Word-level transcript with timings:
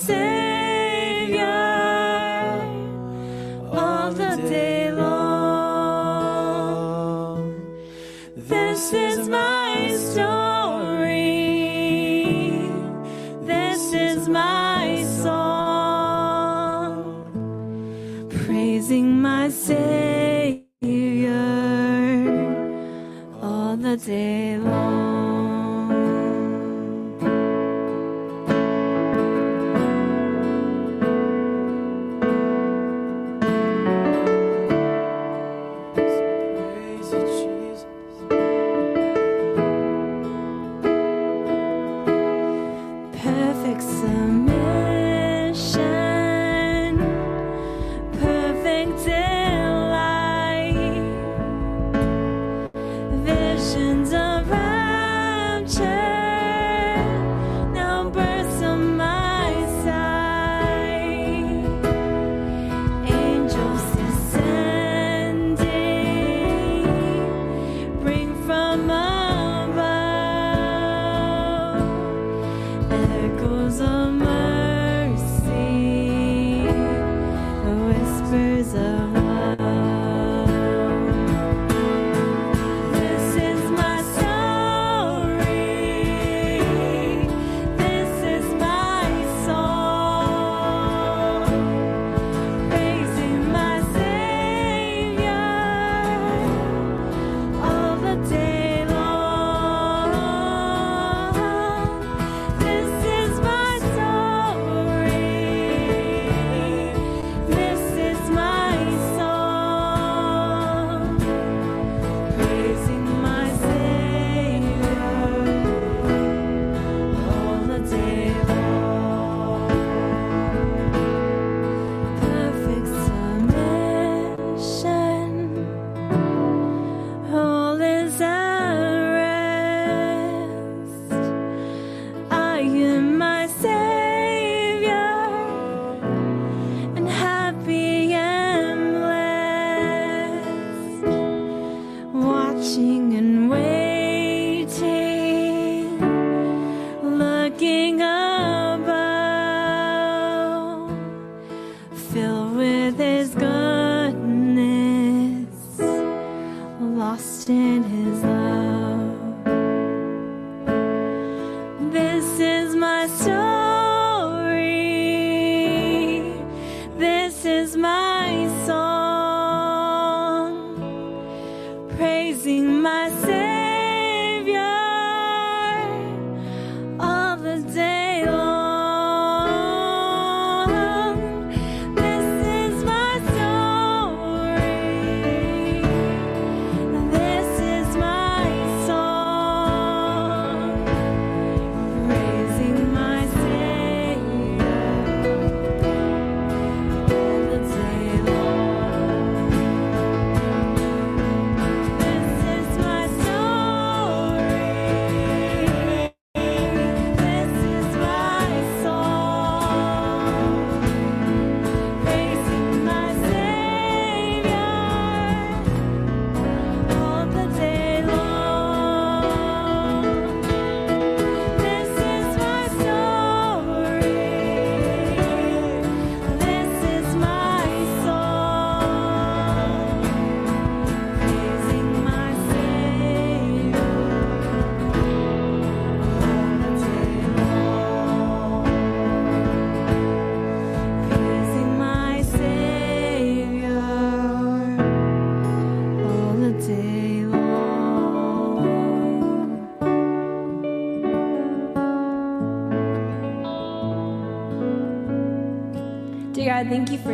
say 0.00 0.39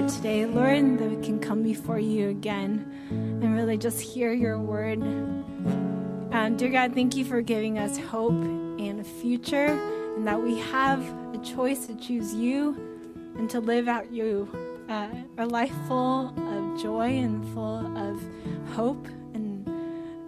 today, 0.08 0.46
Lord, 0.46 0.98
that 0.98 1.10
we 1.10 1.24
can 1.24 1.40
come 1.40 1.62
before 1.62 1.98
you 1.98 2.28
again 2.28 2.86
and 3.10 3.54
really 3.56 3.76
just 3.76 4.00
hear 4.00 4.32
your 4.32 4.58
word. 4.58 5.02
Um, 5.02 6.56
dear 6.56 6.68
God, 6.68 6.94
thank 6.94 7.16
you 7.16 7.24
for 7.24 7.40
giving 7.40 7.78
us 7.78 7.98
hope 7.98 8.32
and 8.32 9.00
a 9.00 9.04
future, 9.04 9.78
and 10.16 10.26
that 10.26 10.40
we 10.40 10.58
have 10.58 11.00
a 11.34 11.38
choice 11.38 11.86
to 11.86 11.94
choose 11.96 12.34
you 12.34 12.76
and 13.36 13.50
to 13.50 13.58
live 13.58 13.88
out 13.88 14.12
you, 14.12 14.48
uh, 14.88 15.08
a 15.38 15.46
life 15.46 15.74
full 15.88 16.28
of 16.28 16.80
joy 16.80 17.08
and 17.08 17.44
full 17.52 17.86
of 17.96 18.22
hope. 18.74 19.06
And, 19.34 19.66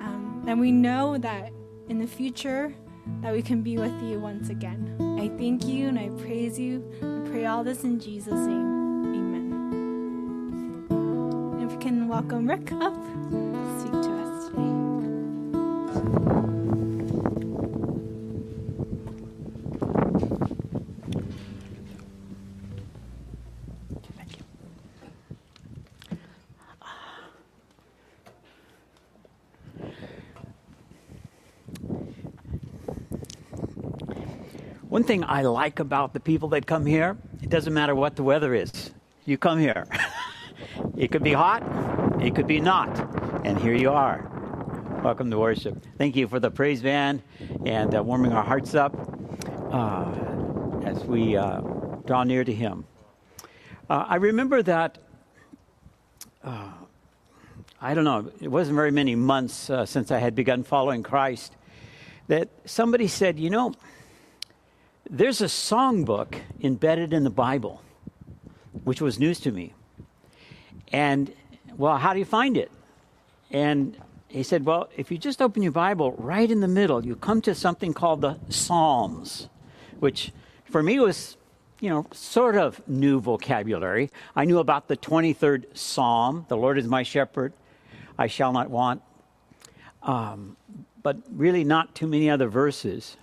um, 0.00 0.44
and 0.48 0.58
we 0.58 0.72
know 0.72 1.18
that 1.18 1.52
in 1.88 1.98
the 1.98 2.06
future, 2.06 2.74
that 3.22 3.32
we 3.32 3.42
can 3.42 3.62
be 3.62 3.78
with 3.78 4.02
you 4.02 4.18
once 4.18 4.48
again. 4.48 4.96
I 5.20 5.28
thank 5.38 5.66
you 5.66 5.88
and 5.88 5.98
I 5.98 6.08
praise 6.22 6.58
you. 6.58 6.84
I 7.00 7.30
pray 7.30 7.46
all 7.46 7.62
this 7.62 7.84
in 7.84 8.00
Jesus' 8.00 8.46
name. 8.46 8.77
welcome 12.08 12.48
Rick 12.48 12.72
up 12.72 12.94
to 12.94 13.80
speak 13.80 13.92
to 13.92 13.98
us 13.98 14.48
today. 14.48 14.62
Thank 24.16 24.38
you. 24.38 24.44
One 34.88 35.04
thing 35.04 35.24
I 35.24 35.42
like 35.42 35.78
about 35.78 36.14
the 36.14 36.20
people 36.20 36.48
that 36.48 36.66
come 36.66 36.86
here, 36.86 37.18
it 37.42 37.50
doesn't 37.50 37.74
matter 37.74 37.94
what 37.94 38.16
the 38.16 38.22
weather 38.22 38.54
is. 38.54 38.92
You 39.26 39.36
come 39.36 39.58
here. 39.58 39.86
it 40.96 41.12
could 41.12 41.22
be 41.22 41.34
hot, 41.34 41.62
it 42.20 42.34
could 42.34 42.46
be 42.46 42.60
not. 42.60 42.88
And 43.44 43.58
here 43.58 43.74
you 43.74 43.90
are. 43.90 44.28
Welcome 45.04 45.30
to 45.30 45.38
worship. 45.38 45.84
Thank 45.96 46.16
you 46.16 46.26
for 46.26 46.40
the 46.40 46.50
praise 46.50 46.82
band 46.82 47.22
and 47.64 47.94
uh, 47.94 48.02
warming 48.02 48.32
our 48.32 48.42
hearts 48.42 48.74
up 48.74 48.94
uh, 49.72 50.12
as 50.84 51.04
we 51.04 51.36
uh, 51.36 51.60
draw 52.06 52.24
near 52.24 52.44
to 52.44 52.52
Him. 52.52 52.84
Uh, 53.88 54.04
I 54.08 54.16
remember 54.16 54.62
that, 54.62 54.98
uh, 56.42 56.72
I 57.80 57.94
don't 57.94 58.04
know, 58.04 58.30
it 58.40 58.48
wasn't 58.48 58.74
very 58.74 58.90
many 58.90 59.14
months 59.14 59.70
uh, 59.70 59.86
since 59.86 60.10
I 60.10 60.18
had 60.18 60.34
begun 60.34 60.64
following 60.64 61.02
Christ, 61.02 61.54
that 62.26 62.48
somebody 62.64 63.06
said, 63.06 63.38
you 63.38 63.50
know, 63.50 63.74
there's 65.08 65.40
a 65.40 65.46
songbook 65.46 66.34
embedded 66.60 67.12
in 67.12 67.24
the 67.24 67.30
Bible, 67.30 67.80
which 68.84 69.00
was 69.00 69.18
news 69.18 69.40
to 69.40 69.52
me. 69.52 69.72
And, 70.92 71.32
well, 71.78 71.96
how 71.96 72.12
do 72.12 72.18
you 72.18 72.24
find 72.24 72.56
it? 72.56 72.70
And 73.50 73.96
he 74.26 74.42
said, 74.42 74.66
Well, 74.66 74.90
if 74.96 75.10
you 75.10 75.16
just 75.16 75.40
open 75.40 75.62
your 75.62 75.72
Bible 75.72 76.12
right 76.18 76.50
in 76.50 76.60
the 76.60 76.68
middle, 76.68 77.06
you 77.06 77.16
come 77.16 77.40
to 77.42 77.54
something 77.54 77.94
called 77.94 78.20
the 78.20 78.36
Psalms, 78.50 79.48
which 80.00 80.32
for 80.64 80.82
me 80.82 80.98
was, 80.98 81.36
you 81.80 81.88
know, 81.88 82.06
sort 82.12 82.56
of 82.56 82.86
new 82.86 83.20
vocabulary. 83.20 84.10
I 84.36 84.44
knew 84.44 84.58
about 84.58 84.88
the 84.88 84.96
23rd 84.96 85.76
Psalm, 85.76 86.44
The 86.48 86.56
Lord 86.56 86.76
is 86.76 86.86
my 86.86 87.04
shepherd, 87.04 87.54
I 88.18 88.26
shall 88.26 88.52
not 88.52 88.68
want, 88.68 89.00
um, 90.02 90.56
but 91.02 91.16
really 91.30 91.64
not 91.64 91.94
too 91.94 92.08
many 92.08 92.28
other 92.28 92.48
verses. 92.48 93.16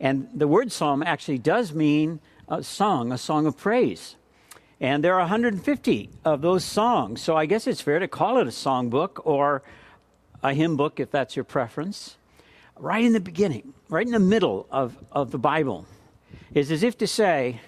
And 0.00 0.28
the 0.34 0.48
word 0.48 0.72
psalm 0.72 1.04
actually 1.04 1.38
does 1.38 1.72
mean 1.72 2.18
a 2.48 2.64
song, 2.64 3.12
a 3.12 3.18
song 3.18 3.46
of 3.46 3.56
praise. 3.56 4.16
And 4.82 5.04
there 5.04 5.14
are 5.14 5.20
150 5.20 6.10
of 6.24 6.40
those 6.42 6.64
songs. 6.64 7.22
So 7.22 7.36
I 7.36 7.46
guess 7.46 7.68
it's 7.68 7.80
fair 7.80 8.00
to 8.00 8.08
call 8.08 8.38
it 8.38 8.48
a 8.48 8.50
songbook 8.50 9.24
or 9.24 9.62
a 10.42 10.52
hymn 10.52 10.76
book 10.76 10.98
if 10.98 11.08
that's 11.12 11.36
your 11.36 11.44
preference. 11.44 12.16
Right 12.76 13.04
in 13.04 13.12
the 13.12 13.20
beginning, 13.20 13.74
right 13.88 14.04
in 14.04 14.12
the 14.12 14.18
middle 14.18 14.66
of, 14.72 14.96
of 15.12 15.30
the 15.30 15.38
Bible, 15.38 15.86
is 16.52 16.72
as 16.72 16.82
if 16.82 16.98
to 16.98 17.06
say, 17.06 17.60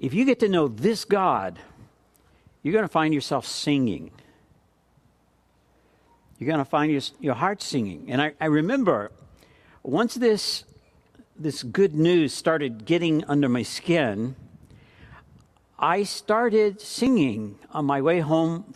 if 0.00 0.14
you 0.14 0.24
get 0.24 0.40
to 0.40 0.48
know 0.48 0.68
this 0.68 1.04
God, 1.04 1.58
you're 2.62 2.72
going 2.72 2.84
to 2.84 2.88
find 2.88 3.12
yourself 3.12 3.46
singing. 3.46 4.10
You're 6.38 6.48
going 6.48 6.64
to 6.64 6.70
find 6.70 6.90
your, 6.90 7.02
your 7.20 7.34
heart 7.34 7.60
singing. 7.60 8.06
And 8.08 8.22
I, 8.22 8.32
I 8.40 8.46
remember 8.46 9.10
once 9.82 10.14
this, 10.14 10.64
this 11.38 11.62
good 11.62 11.94
news 11.94 12.32
started 12.32 12.86
getting 12.86 13.22
under 13.24 13.50
my 13.50 13.64
skin, 13.64 14.34
I 15.78 16.02
started 16.02 16.80
singing 16.80 17.58
on 17.70 17.84
my 17.84 18.02
way 18.02 18.18
home 18.20 18.74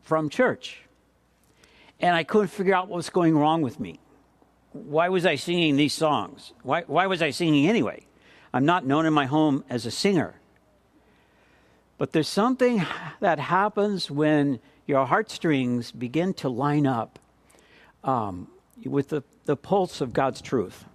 from 0.00 0.30
church. 0.30 0.82
And 2.00 2.16
I 2.16 2.24
couldn't 2.24 2.48
figure 2.48 2.74
out 2.74 2.88
what 2.88 2.96
was 2.96 3.10
going 3.10 3.36
wrong 3.36 3.60
with 3.60 3.78
me. 3.78 4.00
Why 4.72 5.10
was 5.10 5.26
I 5.26 5.36
singing 5.36 5.76
these 5.76 5.92
songs? 5.92 6.52
Why, 6.62 6.84
why 6.86 7.06
was 7.06 7.20
I 7.20 7.30
singing 7.30 7.68
anyway? 7.68 8.06
I'm 8.54 8.64
not 8.64 8.86
known 8.86 9.04
in 9.04 9.12
my 9.12 9.26
home 9.26 9.64
as 9.68 9.84
a 9.84 9.90
singer. 9.90 10.34
But 11.98 12.12
there's 12.12 12.28
something 12.28 12.86
that 13.20 13.38
happens 13.38 14.10
when 14.10 14.60
your 14.86 15.04
heartstrings 15.04 15.92
begin 15.92 16.32
to 16.34 16.48
line 16.48 16.86
up 16.86 17.18
um, 18.02 18.48
with 18.84 19.10
the, 19.10 19.22
the 19.44 19.56
pulse 19.56 20.00
of 20.00 20.14
God's 20.14 20.40
truth. 20.40 20.86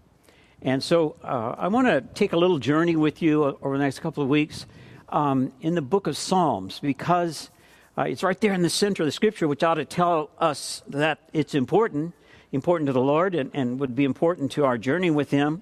And 0.63 0.81
so 0.81 1.18
uh, 1.24 1.53
I 1.57 1.68
want 1.68 1.86
to 1.86 2.01
take 2.01 2.33
a 2.33 2.38
little 2.38 2.57
journey 2.57 2.95
with 2.95 3.21
you 3.21 3.44
over 3.62 3.77
the 3.77 3.83
next 3.83 4.00
couple 4.00 4.24
of 4.24 4.30
weeks 4.30 4.65
um, 5.10 5.52
in 5.62 5.75
the 5.75 5.81
book 5.81 6.07
of 6.07 6.18
Psalms 6.18 6.80
because 6.80 7.50
uh, 7.98 8.04
it's 8.04 8.24
right 8.24 8.40
there 8.42 8.54
in 8.54 8.62
the 8.62 8.69
center 8.69 9.04
of 9.04 9.07
the 9.07 9.12
scripture, 9.12 9.48
which 9.48 9.63
ought 9.63 9.75
to 9.75 9.86
tell 9.86 10.30
us 10.40 10.84
that 10.88 11.19
it's 11.31 11.56
important, 11.56 12.13
important 12.52 12.88
to 12.88 12.94
the 12.94 13.02
Lord, 13.02 13.36
and, 13.36 13.52
and 13.54 13.80
would 13.80 13.96
be 13.96 14.04
important 14.04 14.52
to 14.54 14.66
our 14.66 14.78
journey 14.78 15.12
with 15.12 15.31
Him. 15.31 15.62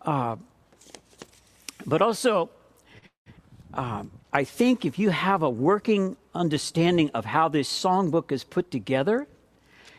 Uh, 0.00 0.36
but 1.84 2.00
also, 2.00 2.50
uh, 3.74 4.04
I 4.32 4.44
think 4.44 4.84
if 4.84 4.98
you 4.98 5.10
have 5.10 5.42
a 5.42 5.50
working 5.50 6.16
understanding 6.34 7.10
of 7.12 7.24
how 7.24 7.48
this 7.48 7.68
songbook 7.68 8.32
is 8.32 8.44
put 8.44 8.70
together, 8.70 9.26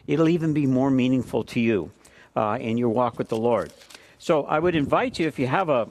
it'll 0.07 0.29
even 0.29 0.53
be 0.53 0.65
more 0.65 0.89
meaningful 0.89 1.43
to 1.45 1.59
you 1.59 1.91
uh, 2.35 2.57
in 2.59 2.77
your 2.77 2.89
walk 2.89 3.17
with 3.17 3.29
the 3.29 3.37
Lord. 3.37 3.71
So 4.17 4.45
I 4.45 4.57
would 4.57 4.75
invite 4.75 5.19
you, 5.19 5.27
if 5.27 5.37
you 5.37 5.47
have 5.47 5.69
a, 5.69 5.87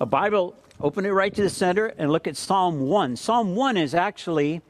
a 0.00 0.06
Bible, 0.06 0.54
open 0.80 1.06
it 1.06 1.10
right 1.10 1.34
to 1.34 1.42
the 1.42 1.50
center 1.50 1.86
and 1.98 2.10
look 2.10 2.26
at 2.26 2.36
Psalm 2.36 2.80
1. 2.80 3.16
Psalm 3.16 3.54
1 3.54 3.76
is 3.76 3.94
actually 3.94 4.62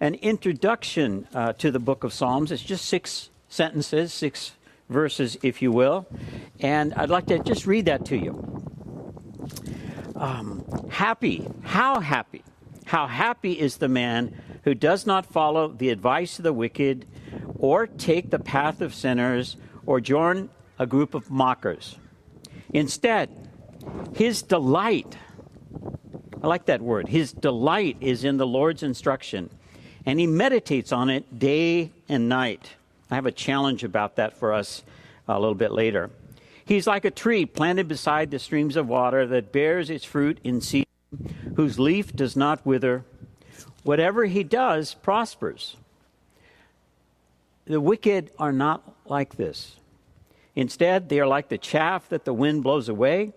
an 0.00 0.14
introduction 0.14 1.28
uh, 1.34 1.52
to 1.54 1.70
the 1.70 1.78
book 1.78 2.04
of 2.04 2.12
Psalms. 2.12 2.50
It's 2.50 2.62
just 2.62 2.86
six 2.86 3.30
sentences, 3.48 4.12
six 4.12 4.52
verses, 4.88 5.36
if 5.42 5.60
you 5.60 5.70
will. 5.70 6.06
And 6.60 6.94
I'd 6.94 7.10
like 7.10 7.26
to 7.26 7.38
just 7.38 7.66
read 7.66 7.86
that 7.86 8.06
to 8.06 8.16
you. 8.16 8.62
Um, 10.16 10.64
happy, 10.90 11.46
how 11.62 12.00
happy, 12.00 12.42
how 12.86 13.06
happy 13.06 13.52
is 13.52 13.78
the 13.78 13.88
man 13.88 14.34
who 14.64 14.74
does 14.74 15.06
not 15.06 15.26
follow 15.26 15.68
the 15.68 15.90
advice 15.90 16.38
of 16.38 16.42
the 16.42 16.52
wicked, 16.52 17.06
or 17.58 17.86
take 17.86 18.30
the 18.30 18.38
path 18.38 18.80
of 18.80 18.94
sinners, 18.94 19.56
or 19.86 20.00
join 20.00 20.50
a 20.78 20.86
group 20.86 21.14
of 21.14 21.30
mockers. 21.30 21.96
Instead, 22.72 23.48
his 24.14 24.42
delight, 24.42 25.16
I 26.42 26.46
like 26.46 26.66
that 26.66 26.80
word, 26.80 27.08
his 27.08 27.32
delight 27.32 27.96
is 28.00 28.24
in 28.24 28.36
the 28.36 28.46
Lord's 28.46 28.82
instruction 28.82 29.50
and 30.06 30.18
he 30.18 30.26
meditates 30.26 30.92
on 30.92 31.10
it 31.10 31.38
day 31.38 31.92
and 32.08 32.28
night. 32.28 32.70
I 33.10 33.14
have 33.16 33.26
a 33.26 33.32
challenge 33.32 33.84
about 33.84 34.16
that 34.16 34.36
for 34.36 34.52
us 34.52 34.82
a 35.28 35.38
little 35.38 35.54
bit 35.54 35.72
later. 35.72 36.10
He's 36.64 36.86
like 36.86 37.04
a 37.04 37.10
tree 37.10 37.44
planted 37.46 37.88
beside 37.88 38.30
the 38.30 38.38
streams 38.38 38.76
of 38.76 38.88
water 38.88 39.26
that 39.26 39.52
bears 39.52 39.90
its 39.90 40.04
fruit 40.04 40.38
in 40.44 40.60
season, 40.60 40.86
whose 41.56 41.78
leaf 41.78 42.14
does 42.14 42.36
not 42.36 42.64
wither. 42.64 43.04
Whatever 43.82 44.26
he 44.26 44.44
does 44.44 44.94
prospers. 44.94 45.76
The 47.64 47.80
wicked 47.80 48.30
are 48.38 48.52
not 48.52 48.82
like 49.06 49.36
this. 49.36 49.76
Instead, 50.54 51.08
they 51.08 51.20
are 51.20 51.26
like 51.26 51.48
the 51.48 51.58
chaff 51.58 52.08
that 52.08 52.24
the 52.24 52.34
wind 52.34 52.62
blows 52.62 52.88
away. 52.88 53.32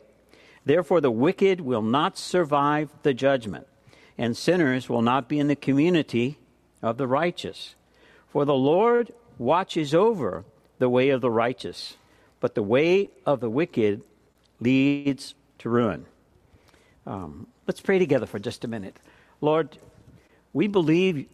Therefore, 0.66 1.02
the 1.02 1.12
wicked 1.12 1.62
will 1.62 1.82
not 1.82 2.18
survive 2.18 2.90
the 3.04 3.14
judgment, 3.14 3.68
and 4.18 4.38
sinners 4.38 4.90
will 4.90 5.02
not 5.02 5.28
be 5.28 5.40
in 5.40 5.48
the 5.48 5.56
community 5.56 6.38
of 6.82 6.98
the 6.98 7.08
righteous. 7.08 7.76
For 8.30 8.46
the 8.46 8.56
Lord 8.56 9.14
watches 9.38 9.94
over 9.94 10.46
the 10.80 10.90
way 10.90 11.10
of 11.10 11.22
the 11.22 11.32
righteous, 11.32 11.98
but 12.40 12.56
the 12.56 12.64
way 12.64 13.10
of 13.26 13.40
the 13.40 13.50
wicked 13.50 14.02
leads 14.60 15.36
to 15.60 15.70
ruin. 15.70 16.06
Um, 17.06 17.48
let's 17.68 17.82
pray 17.82 18.00
together 18.00 18.26
for 18.26 18.40
just 18.40 18.64
a 18.64 18.68
minute. 18.68 18.98
Lord, 19.42 19.78
we 20.54 20.68
believe 20.68 21.28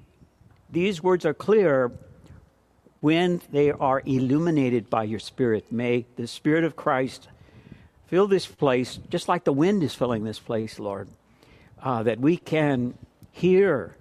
these 0.69 1.03
words 1.03 1.25
are 1.25 1.33
clear 1.33 1.91
when 3.01 3.41
they 3.51 3.71
are 3.71 4.01
illuminated 4.05 4.89
by 4.89 5.03
your 5.03 5.19
Spirit. 5.19 5.71
May 5.71 6.05
the 6.15 6.27
Spirit 6.27 6.63
of 6.63 6.75
Christ 6.75 7.27
fill 8.09 8.27
this 8.27 8.47
place 8.47 8.99
just 9.09 9.27
like 9.27 9.43
the 9.43 9.53
wind 9.53 9.83
is 9.83 9.93
filling 9.93 10.23
this 10.23 10.39
place, 10.39 10.79
Lord, 10.79 11.07
uh, 11.81 12.01
that 12.03 12.19
we 12.19 12.37
can 12.37 12.95
hear 13.31 13.95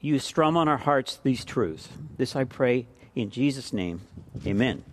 you 0.00 0.18
strum 0.18 0.56
on 0.56 0.68
our 0.68 0.76
hearts 0.76 1.20
these 1.22 1.44
truths. 1.44 1.88
This 2.16 2.34
I 2.34 2.44
pray 2.44 2.86
in 3.14 3.30
Jesus' 3.30 3.72
name. 3.72 4.00
Amen. 4.44 4.84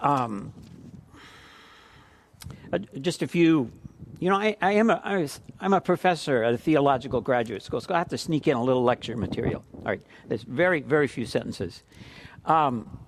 Um, 0.00 0.52
uh, 2.72 2.78
just 3.00 3.22
a 3.22 3.26
few, 3.26 3.72
you 4.18 4.28
know, 4.28 4.36
I, 4.36 4.56
I 4.60 4.72
am 4.72 4.90
a, 4.90 5.00
I 5.02 5.18
was, 5.18 5.40
I'm 5.60 5.72
a 5.72 5.80
professor 5.80 6.42
at 6.42 6.52
a 6.52 6.58
theological 6.58 7.22
graduate 7.22 7.62
school, 7.62 7.80
so 7.80 7.94
I 7.94 7.98
have 7.98 8.08
to 8.10 8.18
sneak 8.18 8.46
in 8.48 8.56
a 8.56 8.62
little 8.62 8.84
lecture 8.84 9.16
material. 9.16 9.64
All 9.76 9.84
right, 9.84 10.02
there's 10.28 10.42
very, 10.42 10.80
very 10.80 11.06
few 11.06 11.24
sentences. 11.24 11.82
Um, 12.44 12.98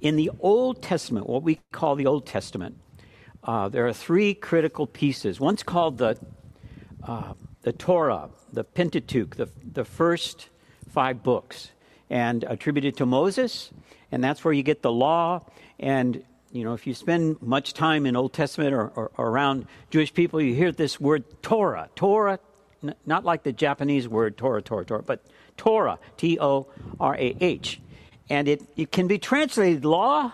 in 0.00 0.16
the 0.16 0.30
Old 0.40 0.82
Testament, 0.82 1.26
what 1.26 1.42
we 1.42 1.60
call 1.72 1.96
the 1.96 2.06
Old 2.06 2.26
Testament, 2.26 2.78
uh, 3.44 3.68
there 3.68 3.86
are 3.86 3.92
three 3.92 4.34
critical 4.34 4.86
pieces. 4.86 5.40
One's 5.40 5.62
called 5.62 5.98
the 5.98 6.18
uh, 7.06 7.34
the 7.62 7.72
Torah, 7.72 8.30
the 8.52 8.64
Pentateuch, 8.64 9.36
the, 9.36 9.48
the 9.72 9.84
first 9.84 10.48
five 10.88 11.22
books, 11.22 11.70
and 12.08 12.44
attributed 12.44 12.96
to 12.96 13.06
Moses, 13.06 13.70
and 14.10 14.22
that's 14.22 14.44
where 14.44 14.54
you 14.54 14.62
get 14.62 14.82
the 14.82 14.92
law. 14.92 15.44
And, 15.78 16.22
you 16.52 16.64
know, 16.64 16.74
if 16.74 16.86
you 16.86 16.94
spend 16.94 17.42
much 17.42 17.74
time 17.74 18.06
in 18.06 18.16
Old 18.16 18.32
Testament 18.32 18.74
or, 18.74 18.88
or, 18.88 19.10
or 19.16 19.28
around 19.28 19.66
Jewish 19.90 20.14
people, 20.14 20.40
you 20.40 20.54
hear 20.54 20.72
this 20.72 21.00
word 21.00 21.24
Torah. 21.42 21.88
Tora, 21.94 22.38
n- 22.82 22.94
not 23.04 23.24
like 23.24 23.42
the 23.42 23.52
Japanese 23.52 24.08
word 24.08 24.36
Tora, 24.36 24.62
Tora, 24.62 24.84
Torah, 24.84 25.02
but 25.02 25.24
Torah, 25.56 25.98
T 26.16 26.38
O 26.40 26.68
R 26.98 27.16
A 27.16 27.36
H. 27.40 27.80
And 28.30 28.48
it, 28.48 28.62
it 28.76 28.92
can 28.92 29.06
be 29.06 29.18
translated 29.18 29.84
law, 29.84 30.32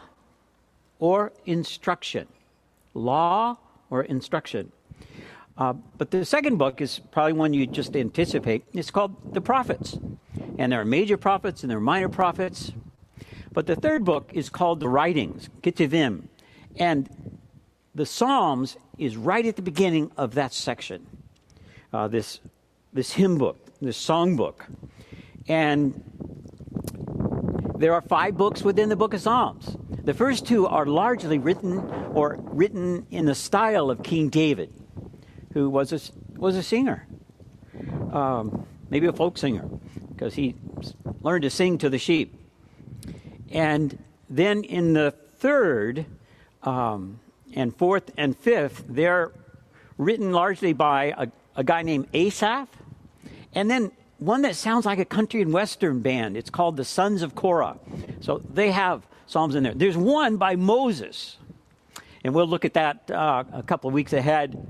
or 0.99 1.33
instruction. 1.45 2.27
Law 2.95 3.57
or 3.91 4.03
instruction. 4.05 4.73
Uh, 5.57 5.75
but 5.99 6.11
the 6.11 6.25
second 6.25 6.57
book 6.57 6.81
is 6.81 7.01
probably 7.13 7.33
one 7.33 7.53
you 7.53 7.67
just 7.67 7.95
anticipate. 7.95 8.65
It's 8.73 8.91
called 8.91 9.35
The 9.35 9.41
Prophets. 9.41 9.99
And 10.59 10.73
there 10.73 10.81
are 10.81 10.85
major 10.85 11.17
prophets 11.17 11.63
and 11.63 11.71
there 11.71 11.79
are 11.79 11.83
minor 11.83 12.09
prophets. 12.09 12.73
But 13.53 13.67
the 13.67 13.77
third 13.77 14.05
book 14.05 14.31
is 14.33 14.49
called 14.49 14.81
The 14.81 14.89
Writings, 14.89 15.49
Ketuvim. 15.63 16.29
And 16.77 17.09
the 17.95 18.07
Psalms 18.07 18.77
is 18.99 19.17
right 19.17 19.47
at 19.47 19.57
the 19.57 19.63
beginning 19.63 20.11
of 20.17 20.35
that 20.35 20.53
section, 20.53 21.07
uh, 21.93 22.09
this, 22.09 22.41
this 22.93 23.13
hymn 23.13 23.39
book, 23.39 23.59
this 23.81 23.97
song 23.97 24.37
book. 24.37 24.67
And 25.47 26.03
there 27.77 27.93
are 27.93 28.01
five 28.03 28.37
books 28.37 28.63
within 28.63 28.89
the 28.89 28.97
book 28.97 29.15
of 29.15 29.21
Psalms. 29.21 29.77
The 30.05 30.15
first 30.15 30.47
two 30.47 30.67
are 30.67 30.87
largely 30.87 31.39
written 31.39 31.79
or 32.13 32.39
written 32.41 33.07
in 33.11 33.27
the 33.27 33.35
style 33.35 33.91
of 33.91 34.03
King 34.03 34.29
David, 34.29 34.73
who 35.53 35.69
was 35.69 35.93
a, 35.93 36.01
was 36.39 36.57
a 36.57 36.63
singer, 36.63 37.07
um, 38.13 38.67
maybe 38.91 39.07
a 39.07 39.13
folk 39.13 39.39
singer, 39.39 39.69
because 40.11 40.35
he 40.35 40.55
learned 41.23 41.43
to 41.43 41.51
sing 41.51 41.79
to 41.79 41.91
the 41.91 41.99
sheep. 41.99 42.35
And 43.51 43.99
then 44.29 44.65
in 44.65 44.93
the 44.93 45.11
third 45.11 46.07
um, 46.63 47.19
and 47.55 47.75
fourth 47.75 48.11
and 48.17 48.37
fifth, 48.37 48.85
they're 48.89 49.33
written 49.99 50.33
largely 50.33 50.73
by 50.73 51.15
a, 51.17 51.29
a 51.57 51.65
guy 51.65 51.83
named 51.83 52.09
Asaph. 52.13 52.69
And 53.55 53.71
then 53.71 53.93
one 54.25 54.43
that 54.43 54.57
sounds 54.57 54.87
like 54.87 54.99
a 54.99 55.05
country 55.05 55.43
and 55.43 55.53
western 55.53 56.01
band. 56.01 56.37
It's 56.37 56.51
called 56.51 56.77
the 56.77 56.85
Sons 56.85 57.21
of 57.23 57.35
Korah. 57.35 57.79
So 58.21 58.39
they 58.39 58.71
have 58.71 59.07
psalms 59.27 59.55
in 59.55 59.63
there. 59.63 59.75
There's 59.75 59.97
one 59.97 60.39
by 60.39 60.57
Moses, 60.57 61.37
and 62.25 62.35
we'll 62.35 62.47
look 62.47 62.65
at 62.65 62.75
that 62.75 63.11
uh, 63.11 63.45
a 63.53 63.63
couple 63.63 63.89
of 63.89 63.95
weeks 63.95 64.13
ahead. 64.13 64.67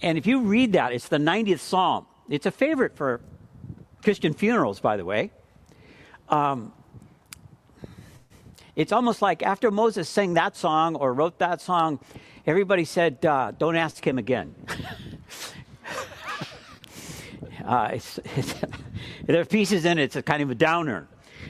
And 0.00 0.16
if 0.16 0.26
you 0.26 0.42
read 0.42 0.74
that, 0.74 0.92
it's 0.92 1.08
the 1.08 1.18
90th 1.18 1.58
psalm. 1.58 2.06
It's 2.28 2.46
a 2.46 2.52
favorite 2.52 2.96
for 2.96 3.20
Christian 4.02 4.32
funerals, 4.32 4.78
by 4.78 4.96
the 4.96 5.04
way. 5.04 5.32
Um, 6.28 6.72
it's 8.76 8.92
almost 8.92 9.20
like 9.22 9.42
after 9.42 9.72
Moses 9.72 10.08
sang 10.08 10.34
that 10.34 10.54
song 10.54 10.94
or 10.94 11.12
wrote 11.12 11.40
that 11.40 11.60
song, 11.60 11.98
everybody 12.46 12.84
said, 12.84 13.24
uh, 13.26 13.50
Don't 13.58 13.74
ask 13.74 14.06
him 14.06 14.18
again. 14.18 14.54
Uh, 17.68 17.90
it's, 17.92 18.18
it's, 18.36 18.54
there 19.26 19.40
are 19.40 19.44
pieces 19.44 19.84
in 19.84 19.98
it. 19.98 20.04
It's 20.04 20.16
a 20.16 20.22
kind 20.22 20.42
of 20.42 20.50
a 20.50 20.54
downer. 20.54 21.06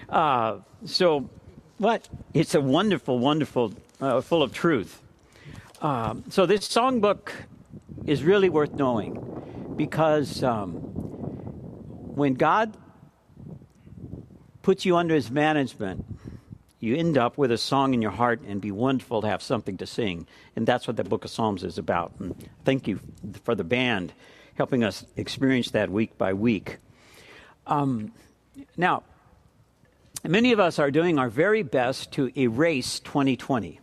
Uh, 0.08 0.58
so, 0.84 1.30
what? 1.78 2.08
It's 2.34 2.56
a 2.56 2.60
wonderful, 2.60 3.20
wonderful, 3.20 3.72
uh, 4.00 4.20
full 4.20 4.42
of 4.42 4.52
truth. 4.52 5.00
Um, 5.80 6.24
so 6.28 6.44
this 6.44 6.68
songbook 6.68 7.30
is 8.04 8.24
really 8.24 8.48
worth 8.48 8.74
knowing 8.74 9.74
because 9.76 10.42
um, 10.42 10.72
when 10.72 12.34
God 12.34 12.76
puts 14.62 14.84
you 14.84 14.96
under 14.96 15.14
His 15.14 15.30
management, 15.30 16.04
you 16.80 16.96
end 16.96 17.16
up 17.16 17.38
with 17.38 17.52
a 17.52 17.58
song 17.58 17.94
in 17.94 18.02
your 18.02 18.10
heart 18.10 18.40
and 18.42 18.60
be 18.60 18.72
wonderful 18.72 19.22
to 19.22 19.28
have 19.28 19.40
something 19.40 19.76
to 19.76 19.86
sing. 19.86 20.26
And 20.56 20.66
that's 20.66 20.88
what 20.88 20.96
the 20.96 21.04
book 21.04 21.24
of 21.24 21.30
Psalms 21.30 21.62
is 21.62 21.78
about. 21.78 22.12
And 22.18 22.34
thank 22.64 22.88
you 22.88 22.98
for 23.44 23.54
the 23.54 23.64
band 23.64 24.12
helping 24.58 24.82
us 24.82 25.06
experience 25.16 25.70
that 25.70 25.88
week 25.88 26.18
by 26.18 26.32
week. 26.32 26.78
Um, 27.68 28.12
now, 28.76 29.04
many 30.24 30.50
of 30.50 30.58
us 30.58 30.80
are 30.80 30.90
doing 30.90 31.16
our 31.16 31.28
very 31.28 31.62
best 31.62 32.10
to 32.14 32.32
erase 32.36 32.98
2020. 32.98 33.78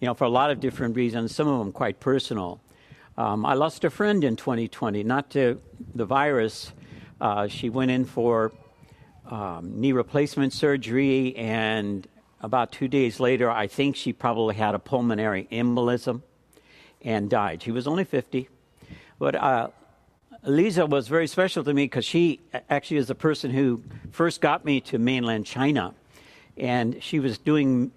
You 0.00 0.06
know, 0.06 0.14
for 0.14 0.24
a 0.24 0.30
lot 0.30 0.50
of 0.50 0.58
different 0.58 0.96
reasons, 0.96 1.34
some 1.34 1.46
of 1.48 1.58
them 1.58 1.70
quite 1.70 2.00
personal. 2.00 2.62
Um, 3.18 3.44
I 3.44 3.52
lost 3.52 3.84
a 3.84 3.90
friend 3.90 4.24
in 4.24 4.36
2020, 4.36 5.04
not 5.04 5.28
to 5.32 5.60
the 5.94 6.06
virus. 6.06 6.72
Uh, 7.20 7.46
she 7.46 7.68
went 7.68 7.90
in 7.90 8.06
for 8.06 8.52
um, 9.30 9.78
knee 9.78 9.92
replacement 9.92 10.54
surgery, 10.54 11.36
and 11.36 12.08
about 12.40 12.72
two 12.72 12.88
days 12.88 13.20
later, 13.20 13.50
I 13.50 13.66
think 13.66 13.96
she 13.96 14.14
probably 14.14 14.54
had 14.54 14.74
a 14.74 14.78
pulmonary 14.78 15.46
embolism 15.52 16.22
and 17.02 17.28
died. 17.28 17.62
She 17.62 17.70
was 17.70 17.86
only 17.86 18.04
50. 18.04 18.48
But 19.22 19.36
uh, 19.36 19.68
Lisa 20.42 20.84
was 20.84 21.06
very 21.06 21.28
special 21.28 21.62
to 21.62 21.72
me 21.72 21.84
because 21.84 22.04
she 22.04 22.40
actually 22.68 22.96
is 22.96 23.06
the 23.06 23.14
person 23.14 23.52
who 23.52 23.80
first 24.10 24.40
got 24.40 24.64
me 24.64 24.80
to 24.80 24.98
mainland 24.98 25.46
China. 25.46 25.94
And 26.56 27.00
she 27.00 27.20
was 27.20 27.38
doing 27.38 27.92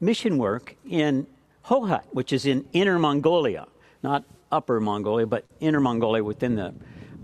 mission 0.00 0.38
work 0.38 0.74
in 0.88 1.26
Hohhot, 1.66 2.04
which 2.12 2.32
is 2.32 2.46
in 2.46 2.64
Inner 2.72 2.98
Mongolia, 2.98 3.66
not 4.02 4.24
Upper 4.50 4.80
Mongolia, 4.80 5.26
but 5.26 5.44
Inner 5.60 5.80
Mongolia 5.80 6.24
within 6.24 6.54
the, 6.54 6.72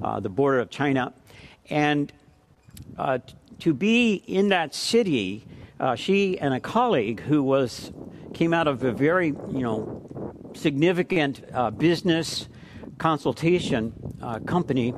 uh, 0.03 0.21
the 0.21 0.29
border 0.29 0.59
of 0.59 0.69
China. 0.69 1.15
And 1.71 2.13
uh, 2.99 3.21
to 3.61 3.73
be 3.73 4.17
in 4.27 4.51
that 4.51 4.75
city, 4.75 5.47
uh, 5.81 5.95
she 5.95 6.39
and 6.39 6.53
a 6.53 6.61
colleague 6.61 7.21
who 7.21 7.43
was 7.43 7.91
came 8.35 8.53
out 8.53 8.69
of 8.69 8.85
a 8.85 8.93
very 8.93 9.29
you 9.29 9.61
know 9.61 10.51
significant 10.53 11.43
uh, 11.55 11.71
business 11.71 12.47
consultation 13.01 13.93
uh, 14.23 14.39
company, 14.41 14.95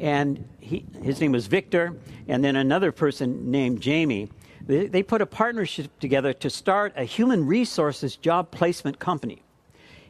and 0.00 0.46
he, 0.60 0.84
his 1.02 1.20
name 1.20 1.32
was 1.32 1.46
Victor, 1.46 1.96
and 2.28 2.44
then 2.44 2.56
another 2.56 2.92
person 2.92 3.50
named 3.50 3.80
Jamie. 3.80 4.28
They, 4.66 4.86
they 4.88 5.02
put 5.02 5.22
a 5.22 5.26
partnership 5.26 5.98
together 6.00 6.32
to 6.34 6.50
start 6.50 6.92
a 6.96 7.04
human 7.04 7.46
resources 7.46 8.16
job 8.16 8.50
placement 8.50 8.98
company 8.98 9.42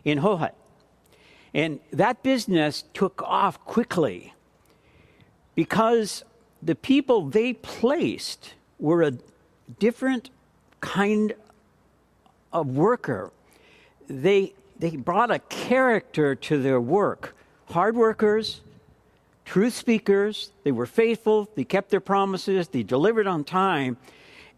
in 0.04 0.18
Hohhot. 0.18 0.52
And 1.52 1.80
that 1.92 2.22
business 2.22 2.84
took 2.94 3.22
off 3.22 3.62
quickly 3.64 4.34
because 5.54 6.24
the 6.62 6.74
people 6.74 7.28
they 7.28 7.52
placed 7.52 8.54
were 8.78 9.02
a 9.02 9.12
different 9.78 10.30
kind 10.80 11.34
of 12.52 12.68
worker. 12.68 13.30
They 14.08 14.54
they 14.78 14.96
brought 14.96 15.30
a 15.30 15.38
character 15.38 16.34
to 16.34 16.60
their 16.60 16.80
work. 16.80 17.36
Hard 17.70 17.96
workers, 17.96 18.60
truth 19.44 19.74
speakers, 19.74 20.50
they 20.64 20.72
were 20.72 20.86
faithful, 20.86 21.48
they 21.54 21.64
kept 21.64 21.90
their 21.90 22.00
promises, 22.00 22.68
they 22.68 22.82
delivered 22.82 23.26
on 23.26 23.44
time. 23.44 23.96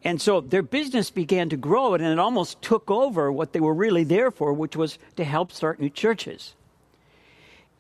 And 0.05 0.21
so 0.21 0.41
their 0.41 0.63
business 0.63 1.11
began 1.11 1.49
to 1.49 1.57
grow, 1.57 1.95
and 1.95 2.05
it 2.05 2.19
almost 2.19 2.63
took 2.63 2.91
over 2.91 3.33
what 3.33 3.53
they 3.53 3.61
were 3.61 3.75
really 3.75 4.05
there 4.05 4.31
for, 4.31 4.53
which 4.53 4.77
was 4.77 4.99
to 5.17 5.25
help 5.25 5.51
start 5.51 5.81
new 5.81 5.91
churches. 5.91 6.55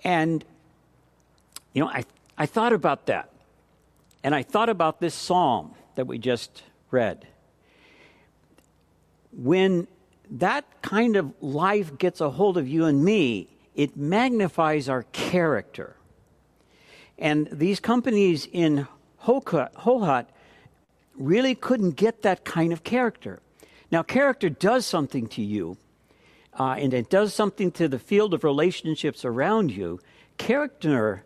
And, 0.03 0.45
you 1.73 1.83
know, 1.83 1.89
I, 1.89 2.05
I 2.37 2.47
thought 2.47 2.73
about 2.73 3.07
that. 3.07 3.31
And 4.25 4.35
I 4.35 4.43
thought 4.43 4.69
about 4.69 5.01
this 5.01 5.15
psalm 5.15 5.75
that 5.95 6.07
we 6.07 6.19
just 6.19 6.63
read. 6.91 7.27
When 9.33 9.87
that 10.31 10.83
kind 10.83 11.17
of 11.17 11.33
life 11.41 11.99
gets 11.99 12.21
a 12.21 12.31
hold 12.31 12.59
of 12.59 12.69
you 12.69 12.85
and 12.85 13.05
me, 13.05 13.49
it 13.75 13.97
magnifies 13.97 14.89
our 14.89 15.05
character. 15.13 15.97
And 17.19 17.49
these 17.51 17.81
companies 17.81 18.49
in 18.53 18.87
Hohhot 19.25 20.27
really 21.15 21.55
couldn't 21.55 21.93
get 21.93 22.23
that 22.23 22.45
kind 22.45 22.73
of 22.73 22.85
character. 22.85 23.41
Now, 23.91 24.03
character 24.03 24.49
does 24.49 24.85
something 24.85 25.29
to 25.29 25.43
you, 25.43 25.79
uh, 26.59 26.77
and 26.79 26.93
it 26.93 27.09
does 27.09 27.33
something 27.33 27.71
to 27.73 27.89
the 27.89 27.99
field 27.99 28.35
of 28.35 28.45
relationships 28.45 29.25
around 29.25 29.71
you. 29.71 30.01
Character 30.37 31.25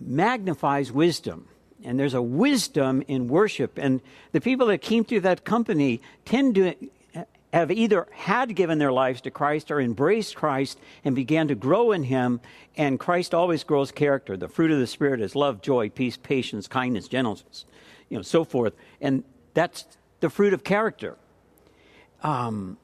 magnifies 0.00 0.92
wisdom 0.92 1.48
and 1.84 1.98
there's 1.98 2.14
a 2.14 2.22
wisdom 2.22 3.02
in 3.06 3.28
worship. 3.28 3.78
And 3.78 4.00
the 4.32 4.40
people 4.40 4.66
that 4.68 4.78
came 4.78 5.04
through 5.04 5.20
that 5.20 5.44
company 5.44 6.00
tend 6.24 6.56
to 6.56 6.74
have 7.52 7.70
either 7.70 8.06
had 8.12 8.54
given 8.54 8.78
their 8.78 8.92
lives 8.92 9.20
to 9.22 9.30
Christ 9.30 9.70
or 9.70 9.80
embraced 9.80 10.36
Christ 10.36 10.78
and 11.04 11.14
began 11.14 11.48
to 11.48 11.54
grow 11.54 11.92
in 11.92 12.04
Him. 12.04 12.40
And 12.76 13.00
Christ 13.00 13.34
always 13.34 13.64
grows 13.64 13.90
character. 13.90 14.36
The 14.36 14.48
fruit 14.48 14.70
of 14.70 14.78
the 14.78 14.86
Spirit 14.86 15.20
is 15.20 15.34
love, 15.34 15.62
joy, 15.62 15.88
peace, 15.88 16.16
patience, 16.16 16.68
kindness, 16.68 17.08
gentleness, 17.08 17.64
you 18.08 18.16
know, 18.16 18.22
so 18.22 18.44
forth. 18.44 18.74
And 19.00 19.24
that's 19.54 19.86
the 20.20 20.30
fruit 20.30 20.52
of 20.52 20.62
character. 20.62 21.16
Um, 22.22 22.76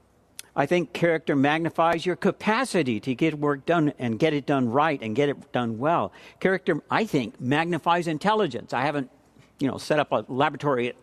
I 0.57 0.67
think 0.67 0.93
character 0.93 1.35
magnifies 1.35 2.07
your 2.07 2.17
capacity 2.17 3.01
to 3.01 3.15
get 3.15 3.39
work 3.39 3.67
done 3.67 3.93
and 3.99 4.19
get 4.19 4.33
it 4.33 4.47
done 4.47 4.71
right 4.71 5.01
and 5.03 5.17
get 5.17 5.29
it 5.29 5.53
done 5.53 5.79
well. 5.79 6.13
Character, 6.39 6.81
I 6.91 7.07
think, 7.07 7.41
magnifies 7.41 8.07
intelligence. 8.07 8.73
I 8.73 8.83
haven't, 8.83 9.11
you 9.59 9.67
know, 9.67 9.79
set 9.79 9.99
up 9.99 10.13
a 10.13 10.25
laboratory 10.29 10.95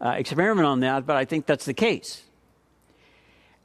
uh, 0.00 0.10
experiment 0.10 0.66
on 0.66 0.80
that, 0.80 1.06
but 1.06 1.16
I 1.16 1.24
think 1.24 1.46
that's 1.46 1.64
the 1.64 1.74
case. 1.74 2.22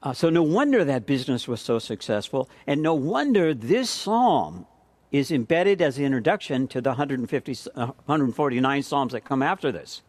Uh, 0.04 0.12
so 0.12 0.30
no 0.30 0.44
wonder 0.44 0.84
that 0.84 1.06
business 1.06 1.48
was 1.48 1.62
so 1.62 1.80
successful, 1.80 2.50
and 2.68 2.82
no 2.82 2.94
wonder 2.94 3.54
this 3.54 3.90
psalm 3.90 4.68
is 5.14 5.32
embedded 5.32 5.82
as 5.82 5.96
the 5.96 6.04
introduction 6.04 6.68
to 6.68 6.82
the 6.82 6.90
150, 6.90 7.58
uh, 7.76 7.86
149 7.86 8.84
psalms 8.84 9.14
that 9.14 9.24
come 9.24 9.42
after 9.42 9.72
this. 9.72 10.02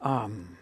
Um, 0.00 0.56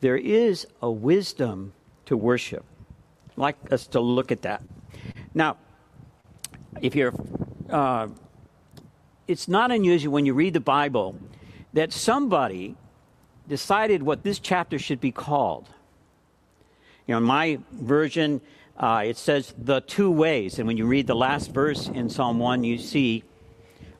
there 0.00 0.16
is 0.16 0.64
a 0.80 0.88
wisdom 0.88 1.72
to 2.06 2.16
worship. 2.16 2.64
I'd 3.30 3.38
like 3.38 3.72
us 3.72 3.88
to 3.88 4.00
look 4.00 4.30
at 4.30 4.42
that. 4.42 4.62
Now, 5.34 5.56
if 6.80 6.94
you're, 6.94 7.14
uh, 7.68 8.06
it's 9.26 9.48
not 9.48 9.72
unusual 9.72 10.12
when 10.12 10.24
you 10.24 10.34
read 10.34 10.54
the 10.54 10.60
Bible 10.60 11.16
that 11.72 11.92
somebody 11.92 12.76
decided 13.48 14.02
what 14.02 14.22
this 14.22 14.38
chapter 14.38 14.78
should 14.78 15.00
be 15.00 15.10
called. 15.10 15.68
You 17.06 17.12
know, 17.14 17.18
in 17.18 17.24
my 17.24 17.58
version, 17.72 18.40
uh, 18.76 19.02
it 19.06 19.16
says 19.16 19.54
the 19.58 19.80
two 19.80 20.10
ways. 20.10 20.58
And 20.58 20.68
when 20.68 20.76
you 20.76 20.86
read 20.86 21.06
the 21.06 21.16
last 21.16 21.52
verse 21.52 21.88
in 21.88 22.10
Psalm 22.10 22.38
1, 22.38 22.62
you 22.64 22.78
see, 22.78 23.24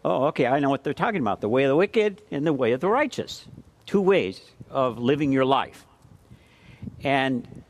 oh, 0.05 0.27
okay, 0.27 0.47
I 0.47 0.61
know 0.61 0.71
what 0.71 0.85
they're 0.85 0.95
talking 0.95 1.21
about 1.21 1.41
the 1.41 1.49
way 1.49 1.65
of 1.65 1.69
the 1.69 1.77
wicked 1.77 2.23
and 2.31 2.47
the 2.47 2.53
way 2.53 2.73
of 2.73 2.81
the 2.81 2.89
righteous. 2.89 3.47
Two 3.87 4.03
ways 4.03 4.41
of 4.71 4.99
living 4.99 5.33
your 5.33 5.47
life. 5.47 5.87
And 7.03 7.65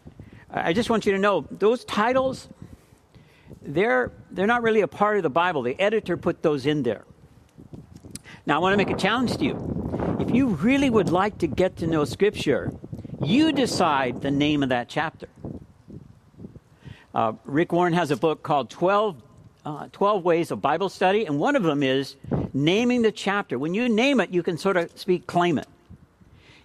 I 0.51 0.73
just 0.73 0.91
want 0.91 1.07
you 1.07 1.13
to 1.13 1.19
know 1.19 1.47
those 1.51 1.85
titles, 1.85 2.49
they're, 3.63 4.11
they're 4.31 4.47
not 4.47 4.63
really 4.63 4.81
a 4.81 4.89
part 4.89 5.17
of 5.17 5.23
the 5.23 5.31
Bible. 5.31 5.63
The 5.63 5.79
editor 5.81 6.17
put 6.17 6.43
those 6.43 6.67
in 6.67 6.83
there. 6.83 7.05
Now, 8.47 8.57
I 8.57 8.59
want 8.59 8.73
to 8.73 8.77
make 8.79 8.91
a 8.91 8.99
challenge 8.99 9.37
to 9.37 9.45
you. 9.45 10.08
If 10.21 10.35
you 10.35 10.49
really 10.49 10.91
would 10.91 11.11
like 11.11 11.39
to 11.39 11.47
get 11.47 11.77
to 11.77 11.87
know 11.87 12.05
Scripture, 12.05 12.73
you 13.23 13.53
decide 13.53 14.21
the 14.21 14.33
name 14.33 14.65
of 14.65 14.71
that 14.71 14.89
chapter. 14.89 15.29
Uh, 17.15 17.35
Rick 17.45 17.73
Warren 17.73 17.93
has 17.93 18.11
a 18.11 18.17
book 18.17 18.43
called 18.43 18.69
12, 18.69 19.23
uh, 19.65 19.89
12 19.93 20.25
Ways 20.25 20.51
of 20.51 20.61
Bible 20.61 20.89
Study, 20.89 21.25
and 21.25 21.39
one 21.39 21.55
of 21.55 21.63
them 21.63 21.85
is 21.85 22.17
naming 22.53 23.03
the 23.03 23.13
chapter. 23.13 23.61
When 23.61 23.75
you 23.75 23.89
name 23.89 24.19
it, 24.19 24.31
you 24.31 24.43
can 24.43 24.59
sort 24.59 24.77
of 24.77 24.91
speak, 24.99 25.29
claim 25.29 25.57
it. 25.57 25.69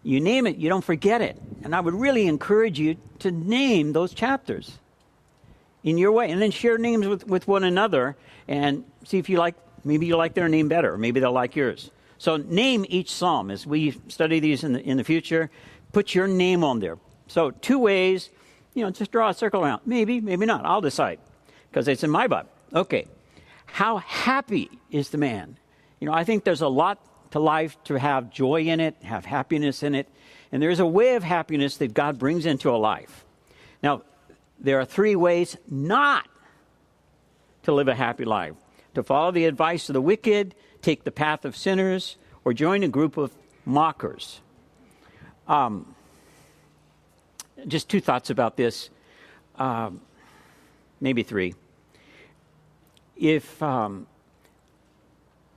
You 0.02 0.20
name 0.20 0.48
it, 0.48 0.58
you 0.58 0.68
don't 0.68 0.84
forget 0.84 1.22
it. 1.22 1.40
And 1.64 1.76
I 1.76 1.80
would 1.80 1.94
really 1.94 2.26
encourage 2.26 2.80
you 2.80 2.98
to 3.20 3.30
name 3.30 3.94
those 3.94 4.16
chapters 4.16 4.80
in 5.84 6.00
your 6.00 6.12
way, 6.12 6.32
and 6.32 6.42
then 6.42 6.50
share 6.50 6.80
names 6.80 7.06
with, 7.06 7.28
with 7.28 7.48
one 7.48 7.64
another 7.64 8.16
and 8.48 8.84
see 9.04 9.20
if 9.20 9.30
you 9.30 9.38
like, 9.38 9.54
maybe 9.84 10.08
you 10.08 10.18
like 10.18 10.34
their 10.34 10.50
name 10.50 10.70
better, 10.70 10.94
or 10.94 10.98
maybe 10.98 11.20
they'll 11.20 11.32
like 11.32 11.56
yours. 11.56 11.92
So 12.24 12.38
name 12.38 12.86
each 12.88 13.12
psalm 13.12 13.52
as 13.52 13.68
we 13.68 14.00
study 14.08 14.40
these 14.40 14.64
in 14.64 14.72
the, 14.72 14.82
in 14.82 14.96
the 14.96 15.04
future. 15.04 15.52
Put 15.92 16.16
your 16.16 16.26
name 16.26 16.64
on 16.64 16.80
there. 16.80 16.98
So 17.28 17.52
two 17.52 17.78
ways, 17.78 18.30
you 18.74 18.82
know, 18.82 18.92
just 18.92 19.12
draw 19.12 19.28
a 19.28 19.34
circle 19.34 19.62
around. 19.62 19.82
Maybe, 19.86 20.22
maybe 20.22 20.46
not. 20.46 20.66
I'll 20.66 20.80
decide 20.80 21.20
because 21.70 21.86
it's 21.90 22.02
in 22.02 22.10
my 22.10 22.28
Bible. 22.28 22.48
Okay. 22.74 23.08
How 23.66 23.98
happy 23.98 24.72
is 24.90 25.10
the 25.10 25.18
man? 25.18 25.58
You 26.00 26.08
know, 26.08 26.14
I 26.14 26.24
think 26.24 26.46
there's 26.46 26.62
a 26.62 26.68
lot 26.70 26.98
to 27.32 27.40
life 27.40 27.76
to 27.84 27.96
have 27.96 28.32
joy 28.32 28.62
in 28.62 28.80
it, 28.80 28.96
have 29.02 29.26
happiness 29.26 29.84
in 29.84 29.94
it. 29.94 30.08
And 30.54 30.64
there's 30.64 30.80
a 30.80 30.86
way 30.86 31.16
of 31.16 31.24
happiness 31.24 31.76
that 31.76 31.94
God 31.94 32.20
brings 32.20 32.46
into 32.46 32.70
a 32.70 32.80
life. 32.80 33.26
Now, 33.82 34.04
there 34.62 34.80
are 34.80 34.86
three 34.86 35.18
ways 35.18 35.58
not 35.70 36.26
to 37.64 37.74
live 37.74 37.90
a 37.90 37.96
happy 37.96 38.24
life 38.24 38.54
to 38.96 39.04
follow 39.04 39.32
the 39.32 39.44
advice 39.44 39.90
of 39.90 39.94
the 39.94 40.02
wicked, 40.02 40.56
take 40.84 41.04
the 41.04 41.12
path 41.12 41.46
of 41.46 41.56
sinners, 41.58 42.18
or 42.46 42.54
join 42.54 42.84
a 42.84 42.88
group 42.88 43.18
of 43.18 43.32
mockers. 43.66 44.42
Um, 45.48 45.96
just 47.68 47.90
two 47.90 48.00
thoughts 48.00 48.30
about 48.30 48.58
this, 48.58 48.90
um, 49.56 50.02
maybe 51.02 51.24
three. 51.24 51.56
If 53.16 53.64
um, 53.64 54.06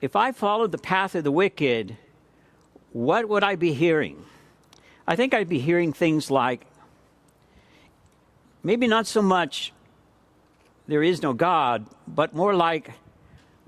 if 0.01 0.16
I 0.16 0.33
followed 0.33 0.72
the 0.72 0.79
path 0.79 1.14
of 1.14 1.24
the 1.24 1.33
wicked, 1.33 1.96
what 2.92 3.29
would 3.29 3.42
I 3.42 3.57
be 3.57 3.72
hearing? 3.72 4.24
I 5.07 5.16
think 5.16 5.35
I'd 5.35 5.48
be 5.48 5.59
hearing 5.59 5.92
things 5.92 6.31
like 6.31 6.66
maybe 8.62 8.87
not 8.87 9.07
so 9.07 9.22
much 9.22 9.72
there 10.88 11.03
is 11.03 11.22
no 11.22 11.33
God, 11.33 11.87
but 12.07 12.35
more 12.35 12.55
like 12.55 12.92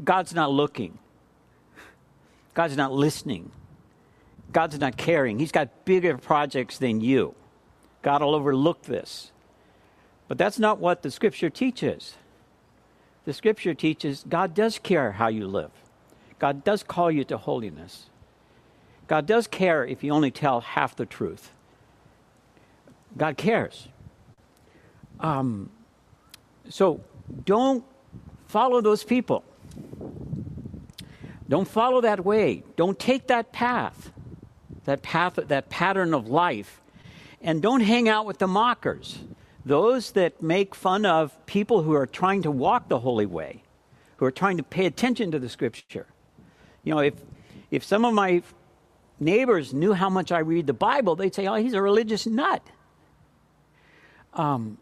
God's 0.03 0.35
not 0.35 0.51
looking, 0.51 0.99
God's 2.59 2.77
not 2.77 2.93
listening, 2.93 3.53
God's 4.51 4.81
not 4.81 4.97
caring. 4.97 5.39
He's 5.39 5.53
got 5.53 5.85
bigger 5.85 6.19
projects 6.19 6.77
than 6.77 7.01
you. 7.01 7.37
God 8.03 8.21
will 8.21 8.35
overlook 8.35 8.83
this. 8.83 9.31
But 10.27 10.39
that's 10.39 10.59
not 10.59 10.81
what 10.81 11.03
the 11.03 11.13
scripture 11.13 11.51
teaches. 11.51 12.17
The 13.27 13.33
scripture 13.33 13.75
teaches 13.75 14.25
God 14.29 14.55
does 14.55 14.81
care 14.81 15.13
how 15.13 15.29
you 15.29 15.47
live. 15.47 15.71
God 16.41 16.65
does 16.65 16.83
call 16.83 17.13
you 17.13 17.23
to 17.27 17.39
holiness. 17.39 18.07
God 19.07 19.25
does 19.25 19.47
care 19.47 19.87
if 19.87 20.03
you 20.03 20.11
only 20.11 20.33
tell 20.33 20.61
half 20.61 20.97
the 20.97 21.07
truth. 21.07 21.53
God 23.17 23.37
cares. 23.37 23.87
Um, 25.21 25.71
so 26.69 27.05
don't 27.45 27.85
follow 28.49 28.81
those 28.81 29.05
people. 29.05 29.45
Don't 31.49 31.67
follow 31.67 32.01
that 32.03 32.25
way. 32.25 32.63
Don't 32.77 32.99
take 32.99 33.29
that 33.29 33.53
path, 33.53 34.13
that 34.85 35.03
path, 35.03 35.37
that 35.37 35.71
pattern 35.71 36.13
of 36.13 36.29
life. 36.29 36.81
And 37.41 37.63
don't 37.63 37.81
hang 37.81 38.09
out 38.09 38.27
with 38.27 38.39
the 38.39 38.47
mockers, 38.47 39.19
those 39.65 40.13
that 40.13 40.43
make 40.43 40.75
fun 40.75 41.07
of 41.07 41.35
people 41.47 41.83
who 41.83 41.95
are 41.95 42.07
trying 42.07 42.43
to 42.43 42.51
walk 42.51 42.89
the 42.89 42.99
holy 42.99 43.27
way, 43.27 43.63
who 44.17 44.27
are 44.27 44.31
trying 44.31 44.57
to 44.57 44.63
pay 44.63 44.87
attention 44.87 45.31
to 45.31 45.39
the 45.39 45.49
scripture. 45.49 46.07
You 46.83 46.95
know, 46.95 47.01
if, 47.01 47.15
if 47.71 47.85
some 47.85 48.05
of 48.05 48.13
my 48.13 48.43
neighbors 49.21 49.73
knew 49.73 49.93
how 49.93 50.11
much 50.11 50.33
I 50.33 50.41
read 50.41 50.67
the 50.67 50.73
Bible, 50.73 51.17
they'd 51.17 51.35
say, 51.35 51.47
oh, 51.47 51.55
he's 51.55 51.75
a 51.75 51.83
religious 51.83 52.27
nut. 52.27 52.63
Um, 54.35 54.79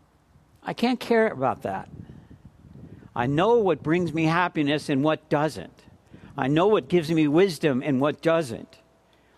I 0.62 0.72
can't 0.72 0.98
care 0.98 1.28
about 1.28 1.62
that. 1.62 1.88
I 3.14 3.26
know 3.26 3.56
what 3.56 3.82
brings 3.82 4.12
me 4.12 4.24
happiness 4.24 4.88
and 4.88 5.02
what 5.02 5.28
doesn't. 5.28 5.85
I 6.36 6.48
know 6.48 6.66
what 6.66 6.88
gives 6.88 7.10
me 7.10 7.28
wisdom 7.28 7.82
and 7.84 8.00
what 8.00 8.20
doesn't. 8.20 8.78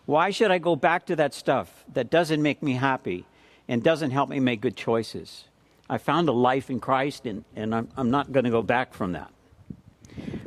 Why 0.06 0.30
should 0.30 0.50
I 0.50 0.58
go 0.58 0.74
back 0.74 1.06
to 1.06 1.16
that 1.16 1.34
stuff 1.34 1.84
that 1.92 2.10
doesn't 2.10 2.42
make 2.42 2.62
me 2.62 2.74
happy 2.74 3.26
and 3.68 3.82
doesn't 3.82 4.10
help 4.10 4.28
me 4.28 4.40
make 4.40 4.60
good 4.60 4.76
choices? 4.76 5.44
I 5.88 5.98
found 5.98 6.28
a 6.28 6.32
life 6.32 6.70
in 6.70 6.80
Christ 6.80 7.26
and, 7.26 7.44
and 7.54 7.74
I'm, 7.74 7.88
I'm 7.96 8.10
not 8.10 8.32
going 8.32 8.44
to 8.44 8.50
go 8.50 8.62
back 8.62 8.94
from 8.94 9.12
that. 9.12 9.30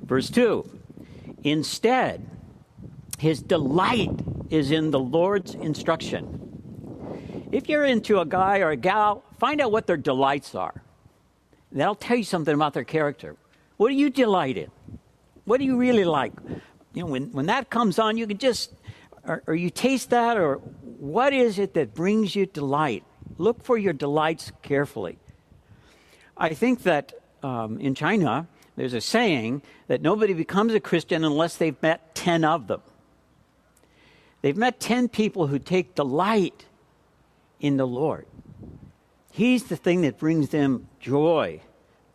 Verse 0.02 0.30
2 0.30 0.70
Instead, 1.44 2.28
his 3.18 3.42
delight 3.42 4.20
is 4.50 4.72
in 4.72 4.92
the 4.92 5.00
Lord's 5.00 5.56
instruction. 5.56 6.38
If 7.52 7.70
you're 7.70 7.86
into 7.86 8.20
a 8.20 8.26
guy 8.26 8.60
or 8.60 8.72
a 8.72 8.76
gal, 8.76 9.24
find 9.40 9.62
out 9.62 9.72
what 9.72 9.88
their 9.88 9.98
delights 9.98 10.56
are. 10.56 10.84
That'll 11.72 11.96
tell 11.96 12.18
you 12.18 12.24
something 12.24 12.54
about 12.54 12.74
their 12.74 12.84
character. 12.84 13.36
What 13.78 13.90
do 13.90 13.96
you 13.96 14.10
delight 14.10 14.58
in? 14.58 14.72
What 15.46 15.60
do 15.60 15.66
you 15.66 15.78
really 15.78 16.06
like? 16.06 16.34
You 16.94 17.04
know, 17.04 17.08
when, 17.08 17.32
when 17.32 17.46
that 17.48 17.70
comes 17.70 18.00
on, 18.00 18.18
you 18.18 18.28
can 18.28 18.38
just, 18.38 18.74
or, 19.24 19.44
or 19.48 19.56
you 19.56 19.70
taste 19.70 20.10
that, 20.10 20.38
or 20.38 20.56
what 21.00 21.34
is 21.34 21.58
it 21.58 21.74
that 21.74 21.94
brings 21.94 22.36
you 22.36 22.46
delight? 22.46 23.04
Look 23.38 23.64
for 23.64 23.78
your 23.78 23.94
delights 23.94 24.52
carefully. 24.62 25.18
I 26.38 26.54
think 26.54 26.84
that 26.84 27.14
um, 27.44 27.80
in 27.80 27.96
China, 27.96 28.48
there's 28.76 28.94
a 28.94 29.02
saying 29.02 29.62
that 29.88 30.02
nobody 30.02 30.34
becomes 30.34 30.74
a 30.74 30.80
Christian 30.80 31.24
unless 31.24 31.58
they've 31.58 31.82
met 31.82 32.16
10 32.16 32.44
of 32.44 32.68
them. 32.68 32.82
They've 34.42 34.58
met 34.58 34.80
10 34.80 35.10
people 35.10 35.48
who 35.48 35.60
take 35.60 35.96
delight 35.96 36.66
in 37.60 37.78
the 37.78 37.86
Lord. 37.86 38.26
He's 39.32 39.66
the 39.66 39.76
thing 39.76 40.02
that 40.02 40.18
brings 40.18 40.50
them 40.50 40.88
joy 41.00 41.62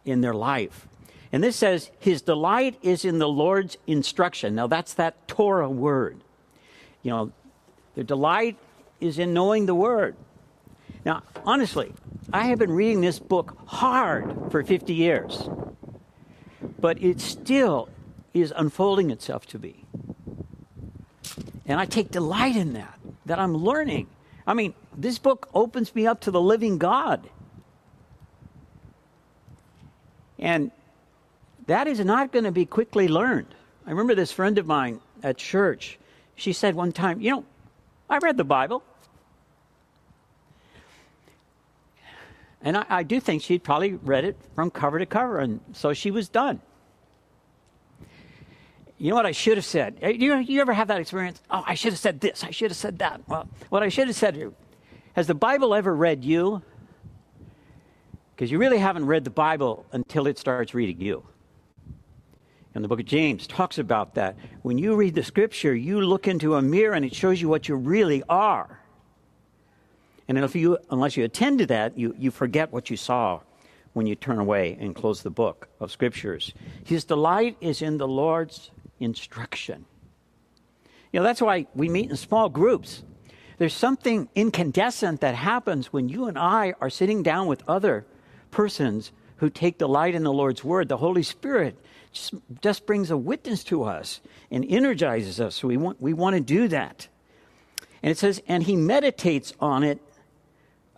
in 0.05 0.21
their 0.21 0.35
life. 0.35 0.86
And 1.33 1.43
this 1.43 1.57
says, 1.57 1.91
His 1.99 2.23
delight 2.23 2.79
is 2.83 3.05
in 3.05 3.19
the 3.19 3.29
Lord's 3.29 3.77
instruction. 3.87 4.55
Now, 4.55 4.67
that's 4.67 4.95
that 4.95 5.27
Torah 5.29 5.69
word. 5.69 6.23
You 7.03 7.11
know, 7.11 7.33
the 7.95 8.05
delight 8.05 8.57
is 9.01 9.19
in 9.19 9.35
knowing 9.35 9.67
the 9.67 9.75
word. 9.75 10.17
Now, 11.05 11.23
honestly, 11.45 11.93
I 12.33 12.47
have 12.47 12.59
been 12.59 12.73
reading 12.73 13.01
this 13.01 13.19
book 13.19 13.57
hard 13.67 14.51
for 14.51 14.62
50 14.65 14.93
years, 14.93 15.49
but 16.79 17.03
it 17.03 17.21
still 17.21 17.89
is 18.35 18.53
unfolding 18.57 19.11
itself 19.11 19.47
to 19.47 19.59
me. 19.59 19.85
And 21.67 21.81
I 21.81 21.87
take 21.87 22.11
delight 22.11 22.57
in 22.57 22.73
that, 22.75 22.99
that 23.27 23.39
I'm 23.39 23.57
learning. 23.57 24.09
I 24.47 24.55
mean, 24.55 24.75
this 24.97 25.19
book 25.19 25.49
opens 25.55 25.95
me 25.95 26.07
up 26.07 26.21
to 26.23 26.31
the 26.31 26.41
living 26.41 26.79
God. 26.79 27.29
And 30.39 30.71
that 31.66 31.87
is 31.87 32.00
not 32.00 32.33
going 32.33 32.44
to 32.44 32.52
be 32.52 32.64
quickly 32.64 33.09
learned. 33.09 33.55
I 33.87 33.90
remember 33.90 34.14
this 34.14 34.33
friend 34.33 34.59
of 34.59 34.66
mine 34.66 35.00
at 35.22 35.37
church. 35.37 35.98
She 36.35 36.52
said 36.52 36.74
one 36.74 36.92
time, 36.92 37.20
You 37.20 37.31
know, 37.31 37.44
I 38.09 38.18
read 38.18 38.37
the 38.37 38.44
Bible. 38.44 38.83
And 42.62 42.76
I, 42.76 42.87
I 42.88 43.02
do 43.02 43.20
think 43.20 43.42
she'd 43.42 43.62
probably 43.62 43.94
read 43.94 44.24
it 44.24 44.37
from 44.55 44.70
cover 44.70 44.98
to 44.98 45.07
cover, 45.07 45.38
and 45.38 45.61
so 45.72 45.92
she 45.92 46.11
was 46.11 46.29
done. 46.29 46.61
You 48.98 49.11
know 49.11 49.16
what 49.16 49.26
I 49.26 49.33
should 49.33 49.59
have 49.59 49.64
said? 49.64 49.98
You, 50.02 50.38
you 50.38 50.61
ever 50.61 50.72
have 50.72 50.88
that 50.88 51.00
experience? 51.00 51.40
Oh, 51.50 51.62
I 51.66 51.74
should 51.74 51.92
have 51.92 51.98
said 52.00 52.20
this. 52.20 52.42
I 52.42 52.50
should 52.50 52.70
have 52.70 52.79
said 52.79 52.98
that. 53.00 53.20
Well, 53.29 53.48
what 53.68 53.83
I 53.83 53.88
should 53.88 54.07
have 54.07 54.16
said 54.16 54.55
Has 55.12 55.26
the 55.26 55.35
Bible 55.35 55.74
ever 55.74 55.94
read 55.94 56.24
you? 56.24 56.62
Because 58.35 58.50
you 58.50 58.59
really 58.59 58.79
haven't 58.79 59.07
read 59.07 59.24
the 59.24 59.31
Bible 59.31 59.85
until 59.92 60.26
it 60.26 60.38
starts 60.38 60.74
reading 60.74 61.00
you. 61.00 61.22
And 62.77 62.85
the 62.85 62.89
book 62.89 63.01
of 63.01 63.07
James 63.07 63.47
talks 63.47 63.79
about 63.79 64.17
that. 64.17 64.37
When 64.61 64.77
you 64.77 64.97
read 64.97 65.15
the 65.15 65.23
scripture, 65.23 65.75
you 65.75 66.03
look 66.03 66.29
into 66.29 66.57
a 66.57 66.62
mirror 66.62 66.93
and 66.93 67.07
it 67.07 67.15
shows 67.15 67.41
you 67.41 67.49
what 67.49 67.71
you 67.71 67.75
really 67.75 68.23
are. 68.29 68.81
And 70.29 70.37
if 70.37 70.55
you, 70.55 70.77
unless 70.91 71.17
you 71.17 71.25
attend 71.25 71.61
to 71.61 71.67
that, 71.69 71.97
you, 71.97 72.15
you 72.19 72.31
forget 72.31 72.71
what 72.75 72.91
you 72.91 72.99
saw 72.99 73.41
when 73.95 74.07
you 74.07 74.15
turn 74.15 74.39
away 74.39 74.77
and 74.79 74.95
close 74.95 75.23
the 75.23 75.31
book 75.31 75.69
of 75.81 75.91
scriptures. 75.91 76.53
His 76.85 77.05
delight 77.05 77.57
is 77.62 77.81
in 77.81 77.97
the 77.97 78.07
Lord's 78.07 78.71
instruction. 79.01 79.87
You 81.15 81.21
know, 81.21 81.25
that's 81.25 81.41
why 81.41 81.69
we 81.75 81.89
meet 81.89 82.11
in 82.11 82.17
small 82.19 82.51
groups. 82.51 83.05
There's 83.57 83.73
something 83.73 84.29
incandescent 84.35 85.23
that 85.23 85.35
happens 85.35 85.95
when 85.95 86.11
you 86.11 86.27
and 86.27 86.39
I 86.39 86.75
are 86.83 86.91
sitting 86.91 87.23
down 87.23 87.47
with 87.47 87.67
other 87.67 88.05
persons 88.51 89.12
who 89.37 89.49
take 89.49 89.79
delight 89.79 90.15
in 90.15 90.25
the 90.25 90.33
Lord's 90.33 90.62
word. 90.62 90.89
The 90.91 90.99
Holy 90.99 91.23
Spirit 91.23 91.79
just, 92.16 92.35
just 92.62 92.87
brings 92.87 93.11
a 93.11 93.16
witness 93.16 93.62
to 93.64 93.85
us 93.85 94.20
and 94.50 94.64
energizes 94.68 95.40
us. 95.40 95.55
So 95.55 95.68
we 95.68 95.76
want, 95.76 96.00
we 96.00 96.12
want 96.12 96.35
to 96.35 96.40
do 96.40 96.68
that. 96.68 97.09
And 98.02 98.11
it 98.11 98.18
says, 98.18 98.42
and 98.48 98.62
he 98.62 98.76
meditates 98.76 99.52
on 99.61 99.83
it 99.83 100.00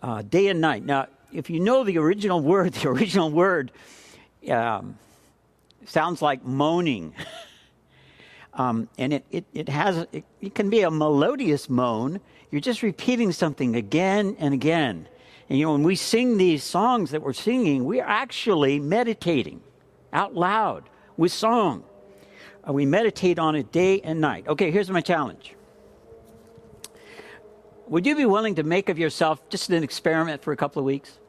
uh, 0.01 0.21
day 0.21 0.47
and 0.47 0.61
night. 0.61 0.85
Now, 0.85 1.07
if 1.31 1.49
you 1.49 1.59
know 1.59 1.83
the 1.83 1.97
original 1.97 2.41
word, 2.41 2.73
the 2.73 2.89
original 2.89 3.29
word 3.29 3.71
um, 4.49 4.97
sounds 5.85 6.21
like 6.21 6.43
moaning. 6.43 7.13
um, 8.53 8.89
and 8.97 9.13
it, 9.13 9.25
it, 9.31 9.45
it 9.53 9.69
has, 9.69 10.05
it, 10.11 10.23
it 10.41 10.55
can 10.55 10.69
be 10.69 10.81
a 10.81 10.91
melodious 10.91 11.69
moan. 11.69 12.19
You're 12.51 12.61
just 12.61 12.81
repeating 12.81 13.31
something 13.31 13.75
again 13.75 14.35
and 14.39 14.53
again. 14.53 15.07
And 15.49 15.57
you 15.57 15.65
know, 15.65 15.73
when 15.73 15.83
we 15.83 15.95
sing 15.95 16.37
these 16.37 16.63
songs 16.63 17.11
that 17.11 17.21
we're 17.21 17.33
singing, 17.33 17.83
we're 17.83 18.05
actually 18.05 18.79
meditating 18.79 19.61
out 20.13 20.35
loud 20.35 20.89
with 21.19 21.33
song. 21.33 21.83
Uh, 22.67 22.71
we 22.71 22.85
meditate 22.85 23.37
on 23.37 23.53
it 23.53 23.73
day 23.73 23.99
and 24.01 24.21
night. 24.21 24.47
Okay, 24.47 24.71
here's 24.71 24.89
my 24.89 25.01
challenge. 25.01 25.53
Would 27.89 28.05
you 28.05 28.15
be 28.15 28.25
willing 28.25 28.55
to 28.55 28.63
make 28.63 28.87
of 28.87 28.97
yourself 28.97 29.47
just 29.49 29.69
an 29.69 29.83
experiment 29.83 30.41
for 30.41 30.53
a 30.53 30.55
couple 30.55 30.79
of 30.79 30.85
weeks? 30.85 31.19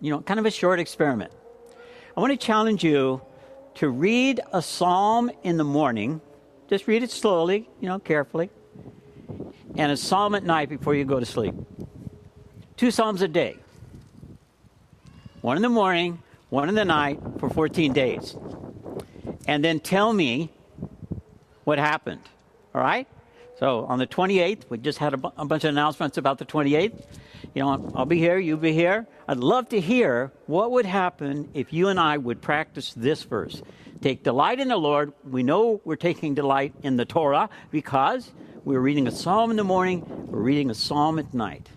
You 0.00 0.10
know, 0.10 0.20
kind 0.22 0.40
of 0.40 0.46
a 0.46 0.50
short 0.50 0.80
experiment. 0.80 1.30
I 2.16 2.20
want 2.20 2.32
to 2.32 2.36
challenge 2.36 2.82
you 2.82 3.22
to 3.76 3.88
read 3.88 4.40
a 4.52 4.60
psalm 4.60 5.30
in 5.44 5.56
the 5.56 5.64
morning. 5.64 6.20
Just 6.68 6.88
read 6.88 7.04
it 7.04 7.10
slowly, 7.12 7.70
you 7.80 7.88
know, 7.88 8.00
carefully. 8.00 8.50
And 9.76 9.92
a 9.92 9.96
psalm 9.96 10.34
at 10.34 10.42
night 10.42 10.68
before 10.68 10.96
you 10.96 11.04
go 11.04 11.20
to 11.20 11.26
sleep. 11.26 11.54
Two 12.76 12.90
psalms 12.90 13.22
a 13.22 13.28
day. 13.28 13.56
One 15.42 15.56
in 15.56 15.62
the 15.62 15.68
morning, 15.68 16.20
one 16.48 16.68
in 16.68 16.74
the 16.74 16.84
night 16.84 17.20
for 17.38 17.48
14 17.48 17.92
days. 17.92 18.34
And 19.46 19.64
then 19.64 19.80
tell 19.80 20.12
me 20.12 20.50
what 21.64 21.78
happened. 21.78 22.22
All 22.74 22.80
right? 22.80 23.06
So 23.58 23.84
on 23.86 23.98
the 23.98 24.06
28th, 24.06 24.62
we 24.68 24.78
just 24.78 24.98
had 24.98 25.14
a, 25.14 25.16
bu- 25.16 25.30
a 25.36 25.44
bunch 25.44 25.64
of 25.64 25.70
announcements 25.70 26.16
about 26.16 26.38
the 26.38 26.44
28th. 26.44 27.04
You 27.54 27.62
know, 27.62 27.92
I'll 27.94 28.06
be 28.06 28.18
here, 28.18 28.38
you'll 28.38 28.56
be 28.56 28.72
here. 28.72 29.06
I'd 29.28 29.38
love 29.38 29.68
to 29.70 29.80
hear 29.80 30.32
what 30.46 30.70
would 30.70 30.86
happen 30.86 31.50
if 31.54 31.72
you 31.72 31.88
and 31.88 32.00
I 32.00 32.16
would 32.16 32.40
practice 32.40 32.92
this 32.94 33.22
verse. 33.22 33.62
Take 34.00 34.24
delight 34.24 34.58
in 34.58 34.68
the 34.68 34.76
Lord. 34.76 35.12
We 35.22 35.42
know 35.42 35.80
we're 35.84 35.96
taking 35.96 36.34
delight 36.34 36.74
in 36.82 36.96
the 36.96 37.04
Torah 37.04 37.50
because 37.70 38.32
we're 38.64 38.80
reading 38.80 39.06
a 39.06 39.12
psalm 39.12 39.50
in 39.50 39.56
the 39.56 39.64
morning, 39.64 40.04
we're 40.28 40.40
reading 40.40 40.70
a 40.70 40.74
psalm 40.74 41.18
at 41.18 41.32
night. 41.34 41.68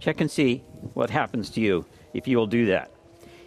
Check 0.00 0.20
and 0.20 0.30
see 0.30 0.58
what 0.94 1.10
happens 1.10 1.50
to 1.50 1.60
you 1.60 1.84
if 2.14 2.26
you 2.26 2.38
will 2.38 2.46
do 2.46 2.66
that. 2.66 2.90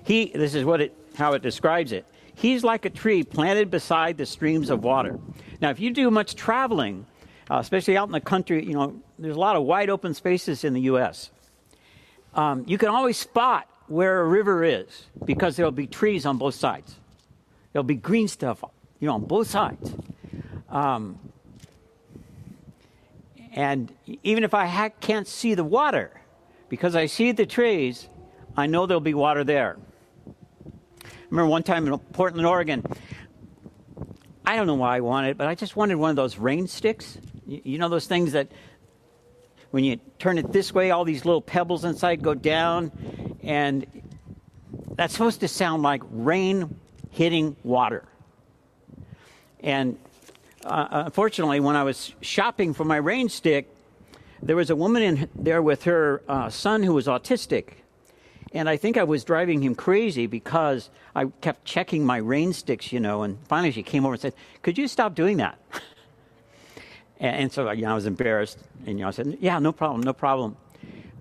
He, 0.05 0.31
this 0.33 0.53
is 0.53 0.63
what 0.63 0.79
it, 0.79 0.95
how 1.17 1.33
it 1.33 1.41
describes 1.41 1.91
it. 1.91 2.05
He's 2.35 2.63
like 2.63 2.85
a 2.85 2.89
tree 2.89 3.23
planted 3.23 3.69
beside 3.69 4.17
the 4.17 4.25
streams 4.25 4.69
of 4.69 4.83
water. 4.83 5.19
Now, 5.61 5.69
if 5.69 5.79
you 5.79 5.91
do 5.91 6.09
much 6.09 6.35
traveling, 6.35 7.05
uh, 7.49 7.57
especially 7.57 7.97
out 7.97 8.07
in 8.07 8.11
the 8.11 8.21
country, 8.21 8.65
you 8.65 8.73
know, 8.73 9.01
there's 9.19 9.35
a 9.35 9.39
lot 9.39 9.55
of 9.55 9.63
wide 9.63 9.89
open 9.89 10.13
spaces 10.13 10.63
in 10.63 10.73
the 10.73 10.81
U.S. 10.81 11.29
Um, 12.33 12.63
you 12.67 12.77
can 12.77 12.89
always 12.89 13.17
spot 13.17 13.67
where 13.87 14.21
a 14.21 14.27
river 14.27 14.63
is 14.63 15.05
because 15.23 15.55
there'll 15.55 15.71
be 15.71 15.87
trees 15.87 16.25
on 16.25 16.37
both 16.37 16.55
sides. 16.55 16.95
There'll 17.71 17.83
be 17.83 17.95
green 17.95 18.27
stuff, 18.27 18.63
you 18.99 19.07
know, 19.07 19.15
on 19.15 19.25
both 19.25 19.49
sides. 19.49 19.93
Um, 20.69 21.19
and 23.53 23.93
even 24.23 24.43
if 24.43 24.53
I 24.53 24.65
ha- 24.65 24.89
can't 24.99 25.27
see 25.27 25.53
the 25.53 25.63
water, 25.63 26.11
because 26.69 26.95
I 26.95 27.05
see 27.05 27.31
the 27.31 27.45
trees, 27.45 28.09
I 28.57 28.65
know 28.65 28.85
there'll 28.85 29.01
be 29.01 29.13
water 29.13 29.43
there. 29.43 29.77
Remember 31.33 31.49
one 31.49 31.63
time 31.63 31.87
in 31.87 31.97
Portland, 31.97 32.45
Oregon, 32.45 32.83
I 34.45 34.55
don't 34.55 34.67
know 34.67 34.75
why 34.75 34.97
I 34.97 34.99
wanted, 34.99 35.35
but 35.35 35.47
I 35.47 35.55
just 35.55 35.75
wanted 35.75 35.95
one 35.95 36.11
of 36.11 36.15
those 36.15 36.37
rain 36.37 36.67
sticks. 36.67 37.17
You, 37.47 37.59
you 37.63 37.77
know 37.79 37.89
those 37.89 38.05
things 38.05 38.33
that 38.33 38.49
when 39.71 39.83
you 39.83 39.99
turn 40.19 40.37
it 40.37 40.51
this 40.51 40.71
way, 40.75 40.91
all 40.91 41.05
these 41.05 41.25
little 41.25 41.41
pebbles 41.41 41.85
inside 41.85 42.21
go 42.21 42.35
down, 42.35 42.91
and 43.41 43.87
that's 44.91 45.13
supposed 45.13 45.39
to 45.39 45.47
sound 45.47 45.81
like 45.81 46.03
rain 46.11 46.79
hitting 47.09 47.55
water. 47.63 48.05
And 49.61 49.97
uh, 50.63 51.05
unfortunately, 51.05 51.61
when 51.61 51.75
I 51.75 51.81
was 51.81 52.13
shopping 52.21 52.75
for 52.75 52.85
my 52.85 52.97
rain 52.97 53.27
stick, 53.27 53.75
there 54.43 54.55
was 54.55 54.69
a 54.69 54.75
woman 54.75 55.01
in 55.01 55.29
there 55.33 55.63
with 55.63 55.85
her 55.85 56.21
uh, 56.27 56.51
son 56.51 56.83
who 56.83 56.93
was 56.93 57.07
autistic. 57.07 57.69
And 58.53 58.69
I 58.69 58.77
think 58.77 58.97
I 58.97 59.03
was 59.03 59.23
driving 59.23 59.61
him 59.61 59.73
crazy 59.73 60.27
because 60.27 60.89
I 61.15 61.25
kept 61.41 61.65
checking 61.65 62.05
my 62.05 62.17
rain 62.17 62.53
sticks, 62.53 62.93
you 62.93 62.99
know. 62.99 63.23
And 63.23 63.39
finally, 63.47 63.71
she 63.71 63.81
came 63.81 64.05
over 64.05 64.13
and 64.13 64.21
said, 64.21 64.33
Could 64.61 64.77
you 64.77 64.87
stop 64.87 65.15
doing 65.15 65.37
that? 65.37 65.57
and, 67.19 67.35
and, 67.35 67.51
so 67.51 67.69
you 67.71 67.81
know, 67.81 67.91
I 67.91 67.95
was 67.95 68.05
embarrassed. 68.05 68.59
And 68.85 68.99
you 68.99 69.03
know, 69.03 69.07
I 69.07 69.11
said, 69.11 69.37
Yeah, 69.41 69.57
no 69.59 69.71
problem, 69.71 70.01
no 70.01 70.13
problem. 70.13 70.55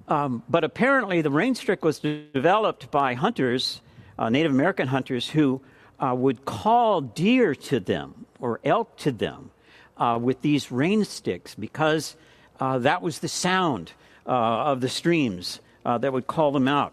Um, 0.08 0.42
but 0.48 0.62
apparently, 0.62 1.22
the 1.22 1.30
rain 1.30 1.54
stick 1.54 1.84
was 1.84 2.00
developed 2.00 2.90
by 2.90 3.14
hunters, 3.14 3.80
uh, 4.18 4.28
Native 4.28 4.52
American 4.52 4.88
hunters, 4.88 5.30
who 5.30 5.62
uh, 6.00 6.14
would 6.14 6.44
call 6.44 7.00
deer 7.00 7.54
to 7.54 7.80
them 7.80 8.26
or 8.40 8.60
elk 8.64 8.96
to 8.98 9.12
them 9.12 9.50
uh, 9.96 10.18
with 10.20 10.42
these 10.42 10.70
rain 10.70 11.04
sticks 11.04 11.54
because 11.54 12.16
uh, 12.60 12.78
that 12.78 13.00
was 13.00 13.20
the 13.20 13.28
sound 13.28 13.92
uh, 14.26 14.30
of 14.30 14.80
the 14.80 14.88
streams 14.88 15.60
uh, 15.84 15.96
that 15.98 16.12
would 16.12 16.26
call 16.26 16.52
them 16.52 16.68
out. 16.68 16.92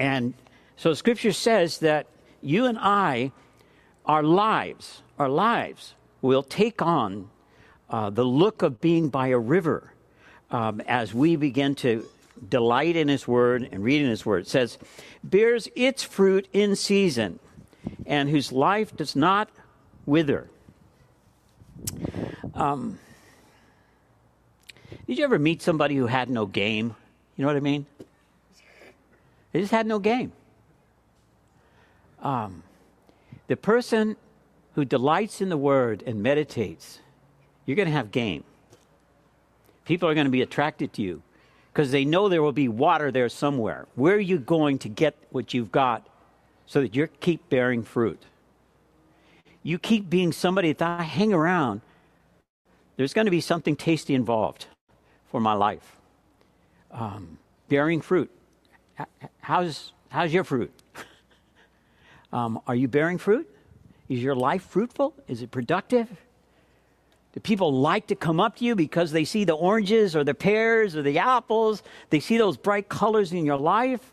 And 0.00 0.32
so 0.76 0.94
Scripture 0.94 1.32
says 1.32 1.78
that 1.80 2.06
you 2.40 2.64
and 2.64 2.78
I, 2.80 3.32
our 4.06 4.22
lives, 4.22 5.02
our 5.18 5.28
lives 5.28 5.94
will 6.22 6.42
take 6.42 6.80
on 6.80 7.28
uh, 7.90 8.08
the 8.08 8.24
look 8.24 8.62
of 8.62 8.80
being 8.80 9.10
by 9.10 9.28
a 9.28 9.38
river 9.38 9.92
um, 10.50 10.80
as 10.88 11.12
we 11.12 11.36
begin 11.36 11.74
to 11.76 12.06
delight 12.48 12.96
in 12.96 13.08
His 13.08 13.28
Word 13.28 13.68
and 13.70 13.84
read 13.84 14.00
in 14.00 14.08
His 14.08 14.24
Word. 14.24 14.42
It 14.42 14.48
says, 14.48 14.78
bears 15.22 15.68
its 15.76 16.02
fruit 16.02 16.48
in 16.54 16.76
season, 16.76 17.38
and 18.06 18.30
whose 18.30 18.52
life 18.52 18.96
does 18.96 19.14
not 19.14 19.50
wither. 20.06 20.48
Um, 22.54 22.98
did 25.06 25.18
you 25.18 25.24
ever 25.24 25.38
meet 25.38 25.60
somebody 25.60 25.96
who 25.96 26.06
had 26.06 26.30
no 26.30 26.46
game? 26.46 26.96
You 27.36 27.42
know 27.42 27.48
what 27.48 27.56
I 27.56 27.60
mean? 27.60 27.84
They 29.52 29.60
just 29.60 29.72
had 29.72 29.86
no 29.86 29.98
game. 29.98 30.32
Um, 32.22 32.62
the 33.46 33.56
person 33.56 34.16
who 34.74 34.84
delights 34.84 35.40
in 35.40 35.48
the 35.48 35.56
word 35.56 36.02
and 36.06 36.22
meditates, 36.22 37.00
you're 37.66 37.76
going 37.76 37.88
to 37.88 37.94
have 37.94 38.12
game. 38.12 38.44
People 39.84 40.08
are 40.08 40.14
going 40.14 40.26
to 40.26 40.30
be 40.30 40.42
attracted 40.42 40.92
to 40.94 41.02
you 41.02 41.22
because 41.72 41.90
they 41.90 42.04
know 42.04 42.28
there 42.28 42.42
will 42.42 42.52
be 42.52 42.68
water 42.68 43.10
there 43.10 43.28
somewhere. 43.28 43.86
Where 43.94 44.14
are 44.14 44.20
you 44.20 44.38
going 44.38 44.78
to 44.80 44.88
get 44.88 45.16
what 45.30 45.54
you've 45.54 45.72
got 45.72 46.06
so 46.66 46.80
that 46.80 46.94
you 46.94 47.08
keep 47.20 47.48
bearing 47.48 47.82
fruit? 47.82 48.22
You 49.62 49.78
keep 49.78 50.08
being 50.08 50.32
somebody 50.32 50.72
that 50.72 51.00
I 51.00 51.02
hang 51.02 51.32
around, 51.32 51.80
there's 52.96 53.12
going 53.12 53.26
to 53.26 53.30
be 53.30 53.40
something 53.40 53.76
tasty 53.76 54.14
involved 54.14 54.66
for 55.30 55.40
my 55.40 55.54
life. 55.54 55.96
Um, 56.90 57.38
bearing 57.68 58.00
fruit. 58.00 58.30
How's, 59.40 59.92
how's 60.08 60.32
your 60.32 60.44
fruit? 60.44 60.72
um, 62.32 62.60
are 62.66 62.74
you 62.74 62.88
bearing 62.88 63.18
fruit? 63.18 63.48
Is 64.08 64.20
your 64.22 64.34
life 64.34 64.62
fruitful? 64.62 65.14
Is 65.28 65.42
it 65.42 65.50
productive? 65.50 66.08
Do 67.32 67.40
people 67.40 67.72
like 67.72 68.08
to 68.08 68.16
come 68.16 68.40
up 68.40 68.56
to 68.56 68.64
you 68.64 68.74
because 68.74 69.12
they 69.12 69.24
see 69.24 69.44
the 69.44 69.52
oranges 69.52 70.16
or 70.16 70.24
the 70.24 70.34
pears 70.34 70.96
or 70.96 71.02
the 71.02 71.18
apples? 71.18 71.82
They 72.10 72.18
see 72.18 72.38
those 72.38 72.56
bright 72.56 72.88
colors 72.88 73.32
in 73.32 73.44
your 73.46 73.58
life? 73.58 74.12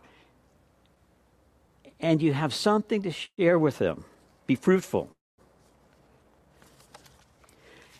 And 1.99 2.21
you 2.21 2.33
have 2.33 2.53
something 2.53 3.01
to 3.01 3.11
share 3.11 3.57
with 3.57 3.79
them. 3.79 4.05
Be 4.45 4.53
fruitful. 4.53 5.09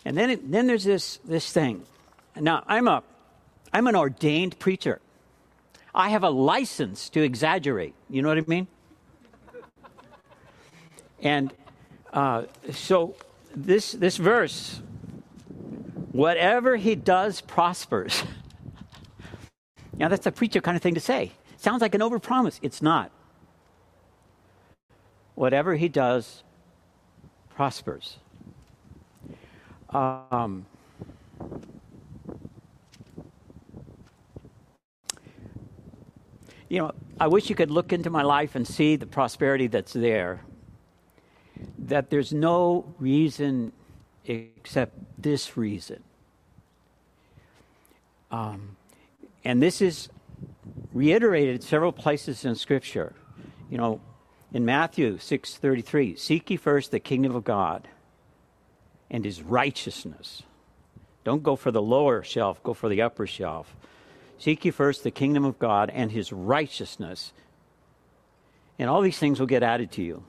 And 0.06 0.16
then, 0.16 0.30
it, 0.30 0.52
then 0.52 0.68
there's 0.68 0.84
this, 0.84 1.18
this 1.26 1.52
thing. 1.52 1.84
Now, 2.40 2.64
I'm 2.68 2.88
a, 2.88 3.04
I'm 3.74 3.88
an 3.88 3.96
ordained 3.96 4.60
preacher. 4.60 5.02
I 5.98 6.10
have 6.10 6.24
a 6.24 6.30
license 6.30 7.10
to 7.10 7.24
exaggerate. 7.24 7.96
You 8.08 8.22
know 8.22 8.30
what 8.30 8.38
I 8.38 8.44
mean? 8.46 8.68
And 11.24 11.52
uh, 12.14 12.44
so 12.72 13.16
this 13.56 13.94
this 13.94 14.18
verse, 14.18 14.80
whatever 16.12 16.76
he 16.76 16.94
does 16.94 17.42
prospers. 17.42 18.24
now 19.98 20.08
that's 20.08 20.28
a 20.28 20.32
preacher 20.32 20.62
kind 20.62 20.78
of 20.78 20.84
thing 20.84 20.94
to 20.94 21.00
say. 21.00 21.32
Sounds 21.58 21.82
like 21.82 21.96
an 21.96 22.02
overpromise. 22.02 22.60
It's 22.62 22.84
not. 22.84 23.10
Whatever 25.34 25.76
he 25.76 25.90
does 25.90 26.44
prospers. 27.50 28.18
Um, 29.90 30.68
you 36.70 36.80
know, 36.80 36.92
I 37.20 37.28
wish 37.28 37.50
you 37.50 37.56
could 37.56 37.72
look 37.72 37.94
into 37.94 38.10
my 38.10 38.24
life 38.24 38.56
and 38.56 38.68
see 38.68 38.96
the 38.96 39.06
prosperity 39.06 39.68
that's 39.68 39.94
there. 39.94 40.42
That 41.78 42.10
there's 42.10 42.34
no 42.34 42.94
reason 43.00 43.72
except 44.26 44.94
this 45.22 45.58
reason. 45.58 46.04
Um, 48.30 48.76
and 49.44 49.62
this 49.62 49.82
is 49.82 50.10
reiterated 50.94 51.64
several 51.64 51.92
places 51.92 52.44
in 52.44 52.56
Scripture. 52.56 53.14
You 53.70 53.78
know, 53.78 54.02
in 54.54 54.66
Matthew 54.66 55.18
6:33, 55.18 56.16
seek 56.16 56.50
ye 56.50 56.58
first 56.58 56.92
the 56.92 57.00
kingdom 57.00 57.36
of 57.36 57.44
God 57.44 57.88
and 59.10 59.24
his 59.24 59.42
righteousness. 59.42 60.44
Don't 61.24 61.44
go 61.44 61.56
for 61.56 61.72
the 61.72 61.82
lower 61.82 62.24
shelf, 62.24 62.62
go 62.64 62.74
for 62.74 62.90
the 62.90 63.02
upper 63.02 63.26
shelf. 63.26 63.76
Seek 64.38 64.66
ye 64.66 64.72
first 64.72 65.04
the 65.04 65.12
kingdom 65.12 65.46
of 65.46 65.60
God 65.60 65.90
and 65.94 66.12
his 66.12 66.32
righteousness, 66.34 67.34
and 68.80 68.90
all 68.90 69.02
these 69.02 69.20
things 69.20 69.40
will 69.40 69.48
get 69.48 69.64
added 69.64 69.92
to 69.94 70.04
you. 70.04 70.24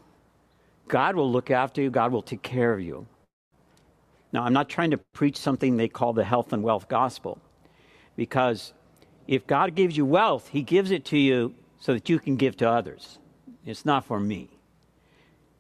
God 0.89 1.17
will 1.17 1.31
look 1.31 1.51
after 1.51 1.83
you, 1.83 1.91
God 1.91 2.13
will 2.13 2.23
take 2.23 2.43
care 2.43 2.73
of 2.73 2.81
you. 2.81 3.07
Now, 4.33 4.45
I'm 4.45 4.53
not 4.53 4.69
trying 4.69 4.91
to 4.93 4.99
preach 4.99 5.37
something 5.37 5.77
they 5.77 5.89
call 5.89 6.13
the 6.13 6.25
health 6.25 6.53
and 6.53 6.63
wealth 6.63 6.89
gospel, 6.89 7.39
because 8.17 8.75
if 9.27 9.47
God 9.47 9.75
gives 9.75 9.97
you 9.97 10.07
wealth, 10.07 10.49
he 10.49 10.63
gives 10.63 10.91
it 10.91 11.05
to 11.07 11.19
you 11.19 11.55
so 11.81 11.95
that 11.95 12.09
you 12.09 12.19
can 12.19 12.37
give 12.37 12.57
to 12.59 12.69
others. 12.69 13.19
It's 13.67 13.87
not 13.87 14.05
for 14.05 14.21
me. 14.21 14.51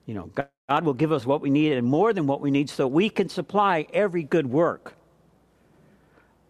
You 0.07 0.15
know, 0.15 0.31
God 0.69 0.85
will 0.85 0.95
give 0.95 1.13
us 1.13 1.27
what 1.27 1.41
we 1.41 1.51
need 1.51 1.73
and 1.73 1.87
more 1.87 2.13
than 2.13 2.27
what 2.27 2.43
we 2.43 2.51
need 2.51 2.71
so 2.71 2.87
we 2.87 3.11
can 3.11 3.31
supply 3.31 3.87
every 3.93 4.23
good 4.23 4.47
work. 4.49 4.95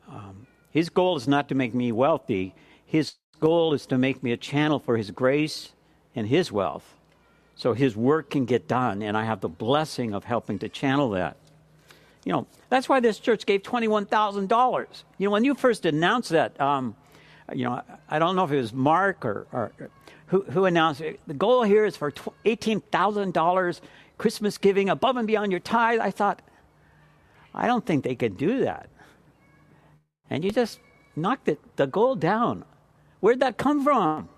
Um, 0.08 0.47
his 0.78 0.90
goal 0.90 1.16
is 1.16 1.26
not 1.26 1.48
to 1.48 1.56
make 1.56 1.74
me 1.74 1.90
wealthy, 1.90 2.54
His 2.86 3.14
goal 3.40 3.74
is 3.74 3.84
to 3.86 3.98
make 3.98 4.22
me 4.22 4.30
a 4.30 4.36
channel 4.36 4.78
for 4.78 4.96
His 4.96 5.10
grace 5.10 5.72
and 6.14 6.28
His 6.28 6.52
wealth 6.52 6.94
so 7.56 7.72
His 7.72 7.96
work 7.96 8.30
can 8.30 8.44
get 8.44 8.68
done, 8.68 9.02
and 9.02 9.16
I 9.16 9.24
have 9.24 9.40
the 9.40 9.48
blessing 9.48 10.14
of 10.14 10.22
helping 10.22 10.60
to 10.60 10.68
channel 10.68 11.10
that. 11.10 11.36
You 12.24 12.30
know, 12.30 12.46
that's 12.68 12.88
why 12.88 13.00
this 13.00 13.18
church 13.18 13.44
gave 13.44 13.64
$21,000. 13.64 14.86
You 15.18 15.26
know, 15.26 15.32
when 15.32 15.42
you 15.42 15.56
first 15.56 15.84
announced 15.84 16.30
that, 16.30 16.60
um, 16.60 16.94
you 17.52 17.64
know, 17.64 17.82
I 18.08 18.20
don't 18.20 18.36
know 18.36 18.44
if 18.44 18.52
it 18.52 18.58
was 18.58 18.72
Mark 18.72 19.24
or, 19.24 19.48
or 19.50 19.72
who, 20.26 20.42
who 20.42 20.64
announced 20.64 21.00
it. 21.00 21.18
The 21.26 21.34
goal 21.34 21.64
here 21.64 21.86
is 21.86 21.96
for 21.96 22.12
$18,000 22.12 23.80
Christmas 24.16 24.58
giving 24.58 24.90
above 24.90 25.16
and 25.16 25.26
beyond 25.26 25.50
your 25.50 25.60
tithe. 25.60 25.98
I 25.98 26.12
thought, 26.12 26.40
I 27.52 27.66
don't 27.66 27.84
think 27.84 28.04
they 28.04 28.14
could 28.14 28.36
do 28.36 28.60
that 28.60 28.88
and 30.30 30.44
you 30.44 30.50
just 30.50 30.80
knocked 31.16 31.48
it, 31.48 31.60
the 31.76 31.86
goal 31.86 32.14
down. 32.14 32.64
Where'd 33.20 33.40
that 33.40 33.56
come 33.56 33.82
from? 33.82 34.28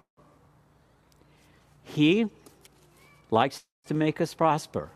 He 1.82 2.26
likes 3.30 3.64
to 3.86 3.94
make 3.94 4.20
us 4.20 4.34
prosper 4.34 4.90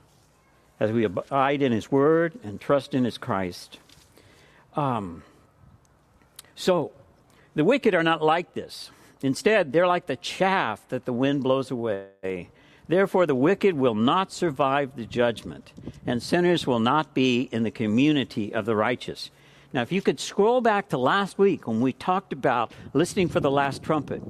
as 0.81 0.93
we 0.93 1.05
abide 1.05 1.63
in 1.63 1.73
His 1.73 1.91
Word 1.91 2.39
and 2.43 2.61
trust 2.61 2.95
in 2.95 3.05
His 3.05 3.19
Christ. 3.19 3.79
Um, 4.77 5.23
so, 6.55 6.93
the 7.55 7.65
wicked 7.65 7.95
are 7.95 8.03
not 8.03 8.23
like 8.23 8.55
this. 8.55 8.91
Instead, 9.23 9.73
they're 9.73 9.87
like 9.87 10.07
the 10.07 10.17
chaff 10.17 10.87
that 10.89 11.05
the 11.05 11.13
wind 11.13 11.43
blows 11.43 11.71
away. 11.71 12.51
Therefore, 12.87 13.25
the 13.25 13.35
wicked 13.35 13.75
will 13.77 13.95
not 13.95 14.31
survive 14.33 14.95
the 14.95 15.07
judgment, 15.07 15.73
and 16.07 16.23
sinners 16.23 16.67
will 16.67 16.81
not 16.81 17.15
be 17.15 17.49
in 17.51 17.63
the 17.63 17.71
community 17.71 18.53
of 18.53 18.67
the 18.67 18.77
righteous. 18.77 19.31
Now, 19.75 19.83
if 19.83 19.91
you 19.91 20.01
could 20.01 20.21
scroll 20.21 20.61
back 20.61 20.91
to 20.91 20.99
last 20.99 21.37
week 21.37 21.67
when 21.67 21.81
we 21.81 21.93
talked 21.93 22.33
about 22.33 22.71
listening 22.93 23.29
for 23.29 23.41
the 23.41 23.51
last 23.51 23.83
trumpet, 23.83 24.23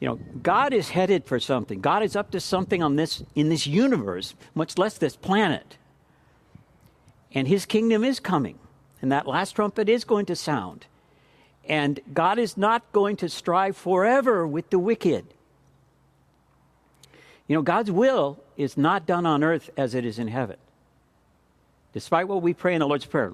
you 0.00 0.08
know, 0.08 0.18
God 0.42 0.72
is 0.72 0.88
headed 0.88 1.26
for 1.26 1.38
something. 1.38 1.82
God 1.82 2.02
is 2.02 2.16
up 2.16 2.30
to 2.30 2.40
something 2.40 2.82
on 2.82 2.96
this 2.96 3.22
in 3.34 3.50
this 3.50 3.66
universe, 3.66 4.34
much 4.54 4.78
less 4.78 4.96
this 4.96 5.16
planet. 5.16 5.76
And 7.34 7.46
his 7.46 7.66
kingdom 7.66 8.04
is 8.04 8.20
coming, 8.20 8.58
and 9.02 9.12
that 9.12 9.26
last 9.26 9.52
trumpet 9.52 9.90
is 9.90 10.04
going 10.04 10.24
to 10.26 10.36
sound. 10.36 10.86
And 11.68 12.00
God 12.14 12.38
is 12.38 12.56
not 12.56 12.90
going 12.90 13.16
to 13.16 13.28
strive 13.28 13.76
forever 13.76 14.46
with 14.46 14.70
the 14.70 14.78
wicked. 14.78 15.26
You 17.48 17.56
know, 17.56 17.62
God's 17.62 17.90
will 17.90 18.42
is 18.56 18.78
not 18.78 19.04
done 19.04 19.26
on 19.26 19.44
earth 19.44 19.68
as 19.76 19.94
it 19.94 20.06
is 20.06 20.18
in 20.18 20.28
heaven. 20.28 20.56
Despite 21.92 22.28
what 22.28 22.40
we 22.40 22.54
pray 22.54 22.72
in 22.72 22.80
the 22.80 22.86
Lord's 22.86 23.04
Prayer, 23.04 23.32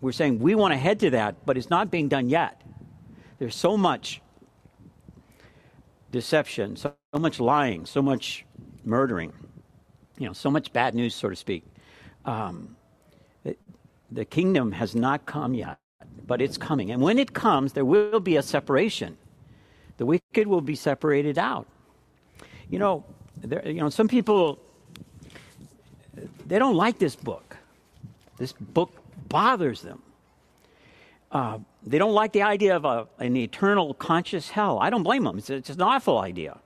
we're 0.00 0.12
saying 0.12 0.38
we 0.38 0.54
want 0.54 0.72
to 0.72 0.78
head 0.78 1.00
to 1.00 1.10
that, 1.10 1.46
but 1.46 1.56
it's 1.56 1.70
not 1.70 1.90
being 1.90 2.08
done 2.08 2.28
yet. 2.28 2.62
There's 3.38 3.54
so 3.54 3.76
much 3.76 4.20
deception, 6.12 6.76
so, 6.76 6.94
so 7.14 7.20
much 7.20 7.40
lying, 7.40 7.86
so 7.86 8.00
much 8.00 8.44
murdering, 8.84 9.32
you 10.18 10.26
know, 10.26 10.32
so 10.32 10.50
much 10.50 10.72
bad 10.72 10.94
news, 10.94 11.14
so 11.14 11.28
to 11.28 11.36
speak. 11.36 11.64
Um, 12.24 12.76
the, 13.44 13.56
the 14.10 14.24
kingdom 14.24 14.72
has 14.72 14.94
not 14.94 15.26
come 15.26 15.54
yet, 15.54 15.78
but 16.26 16.40
it's 16.40 16.56
coming. 16.56 16.90
And 16.90 17.02
when 17.02 17.18
it 17.18 17.32
comes, 17.34 17.72
there 17.72 17.84
will 17.84 18.20
be 18.20 18.36
a 18.36 18.42
separation. 18.42 19.16
The 19.98 20.06
wicked 20.06 20.46
will 20.46 20.60
be 20.60 20.74
separated 20.74 21.38
out. 21.38 21.66
You 22.70 22.78
know, 22.78 23.04
there, 23.42 23.66
you 23.66 23.80
know, 23.80 23.90
some 23.90 24.08
people 24.08 24.58
they 26.46 26.58
don't 26.58 26.76
like 26.76 26.98
this 26.98 27.16
book. 27.16 27.56
This 28.38 28.52
book 28.52 28.92
bothers 29.36 29.82
them. 29.82 30.00
Uh, 31.30 31.58
they 31.82 31.98
don't 31.98 32.14
like 32.14 32.32
the 32.32 32.40
idea 32.40 32.74
of 32.74 32.86
a, 32.86 33.06
an 33.18 33.36
eternal 33.36 33.92
conscious 33.92 34.48
hell. 34.48 34.78
I 34.78 34.88
don't 34.88 35.02
blame 35.02 35.24
them. 35.24 35.36
It's, 35.36 35.50
it's 35.50 35.68
an 35.68 35.82
awful 35.82 36.16
idea, 36.16 36.58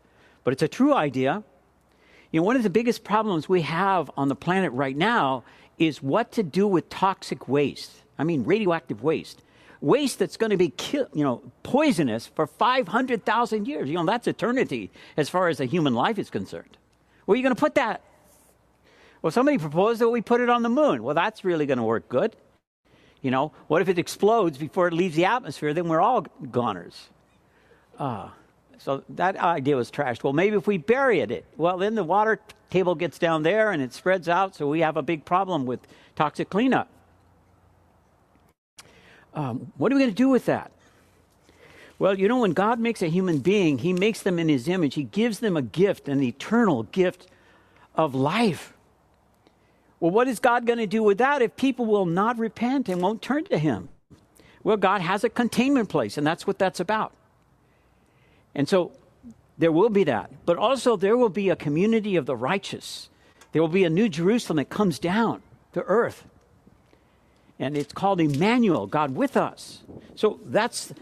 but 0.45 0.53
it's 0.53 0.63
a 0.63 0.69
true 0.69 0.95
idea. 0.95 1.43
You 2.31 2.39
know, 2.39 2.45
one 2.45 2.55
of 2.55 2.63
the 2.63 2.71
biggest 2.71 3.03
problems 3.03 3.49
we 3.49 3.63
have 3.63 4.09
on 4.17 4.29
the 4.29 4.37
planet 4.37 4.71
right 4.71 4.97
now 4.97 5.43
is 5.79 6.01
what 6.01 6.31
to 6.31 6.45
do 6.45 6.65
with 6.69 6.89
toxic 6.89 7.49
waste. 7.49 7.91
I 8.21 8.23
mean, 8.23 8.45
radioactive 8.45 9.03
waste. 9.03 9.43
Waste 9.81 10.21
that's 10.21 10.37
going 10.37 10.51
to 10.51 10.57
be 10.57 10.69
kill, 10.69 11.09
you 11.13 11.25
know, 11.25 11.43
poisonous 11.65 12.29
for 12.29 12.47
500,000 12.47 13.67
years. 13.67 13.89
You 13.89 13.97
know, 13.97 14.05
that's 14.05 14.29
eternity 14.29 14.93
as 15.17 15.29
far 15.29 15.49
as 15.49 15.59
a 15.59 15.65
human 15.65 15.95
life 15.95 16.21
is 16.21 16.31
concerned. 16.31 16.77
Where 17.25 17.35
are 17.35 17.37
you 17.37 17.43
going 17.43 17.57
to 17.57 17.61
put 17.61 17.75
that? 17.75 18.01
Well, 19.23 19.33
somebody 19.33 19.59
proposed 19.59 20.01
that 20.01 20.09
we 20.09 20.21
put 20.21 20.41
it 20.41 20.49
on 20.49 20.63
the 20.63 20.69
moon. 20.69 21.03
Well, 21.03 21.17
that's 21.17 21.45
really 21.45 21.67
going 21.67 21.79
to 21.79 21.85
work 21.85 22.09
good. 22.09 22.37
You 23.23 23.31
know, 23.31 23.53
what 23.69 23.83
if 23.83 23.89
it 23.89 23.99
explodes 23.99 24.57
before 24.57 24.89
it 24.89 24.95
leaves 24.95 25.15
the 25.17 25.27
atmosphere? 25.27 25.75
Then 25.75 25.89
we're 25.89 26.01
all 26.01 26.23
goners. 26.51 27.09
Uh, 27.99 28.31
so 28.79 29.05
that 29.11 29.37
idea 29.37 29.77
was 29.77 29.91
trashed. 29.91 30.25
Well, 30.25 30.33
maybe 30.33 30.57
if 30.57 30.67
we 30.67 30.79
bury 30.79 31.21
it, 31.21 31.45
well, 31.59 31.77
then 31.77 31.95
the 31.95 32.05
water 32.05 32.41
table 32.71 32.95
gets 32.95 33.19
down 33.19 33.43
there 33.43 33.73
and 33.73 33.83
it 33.83 33.93
spreads 33.93 34.29
out, 34.29 34.55
so 34.55 34.69
we 34.69 34.81
have 34.81 34.97
a 34.97 35.03
big 35.03 35.25
problem 35.25 35.67
with 35.67 35.81
toxic 36.17 36.49
cleanup. 36.49 36.89
Um, 39.35 39.73
what 39.77 39.93
are 39.93 39.97
we 39.97 40.01
going 40.01 40.11
to 40.11 40.17
do 40.17 40.29
with 40.29 40.47
that? 40.47 40.73
Well, 41.99 42.19
you 42.19 42.29
know, 42.29 42.39
when 42.39 42.53
God 42.53 42.81
makes 42.81 43.03
a 43.03 43.09
human 43.09 43.41
being, 43.41 43.79
He 43.79 43.93
makes 43.93 44.23
them 44.23 44.39
in 44.39 44.49
His 44.49 44.67
image. 44.67 44.95
He 44.95 45.05
gives 45.05 45.41
them 45.41 45.57
a 45.57 45.63
gift, 45.63 46.09
an 46.09 46.23
eternal 46.23 46.85
gift 46.85 47.27
of 47.95 48.15
life. 48.15 48.73
Well, 50.01 50.11
what 50.11 50.29
is 50.29 50.41
God 50.41 50.67
going 50.67 50.79
to 50.79 50.87
do 50.87 51.03
with 51.03 51.19
that 51.19 51.43
if 51.43 51.57
people 51.57 51.85
will 51.87 52.07
not 52.07 52.39
repent 52.39 52.89
and 52.89 53.03
won't 53.03 53.21
turn 53.21 53.45
to 53.45 53.59
Him? 53.59 53.91
Well, 54.65 54.79
God 54.79 55.03
has 55.03 55.25
a 55.25 55.29
containment 55.29 55.89
place, 55.89 56.19
and 56.19 56.27
that's 56.27 56.47
what 56.47 56.59
that's 56.59 56.81
about. 56.81 57.13
And 58.55 58.69
so 58.69 58.93
there 59.59 59.73
will 59.73 59.91
be 59.91 60.05
that. 60.05 60.31
But 60.47 60.57
also, 60.57 60.97
there 60.97 61.17
will 61.17 61.29
be 61.29 61.51
a 61.51 61.57
community 61.57 62.17
of 62.17 62.27
the 62.27 62.37
righteous. 62.37 63.09
There 63.53 63.63
will 63.63 63.69
be 63.69 63.85
a 63.85 63.91
new 63.91 64.09
Jerusalem 64.09 64.57
that 64.57 64.71
comes 64.71 64.99
down 64.99 65.43
to 65.75 65.83
earth. 65.83 66.25
And 67.59 67.77
it's 67.77 67.93
called 67.93 68.21
Emmanuel, 68.21 68.87
God 68.87 69.15
with 69.15 69.37
us. 69.37 69.83
So 70.15 70.41
that's 70.47 70.95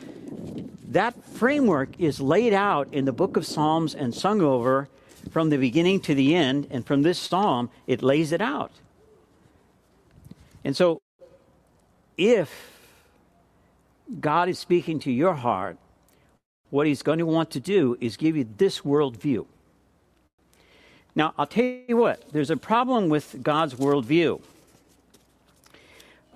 that 0.89 1.23
framework 1.35 1.91
is 2.01 2.21
laid 2.21 2.53
out 2.53 2.93
in 2.93 3.05
the 3.05 3.13
book 3.13 3.37
of 3.37 3.47
Psalms 3.47 3.95
and 3.95 4.15
sung 4.15 4.41
over 4.41 4.89
from 5.31 5.51
the 5.51 5.57
beginning 5.57 6.01
to 6.01 6.15
the 6.15 6.35
end. 6.35 6.67
And 6.71 6.85
from 6.85 7.03
this 7.03 7.19
psalm, 7.19 7.71
it 7.87 8.03
lays 8.03 8.33
it 8.33 8.41
out. 8.41 8.73
And 10.64 10.77
so, 10.77 11.01
if 12.16 12.51
God 14.21 14.49
is 14.49 14.59
speaking 14.59 14.99
to 15.01 15.12
your 15.12 15.35
heart, 15.35 15.77
what 16.71 16.87
He's 16.87 17.03
going 17.03 17.18
to 17.18 17.27
want 17.27 17.51
to 17.53 17.61
do 17.61 17.97
is 18.01 18.16
give 18.16 18.37
you 18.37 18.47
this 18.57 18.81
worldview. 18.81 19.47
Now, 21.14 21.35
I'll 21.38 21.47
tell 21.47 21.64
you 21.64 21.97
what, 21.97 22.23
there's 22.33 22.51
a 22.51 22.57
problem 22.57 23.09
with 23.09 23.42
God's 23.42 23.75
worldview. 23.75 24.40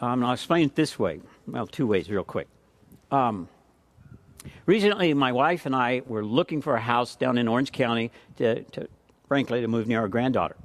Um, 0.00 0.24
I'll 0.24 0.32
explain 0.32 0.66
it 0.66 0.74
this 0.74 0.98
way. 0.98 1.20
Well, 1.46 1.66
two 1.66 1.86
ways, 1.86 2.10
real 2.10 2.24
quick. 2.24 2.48
Um, 3.10 3.48
recently, 4.66 5.14
my 5.14 5.30
wife 5.30 5.66
and 5.66 5.76
I 5.76 6.02
were 6.06 6.24
looking 6.24 6.62
for 6.62 6.74
a 6.74 6.80
house 6.80 7.14
down 7.14 7.38
in 7.38 7.46
Orange 7.46 7.70
County 7.70 8.10
to, 8.38 8.62
to 8.62 8.88
frankly, 9.28 9.60
to 9.60 9.68
move 9.68 9.86
near 9.86 10.00
our 10.00 10.08
granddaughter. 10.08 10.56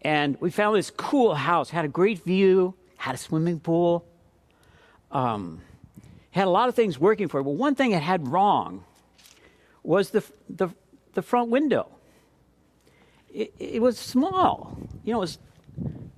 And 0.00 0.40
we 0.40 0.50
found 0.50 0.76
this 0.76 0.90
cool 0.90 1.34
house, 1.34 1.70
had 1.70 1.84
a 1.84 1.88
great 1.88 2.24
view, 2.24 2.74
had 3.02 3.16
a 3.16 3.18
swimming 3.18 3.58
pool, 3.58 4.06
um, 5.10 5.60
had 6.30 6.46
a 6.46 6.50
lot 6.50 6.68
of 6.68 6.76
things 6.76 7.00
working 7.00 7.26
for 7.26 7.40
it. 7.40 7.42
But 7.42 7.50
one 7.50 7.74
thing 7.74 7.90
it 7.90 8.00
had 8.00 8.28
wrong 8.28 8.84
was 9.82 10.10
the, 10.10 10.22
the, 10.48 10.68
the 11.14 11.20
front 11.20 11.50
window. 11.50 11.88
It, 13.34 13.52
it 13.58 13.82
was 13.82 13.98
small. 13.98 14.78
You 15.02 15.14
know, 15.14 15.18
it 15.18 15.20
was, 15.20 15.38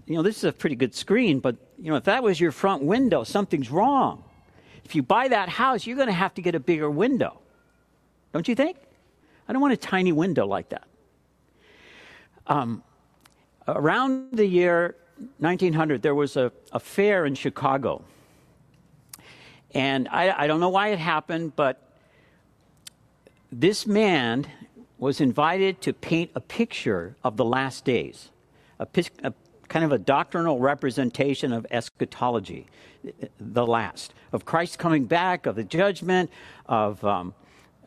you 0.04 0.14
know, 0.14 0.22
this 0.22 0.36
is 0.36 0.44
a 0.44 0.52
pretty 0.52 0.76
good 0.76 0.94
screen, 0.94 1.40
but, 1.40 1.56
you 1.78 1.90
know, 1.90 1.96
if 1.96 2.04
that 2.04 2.22
was 2.22 2.38
your 2.38 2.52
front 2.52 2.82
window, 2.82 3.24
something's 3.24 3.70
wrong. 3.70 4.22
If 4.84 4.94
you 4.94 5.02
buy 5.02 5.28
that 5.28 5.48
house, 5.48 5.86
you're 5.86 5.96
going 5.96 6.08
to 6.08 6.12
have 6.12 6.34
to 6.34 6.42
get 6.42 6.54
a 6.54 6.60
bigger 6.60 6.90
window. 6.90 7.40
Don't 8.34 8.46
you 8.46 8.54
think? 8.54 8.76
I 9.48 9.54
don't 9.54 9.62
want 9.62 9.72
a 9.72 9.78
tiny 9.78 10.12
window 10.12 10.46
like 10.46 10.68
that. 10.68 10.86
Um, 12.46 12.82
around 13.66 14.32
the 14.32 14.44
year 14.44 14.96
1900, 15.38 16.02
there 16.02 16.14
was 16.14 16.36
a, 16.36 16.52
a 16.72 16.80
fair 16.80 17.26
in 17.26 17.34
Chicago. 17.34 18.04
And 19.72 20.08
I, 20.08 20.44
I 20.44 20.46
don't 20.46 20.60
know 20.60 20.68
why 20.68 20.88
it 20.88 20.98
happened, 20.98 21.56
but 21.56 21.80
this 23.50 23.86
man 23.86 24.46
was 24.98 25.20
invited 25.20 25.80
to 25.82 25.92
paint 25.92 26.30
a 26.34 26.40
picture 26.40 27.16
of 27.24 27.36
the 27.36 27.44
last 27.44 27.84
days, 27.84 28.30
a, 28.78 28.86
a, 29.22 29.32
kind 29.68 29.84
of 29.84 29.92
a 29.92 29.98
doctrinal 29.98 30.60
representation 30.60 31.52
of 31.52 31.66
eschatology, 31.70 32.66
the 33.38 33.66
last, 33.66 34.14
of 34.32 34.44
Christ 34.44 34.78
coming 34.78 35.04
back, 35.04 35.46
of 35.46 35.56
the 35.56 35.64
judgment, 35.64 36.30
of 36.66 37.04
um, 37.04 37.34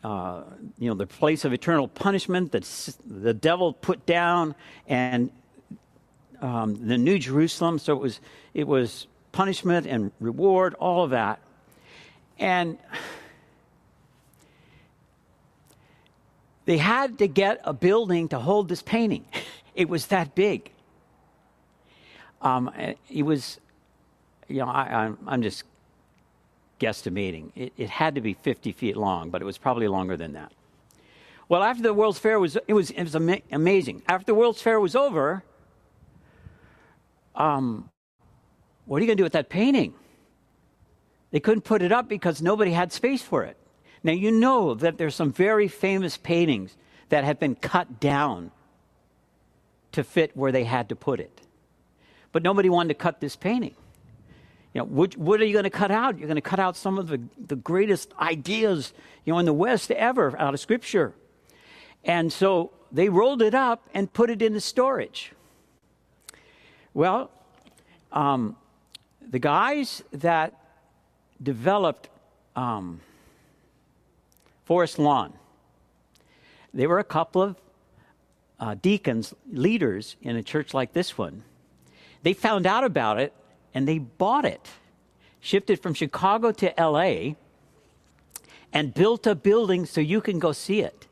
uh, 0.04 0.42
you 0.78 0.88
know 0.88 0.94
the 0.94 1.06
place 1.06 1.44
of 1.44 1.52
eternal 1.52 1.88
punishment 1.88 2.52
that 2.52 2.62
the 3.04 3.34
devil 3.34 3.72
put 3.72 4.06
down, 4.06 4.54
and 4.86 5.30
um, 6.40 6.86
the 6.86 6.98
New 6.98 7.18
Jerusalem. 7.18 7.78
So 7.78 7.94
it 7.94 8.00
was 8.00 8.20
it 8.54 8.66
was 8.66 9.06
punishment 9.32 9.86
and 9.86 10.12
reward, 10.20 10.74
all 10.74 11.04
of 11.04 11.10
that, 11.10 11.40
and 12.38 12.78
they 16.64 16.78
had 16.78 17.18
to 17.18 17.28
get 17.28 17.60
a 17.64 17.72
building 17.72 18.28
to 18.28 18.38
hold 18.38 18.68
this 18.68 18.82
painting. 18.82 19.24
It 19.74 19.88
was 19.88 20.06
that 20.06 20.34
big. 20.34 20.72
Um, 22.42 22.68
it 23.08 23.22
was, 23.22 23.60
you 24.48 24.56
know, 24.56 24.66
I, 24.66 25.12
I'm 25.24 25.40
just 25.40 25.62
guesstimating. 26.80 27.52
It, 27.54 27.72
it 27.76 27.88
had 27.88 28.16
to 28.16 28.20
be 28.20 28.34
50 28.34 28.72
feet 28.72 28.96
long, 28.96 29.30
but 29.30 29.40
it 29.40 29.44
was 29.44 29.56
probably 29.56 29.86
longer 29.86 30.16
than 30.16 30.32
that. 30.32 30.52
Well, 31.48 31.62
after 31.62 31.82
the 31.82 31.94
World's 31.94 32.18
Fair 32.18 32.38
was, 32.38 32.56
it 32.66 32.74
was, 32.74 32.90
it 32.90 33.04
was 33.04 33.14
ama- 33.14 33.40
amazing. 33.50 34.02
After 34.08 34.26
the 34.26 34.34
World's 34.34 34.60
Fair 34.60 34.80
was 34.80 34.94
over, 34.96 35.44
um, 37.38 37.88
what 38.84 38.98
are 38.98 39.00
you 39.00 39.06
going 39.06 39.16
to 39.16 39.20
do 39.20 39.24
with 39.24 39.32
that 39.32 39.48
painting? 39.48 39.94
They 41.30 41.40
couldn't 41.40 41.62
put 41.62 41.82
it 41.82 41.92
up 41.92 42.08
because 42.08 42.42
nobody 42.42 42.72
had 42.72 42.92
space 42.92 43.22
for 43.22 43.44
it. 43.44 43.56
Now, 44.02 44.12
you 44.12 44.30
know 44.30 44.74
that 44.74 44.98
there's 44.98 45.14
some 45.14 45.32
very 45.32 45.68
famous 45.68 46.16
paintings 46.16 46.76
that 47.08 47.24
have 47.24 47.38
been 47.38 47.54
cut 47.54 48.00
down 48.00 48.50
to 49.92 50.04
fit 50.04 50.36
where 50.36 50.52
they 50.52 50.64
had 50.64 50.90
to 50.90 50.96
put 50.96 51.20
it. 51.20 51.40
But 52.32 52.42
nobody 52.42 52.68
wanted 52.68 52.88
to 52.88 52.94
cut 52.94 53.20
this 53.20 53.36
painting. 53.36 53.74
You 54.74 54.80
know, 54.80 54.84
what, 54.84 55.16
what 55.16 55.40
are 55.40 55.44
you 55.44 55.52
going 55.52 55.64
to 55.64 55.70
cut 55.70 55.90
out? 55.90 56.18
You're 56.18 56.28
going 56.28 56.36
to 56.36 56.42
cut 56.42 56.60
out 56.60 56.76
some 56.76 56.98
of 56.98 57.08
the, 57.08 57.20
the 57.38 57.56
greatest 57.56 58.12
ideas, 58.20 58.92
you 59.24 59.32
know, 59.32 59.38
in 59.38 59.46
the 59.46 59.52
West 59.52 59.90
ever 59.90 60.38
out 60.38 60.54
of 60.54 60.60
Scripture. 60.60 61.14
And 62.04 62.32
so 62.32 62.72
they 62.92 63.08
rolled 63.08 63.42
it 63.42 63.54
up 63.54 63.88
and 63.94 64.12
put 64.12 64.30
it 64.30 64.42
into 64.42 64.60
storage. 64.60 65.32
Well, 66.94 67.30
um, 68.12 68.56
the 69.20 69.38
guys 69.38 70.02
that 70.12 70.54
developed 71.42 72.08
um, 72.56 73.00
Forest 74.64 74.98
Lawn. 74.98 75.32
They 76.74 76.86
were 76.86 76.98
a 76.98 77.04
couple 77.04 77.42
of 77.42 77.56
uh, 78.60 78.74
deacons, 78.74 79.34
leaders 79.50 80.16
in 80.20 80.36
a 80.36 80.42
church 80.42 80.74
like 80.74 80.92
this 80.92 81.16
one. 81.16 81.44
They 82.22 82.32
found 82.32 82.66
out 82.66 82.84
about 82.84 83.18
it 83.18 83.32
and 83.72 83.86
they 83.86 83.98
bought 83.98 84.44
it, 84.44 84.68
shipped 85.40 85.70
it 85.70 85.80
from 85.80 85.94
Chicago 85.94 86.52
to 86.52 86.74
LA, 86.76 87.34
and 88.72 88.92
built 88.92 89.26
a 89.26 89.34
building 89.34 89.86
so 89.86 90.00
you 90.00 90.20
can 90.20 90.38
go 90.38 90.52
see 90.52 90.80
it. 90.80 91.06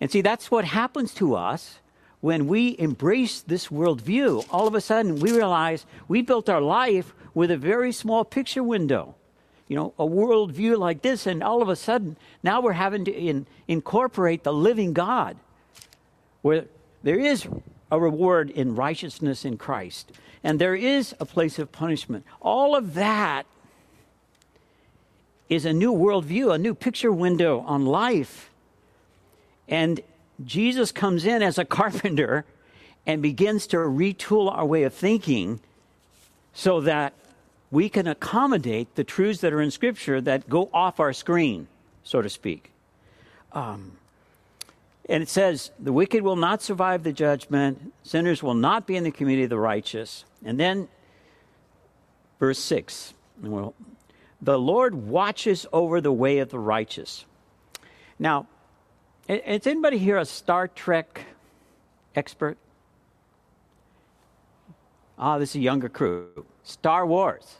And 0.00 0.10
see, 0.10 0.20
that's 0.20 0.50
what 0.50 0.64
happens 0.64 1.12
to 1.14 1.34
us 1.34 1.80
when 2.20 2.46
we 2.46 2.76
embrace 2.78 3.40
this 3.40 3.68
worldview. 3.68 4.44
All 4.50 4.66
of 4.66 4.74
a 4.74 4.80
sudden, 4.80 5.20
we 5.20 5.32
realize 5.32 5.86
we 6.08 6.22
built 6.22 6.48
our 6.48 6.60
life 6.60 7.14
with 7.34 7.50
a 7.50 7.56
very 7.56 7.92
small 7.92 8.24
picture 8.24 8.62
window 8.62 9.14
you 9.68 9.76
know, 9.76 9.92
a 9.98 10.06
worldview 10.06 10.78
like 10.78 11.02
this, 11.02 11.26
and 11.26 11.42
all 11.42 11.60
of 11.60 11.68
a 11.68 11.76
sudden, 11.76 12.16
now 12.42 12.60
we're 12.60 12.72
having 12.72 13.04
to 13.04 13.12
in, 13.12 13.46
incorporate 13.68 14.42
the 14.42 14.52
living 14.52 14.94
God, 14.94 15.36
where 16.40 16.64
there 17.02 17.18
is 17.18 17.46
a 17.92 18.00
reward 18.00 18.50
in 18.50 18.74
righteousness 18.74 19.44
in 19.44 19.58
Christ, 19.58 20.10
and 20.42 20.58
there 20.58 20.74
is 20.74 21.14
a 21.20 21.26
place 21.26 21.58
of 21.58 21.70
punishment. 21.70 22.24
All 22.40 22.74
of 22.74 22.94
that 22.94 23.44
is 25.50 25.66
a 25.66 25.72
new 25.72 25.92
worldview, 25.92 26.54
a 26.54 26.58
new 26.58 26.74
picture 26.74 27.12
window 27.12 27.60
on 27.60 27.84
life. 27.84 28.50
And 29.66 30.00
Jesus 30.44 30.92
comes 30.92 31.24
in 31.24 31.42
as 31.42 31.58
a 31.58 31.64
carpenter 31.64 32.44
and 33.06 33.22
begins 33.22 33.66
to 33.68 33.78
retool 33.78 34.52
our 34.52 34.64
way 34.64 34.82
of 34.84 34.94
thinking 34.94 35.60
so 36.52 36.80
that 36.82 37.14
we 37.70 37.88
can 37.88 38.06
accommodate 38.06 38.94
the 38.94 39.04
truths 39.04 39.40
that 39.40 39.52
are 39.52 39.60
in 39.60 39.70
Scripture 39.70 40.20
that 40.20 40.48
go 40.48 40.70
off 40.72 41.00
our 41.00 41.12
screen, 41.12 41.68
so 42.02 42.22
to 42.22 42.28
speak. 42.28 42.70
Um, 43.52 43.92
and 45.08 45.22
it 45.22 45.28
says, 45.28 45.70
the 45.78 45.92
wicked 45.92 46.22
will 46.22 46.36
not 46.36 46.62
survive 46.62 47.02
the 47.02 47.12
judgment, 47.12 47.92
sinners 48.02 48.42
will 48.42 48.54
not 48.54 48.86
be 48.86 48.96
in 48.96 49.04
the 49.04 49.10
community 49.10 49.44
of 49.44 49.50
the 49.50 49.58
righteous. 49.58 50.24
And 50.44 50.60
then, 50.60 50.88
verse 52.38 52.58
6 52.58 53.14
well, 53.42 53.74
the 54.42 54.58
Lord 54.58 54.94
watches 54.94 55.66
over 55.72 56.00
the 56.00 56.12
way 56.12 56.38
of 56.38 56.50
the 56.50 56.58
righteous. 56.58 57.24
Now, 58.18 58.46
is 59.28 59.66
anybody 59.66 59.98
here 59.98 60.16
a 60.16 60.24
Star 60.24 60.68
Trek 60.68 61.26
expert? 62.14 62.56
Ah, 65.18 65.38
this 65.38 65.50
is 65.50 65.56
a 65.56 65.60
younger 65.60 65.88
crew. 65.88 66.46
Star 66.62 67.06
Wars. 67.06 67.56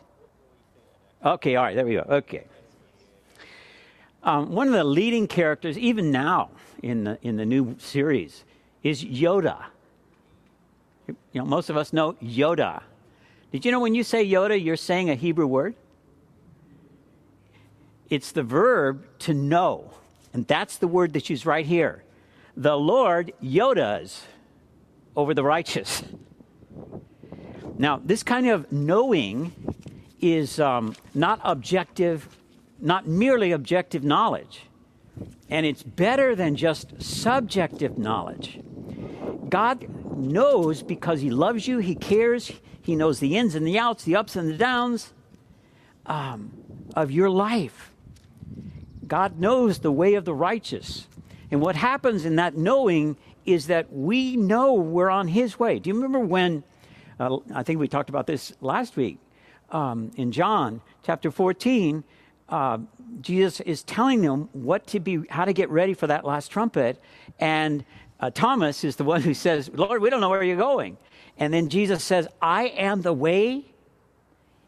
Okay, 1.25 1.57
all 1.57 1.64
right, 1.64 1.75
there 1.75 1.85
we 1.85 1.95
go. 1.95 2.07
Okay. 2.09 2.45
Um, 4.23 4.53
one 4.53 4.66
of 4.69 4.73
the 4.73 4.85
leading 4.85 5.27
characters, 5.27 5.77
even 5.79 6.11
now 6.11 6.51
in 6.83 7.05
the, 7.05 7.19
in 7.23 7.37
the 7.37 7.45
new 7.45 7.77
series, 7.79 8.45
is 8.83 9.05
Yoda. 9.05 9.64
You 11.07 11.16
know, 11.35 11.45
most 11.45 11.71
of 11.71 11.77
us 11.77 11.93
know 11.93 12.12
Yoda. 12.14 12.83
Did 13.53 13.64
you 13.64 13.73
know 13.73 13.81
when 13.81 13.95
you 13.95 14.05
say 14.05 14.27
Yoda, 14.27 14.62
you're 14.62 14.77
saying 14.77 15.11
a 15.11 15.14
Hebrew 15.14 15.47
word? 15.47 15.75
It's 18.11 18.33
the 18.33 18.43
verb 18.43 19.05
to 19.21 19.35
know. 19.35 19.91
And 20.33 20.47
that's 20.47 20.76
the 20.79 20.89
word 20.89 21.12
that's 21.12 21.31
used 21.31 21.47
right 21.47 21.66
here. 21.66 22.05
The 22.57 22.76
Lord 22.76 23.33
Yodas 23.43 24.22
over 25.16 25.35
the 25.35 25.45
righteous. 25.45 26.03
Now, 27.79 28.01
this 28.05 28.22
kind 28.22 28.49
of 28.49 28.70
knowing 28.72 29.53
is 30.20 30.59
um, 30.59 30.97
not 31.14 31.41
objective, 31.45 32.29
not 32.81 33.07
merely 33.07 33.53
objective 33.53 34.03
knowledge. 34.03 34.62
And 35.49 35.64
it's 35.64 35.83
better 35.83 36.35
than 36.35 36.57
just 36.57 37.01
subjective 37.01 37.99
knowledge. 37.99 38.61
God 39.49 39.89
knows 40.16 40.83
because 40.83 41.20
He 41.20 41.31
loves 41.31 41.66
you, 41.66 41.79
He 41.79 41.95
cares, 41.95 42.53
He 42.83 42.97
knows 42.97 43.20
the 43.20 43.37
ins 43.37 43.55
and 43.55 43.66
the 43.66 43.79
outs, 43.79 44.05
the 44.05 44.16
ups 44.16 44.37
and 44.37 44.49
the 44.49 44.57
downs 44.57 45.12
um, 46.07 46.53
of 46.95 47.11
your 47.11 47.31
life. 47.31 47.88
God 49.09 49.41
knows 49.41 49.81
the 49.81 49.93
way 49.93 50.15
of 50.15 50.25
the 50.25 50.35
righteous. 50.35 51.09
And 51.51 51.61
what 51.61 51.77
happens 51.77 52.25
in 52.25 52.37
that 52.37 52.57
knowing 52.57 53.17
is 53.47 53.67
that 53.69 53.93
we 53.93 54.37
know 54.37 54.75
we're 54.75 55.11
on 55.11 55.29
His 55.29 55.59
way. 55.59 55.79
Do 55.79 55.89
you 55.89 55.95
remember 55.95 56.21
when 56.21 56.63
uh, 57.19 57.39
I 57.55 57.63
think 57.63 57.81
we 57.81 57.89
talked 57.89 58.11
about 58.11 58.27
this 58.27 58.53
last 58.61 58.97
week. 58.97 59.19
um, 59.71 60.11
in 60.17 60.33
John 60.33 60.81
chapter 61.03 61.31
14, 61.31 62.05
uh, 62.49 62.79
Jesus 63.21 63.61
is 63.61 63.83
telling 63.83 64.23
them 64.23 64.49
what 64.53 64.87
to 64.89 65.01
be, 65.01 65.23
how 65.29 65.45
to 65.45 65.53
get 65.53 65.71
ready 65.71 65.95
for 65.95 66.07
that 66.07 66.25
last 66.25 66.49
trumpet. 66.49 67.01
And 67.39 67.85
uh, 68.21 68.31
Thomas 68.31 68.85
is 68.85 68.97
the 68.97 69.05
one 69.05 69.23
who 69.23 69.35
says, 69.35 69.71
Lord, 69.75 70.03
we 70.03 70.11
don't 70.11 70.21
know 70.21 70.31
where 70.31 70.43
you're 70.43 70.57
going. 70.57 70.97
And 71.39 71.53
then 71.53 71.69
Jesus 71.69 72.03
says, 72.03 72.29
I 72.41 72.67
am 72.69 73.03
the 73.03 73.13
way. 73.13 73.65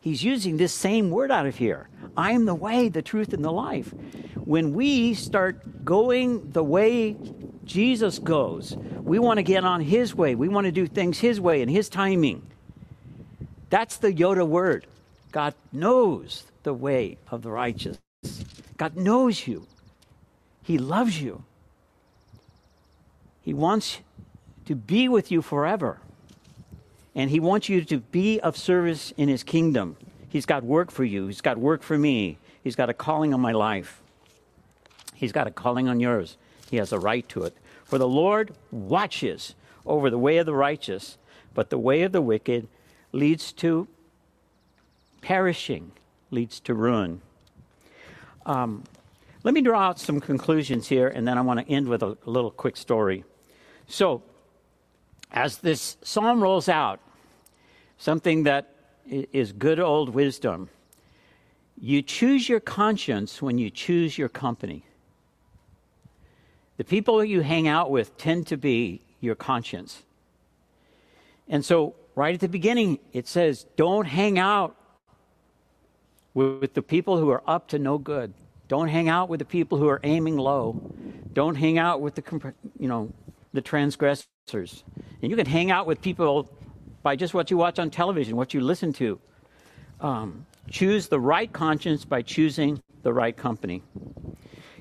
He's 0.01 0.24
using 0.24 0.57
this 0.57 0.72
same 0.72 1.11
word 1.11 1.30
out 1.30 1.46
of 1.46 1.57
here. 1.57 1.88
I 2.16 2.32
am 2.32 2.46
the 2.46 2.55
way, 2.55 2.88
the 2.88 3.03
truth, 3.03 3.32
and 3.32 3.44
the 3.44 3.53
life. 3.53 3.92
When 4.34 4.72
we 4.72 5.14
start 5.14 5.84
going 5.84 6.51
the 6.51 6.64
way 6.64 7.16
Jesus 7.64 8.18
goes, 8.18 8.76
we 9.03 9.18
want 9.18 9.36
to 9.38 9.42
get 9.42 9.64
on 9.64 9.80
His 9.82 10.14
way. 10.14 10.34
We 10.34 10.48
want 10.48 10.64
to 10.64 10.72
do 10.72 10.86
things 10.86 11.18
His 11.18 11.40
way 11.40 11.61
and 11.61 11.70
His 11.70 11.88
timing. 11.88 12.46
That's 13.68 13.98
the 13.98 14.12
Yoda 14.12 14.46
word. 14.46 14.86
God 15.32 15.55
knows 15.72 16.44
the 16.62 16.74
way 16.74 17.18
of 17.30 17.42
the 17.42 17.51
righteous. 17.51 17.98
God 18.76 18.96
knows 18.96 19.46
you. 19.46 19.66
He 20.62 20.78
loves 20.78 21.20
you. 21.20 21.44
He 23.42 23.55
wants 23.55 24.01
to 24.66 24.74
be 24.74 25.09
with 25.09 25.30
you 25.30 25.42
forever. 25.42 26.01
And 27.14 27.30
He 27.30 27.40
wants 27.40 27.68
you 27.68 27.84
to 27.84 27.98
be 27.98 28.40
of 28.40 28.56
service 28.56 29.12
in 29.16 29.28
His 29.28 29.42
kingdom. 29.42 29.96
He's 30.28 30.46
got 30.46 30.62
work 30.62 30.90
for 30.90 31.04
you, 31.04 31.26
He's 31.26 31.40
got 31.40 31.58
work 31.58 31.82
for 31.82 31.98
me, 31.98 32.38
He's 32.62 32.76
got 32.76 32.90
a 32.90 32.94
calling 32.94 33.34
on 33.34 33.40
my 33.40 33.52
life, 33.52 34.00
He's 35.14 35.32
got 35.32 35.46
a 35.46 35.50
calling 35.50 35.88
on 35.88 36.00
yours. 36.00 36.36
He 36.70 36.76
has 36.76 36.92
a 36.92 36.98
right 36.98 37.28
to 37.30 37.42
it. 37.42 37.56
For 37.84 37.98
the 37.98 38.06
Lord 38.06 38.54
watches 38.70 39.56
over 39.84 40.08
the 40.08 40.18
way 40.18 40.38
of 40.38 40.46
the 40.46 40.54
righteous, 40.54 41.18
but 41.52 41.70
the 41.70 41.78
way 41.78 42.02
of 42.02 42.12
the 42.12 42.20
wicked 42.20 42.68
leads 43.12 43.50
to 43.52 43.88
perishing, 45.20 45.90
leads 46.30 46.61
to 46.61 46.74
ruin. 46.74 47.20
Um, 48.46 48.84
let 49.42 49.54
me 49.54 49.61
draw 49.61 49.88
out 49.88 49.98
some 49.98 50.20
conclusions 50.20 50.88
here, 50.88 51.08
and 51.08 51.26
then 51.26 51.38
I 51.38 51.40
want 51.40 51.61
to 51.61 51.72
end 51.72 51.88
with 51.88 52.02
a, 52.02 52.16
little 52.24 52.50
quick 52.50 52.76
story. 52.76 53.24
So, 53.88 54.22
as 55.32 55.58
this 55.58 55.96
psalm 56.02 56.42
rolls 56.42 56.68
out, 56.68 57.00
something 57.98 58.44
that 58.44 58.74
is 59.06 59.52
good 59.52 59.80
old 59.80 60.10
wisdom. 60.10 60.68
You 61.80 62.02
choose 62.02 62.48
your 62.48 62.60
conscience 62.60 63.40
when 63.40 63.58
you 63.58 63.70
choose 63.70 64.18
your 64.18 64.28
company. 64.28 64.84
The 66.76 66.84
people 66.84 67.24
you 67.24 67.40
hang 67.40 67.68
out 67.68 67.90
with 67.90 68.16
tend 68.16 68.46
to 68.48 68.56
be 68.56 69.02
your 69.20 69.34
conscience. 69.34 70.02
And 71.48 71.64
so, 71.64 71.94
right 72.14 72.34
at 72.34 72.40
the 72.40 72.48
beginning, 72.48 72.98
it 73.12 73.26
says, 73.26 73.66
don't 73.76 74.06
hang 74.06 74.38
out 74.38 74.76
with 76.32 76.74
the 76.74 76.82
people 76.82 77.18
who 77.18 77.28
are 77.30 77.42
up 77.46 77.68
to 77.68 77.78
no 77.78 77.98
good. 77.98 78.32
Don't 78.68 78.88
hang 78.88 79.08
out 79.08 79.28
with 79.28 79.40
the 79.40 79.44
people 79.44 79.78
who 79.78 79.88
are 79.88 80.00
aiming 80.04 80.36
low. 80.36 80.80
Don't 81.32 81.56
hang 81.56 81.76
out 81.76 82.00
with 82.00 82.14
the, 82.14 82.54
you 82.78 82.88
know, 82.88 83.12
the 83.53 83.61
transgressors. 83.61 84.84
And 85.22 85.30
you 85.30 85.36
can 85.36 85.46
hang 85.46 85.70
out 85.70 85.86
with 85.86 86.01
people 86.01 86.51
by 87.03 87.16
just 87.16 87.34
what 87.34 87.51
you 87.51 87.57
watch 87.57 87.78
on 87.78 87.90
television, 87.90 88.36
what 88.36 88.55
you 88.55 88.61
listen 88.61 88.92
to. 88.94 89.18
Um, 90.01 90.46
choose 90.70 91.09
the 91.09 91.20
right 91.20 91.53
conscience 91.53 92.05
by 92.05 92.22
choosing 92.22 92.80
the 93.03 93.12
right 93.12 93.36
company. 93.36 93.82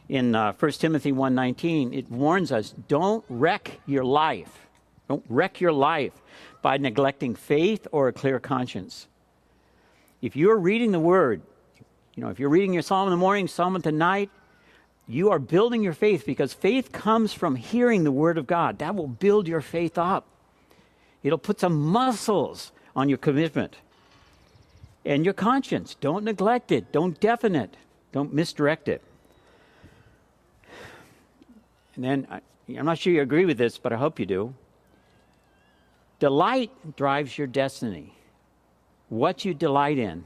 In 0.08 0.34
uh, 0.36 0.54
1 0.54 0.72
Timothy 0.74 1.12
1.19, 1.12 1.96
it 1.96 2.10
warns 2.10 2.52
us, 2.52 2.74
don't 2.88 3.24
wreck 3.30 3.80
your 3.86 4.04
life. 4.04 4.68
Don't 5.08 5.24
wreck 5.30 5.62
your 5.62 5.72
life 5.72 6.14
by 6.62 6.78
neglecting 6.78 7.36
faith 7.36 7.88
or 7.92 8.08
a 8.08 8.14
clear 8.14 8.40
conscience. 8.40 9.08
If 10.22 10.36
you're 10.36 10.58
reading 10.58 10.92
the 10.92 11.00
Word, 11.00 11.42
you 12.16 12.24
know, 12.24 12.30
if 12.30 12.40
you're 12.40 12.50
reading 12.50 12.74
your 12.74 12.82
psalm 12.82 13.08
in 13.08 13.12
the 13.12 13.18
morning, 13.18 13.48
psalm 13.48 13.76
at 13.76 13.84
the 13.84 13.92
night, 13.92 14.30
you 15.10 15.32
are 15.32 15.40
building 15.40 15.82
your 15.82 15.94
faith 15.94 16.24
because 16.24 16.54
faith 16.54 16.92
comes 16.92 17.34
from 17.34 17.56
hearing 17.56 18.04
the 18.04 18.12
Word 18.12 18.38
of 18.38 18.46
God. 18.46 18.78
That 18.78 18.96
will 18.96 19.08
build 19.08 19.48
your 19.48 19.60
faith 19.60 19.98
up. 19.98 20.28
It'll 21.24 21.40
put 21.40 21.60
some 21.60 21.82
muscles 21.82 22.72
on 22.96 23.10
your 23.10 23.18
commitment. 23.18 23.76
And 25.04 25.26
your 25.26 25.34
conscience, 25.34 25.96
don't 26.00 26.24
neglect 26.24 26.72
it, 26.72 26.92
don't 26.92 27.20
deafen 27.20 27.56
it, 27.56 27.76
don't 28.12 28.32
misdirect 28.32 28.88
it. 28.88 29.02
And 31.96 32.04
then, 32.04 32.28
I, 32.30 32.42
I'm 32.78 32.86
not 32.86 33.00
sure 33.00 33.12
you 33.12 33.24
agree 33.24 33.46
with 33.46 33.58
this, 33.58 33.80
but 33.80 33.92
I 33.92 33.98
hope 33.98 34.20
you 34.20 34.28
do. 34.28 34.54
Delight 36.20 36.72
drives 36.96 37.36
your 37.36 37.48
destiny. 37.48 38.14
What 39.08 39.44
you 39.44 39.56
delight 39.56 39.98
in 39.98 40.24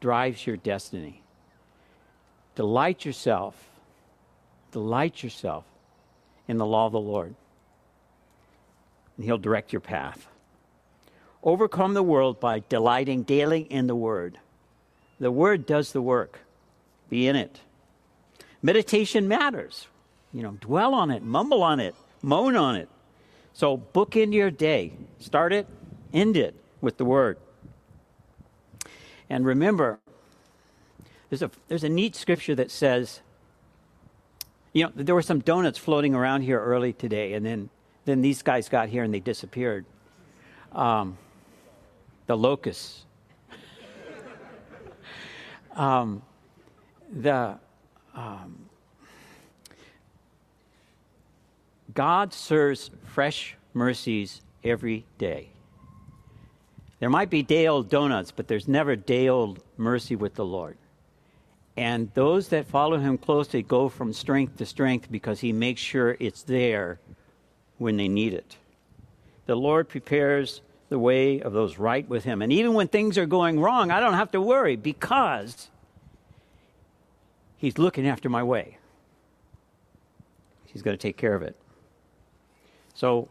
drives 0.00 0.44
your 0.46 0.56
destiny. 0.56 1.22
Delight 2.56 3.04
yourself, 3.04 3.54
delight 4.74 5.22
yourself 5.22 5.64
in 6.48 6.58
the 6.58 6.66
law 6.66 6.86
of 6.86 6.92
the 6.92 6.98
Lord 6.98 7.36
and 9.16 9.24
He'll 9.24 9.38
direct 9.38 9.72
your 9.72 9.80
path. 9.80 10.26
Overcome 11.44 11.94
the 11.94 12.02
world 12.02 12.40
by 12.40 12.62
delighting 12.68 13.22
daily 13.22 13.60
in 13.60 13.86
the 13.86 13.94
Word. 13.94 14.36
The 15.20 15.30
Word 15.30 15.64
does 15.64 15.92
the 15.92 16.02
work. 16.02 16.40
Be 17.08 17.28
in 17.28 17.36
it. 17.36 17.60
Meditation 18.62 19.28
matters. 19.28 19.86
You 20.32 20.42
know, 20.42 20.56
dwell 20.60 20.92
on 20.92 21.12
it, 21.12 21.22
mumble 21.22 21.62
on 21.62 21.78
it, 21.78 21.94
moan 22.20 22.56
on 22.56 22.74
it. 22.74 22.88
So 23.52 23.76
book 23.76 24.16
in 24.16 24.32
your 24.32 24.50
day. 24.50 24.92
Start 25.20 25.52
it, 25.52 25.68
end 26.12 26.36
it 26.36 26.56
with 26.80 26.96
the 26.96 27.04
Word. 27.04 27.38
And 29.30 29.46
remember, 29.46 30.00
there's 31.30 31.42
a, 31.42 31.50
there's 31.68 31.84
a 31.84 31.88
neat 31.88 32.16
scripture 32.16 32.56
that 32.56 32.72
says, 32.72 33.20
you 34.74 34.84
know, 34.84 34.92
there 34.94 35.14
were 35.14 35.22
some 35.22 35.38
donuts 35.38 35.78
floating 35.78 36.14
around 36.14 36.42
here 36.42 36.60
early 36.60 36.92
today, 36.92 37.32
and 37.32 37.46
then 37.46 37.70
then 38.04 38.20
these 38.20 38.42
guys 38.42 38.68
got 38.68 38.90
here 38.90 39.02
and 39.02 39.14
they 39.14 39.20
disappeared. 39.20 39.86
Um, 40.72 41.16
the 42.26 42.36
locusts. 42.36 43.06
um, 45.76 46.22
the 47.10 47.58
um, 48.14 48.68
God 51.94 52.34
serves 52.34 52.90
fresh 53.04 53.56
mercies 53.72 54.42
every 54.62 55.06
day. 55.16 55.48
There 56.98 57.10
might 57.10 57.30
be 57.30 57.42
day 57.42 57.68
old 57.68 57.88
donuts, 57.88 58.32
but 58.32 58.48
there's 58.48 58.66
never 58.66 58.96
day 58.96 59.28
old 59.28 59.62
mercy 59.76 60.16
with 60.16 60.34
the 60.34 60.44
Lord. 60.44 60.76
And 61.76 62.10
those 62.14 62.48
that 62.48 62.66
follow 62.66 62.98
him 62.98 63.18
closely 63.18 63.62
go 63.62 63.88
from 63.88 64.12
strength 64.12 64.58
to 64.58 64.66
strength 64.66 65.10
because 65.10 65.40
he 65.40 65.52
makes 65.52 65.80
sure 65.80 66.16
it's 66.20 66.42
there 66.42 67.00
when 67.78 67.96
they 67.96 68.08
need 68.08 68.32
it. 68.32 68.56
The 69.46 69.56
Lord 69.56 69.88
prepares 69.88 70.62
the 70.88 70.98
way 70.98 71.40
of 71.40 71.52
those 71.52 71.78
right 71.78 72.08
with 72.08 72.24
Him. 72.24 72.42
And 72.42 72.52
even 72.52 72.74
when 72.74 72.88
things 72.88 73.18
are 73.18 73.26
going 73.26 73.60
wrong, 73.60 73.90
I 73.90 74.00
don't 74.00 74.14
have 74.14 74.30
to 74.32 74.40
worry 74.40 74.76
because 74.76 75.68
He's 77.56 77.78
looking 77.78 78.06
after 78.06 78.28
my 78.28 78.42
way. 78.42 78.78
He's 80.66 80.82
going 80.82 80.96
to 80.96 81.00
take 81.00 81.16
care 81.16 81.34
of 81.34 81.42
it. 81.42 81.56
So 82.94 83.28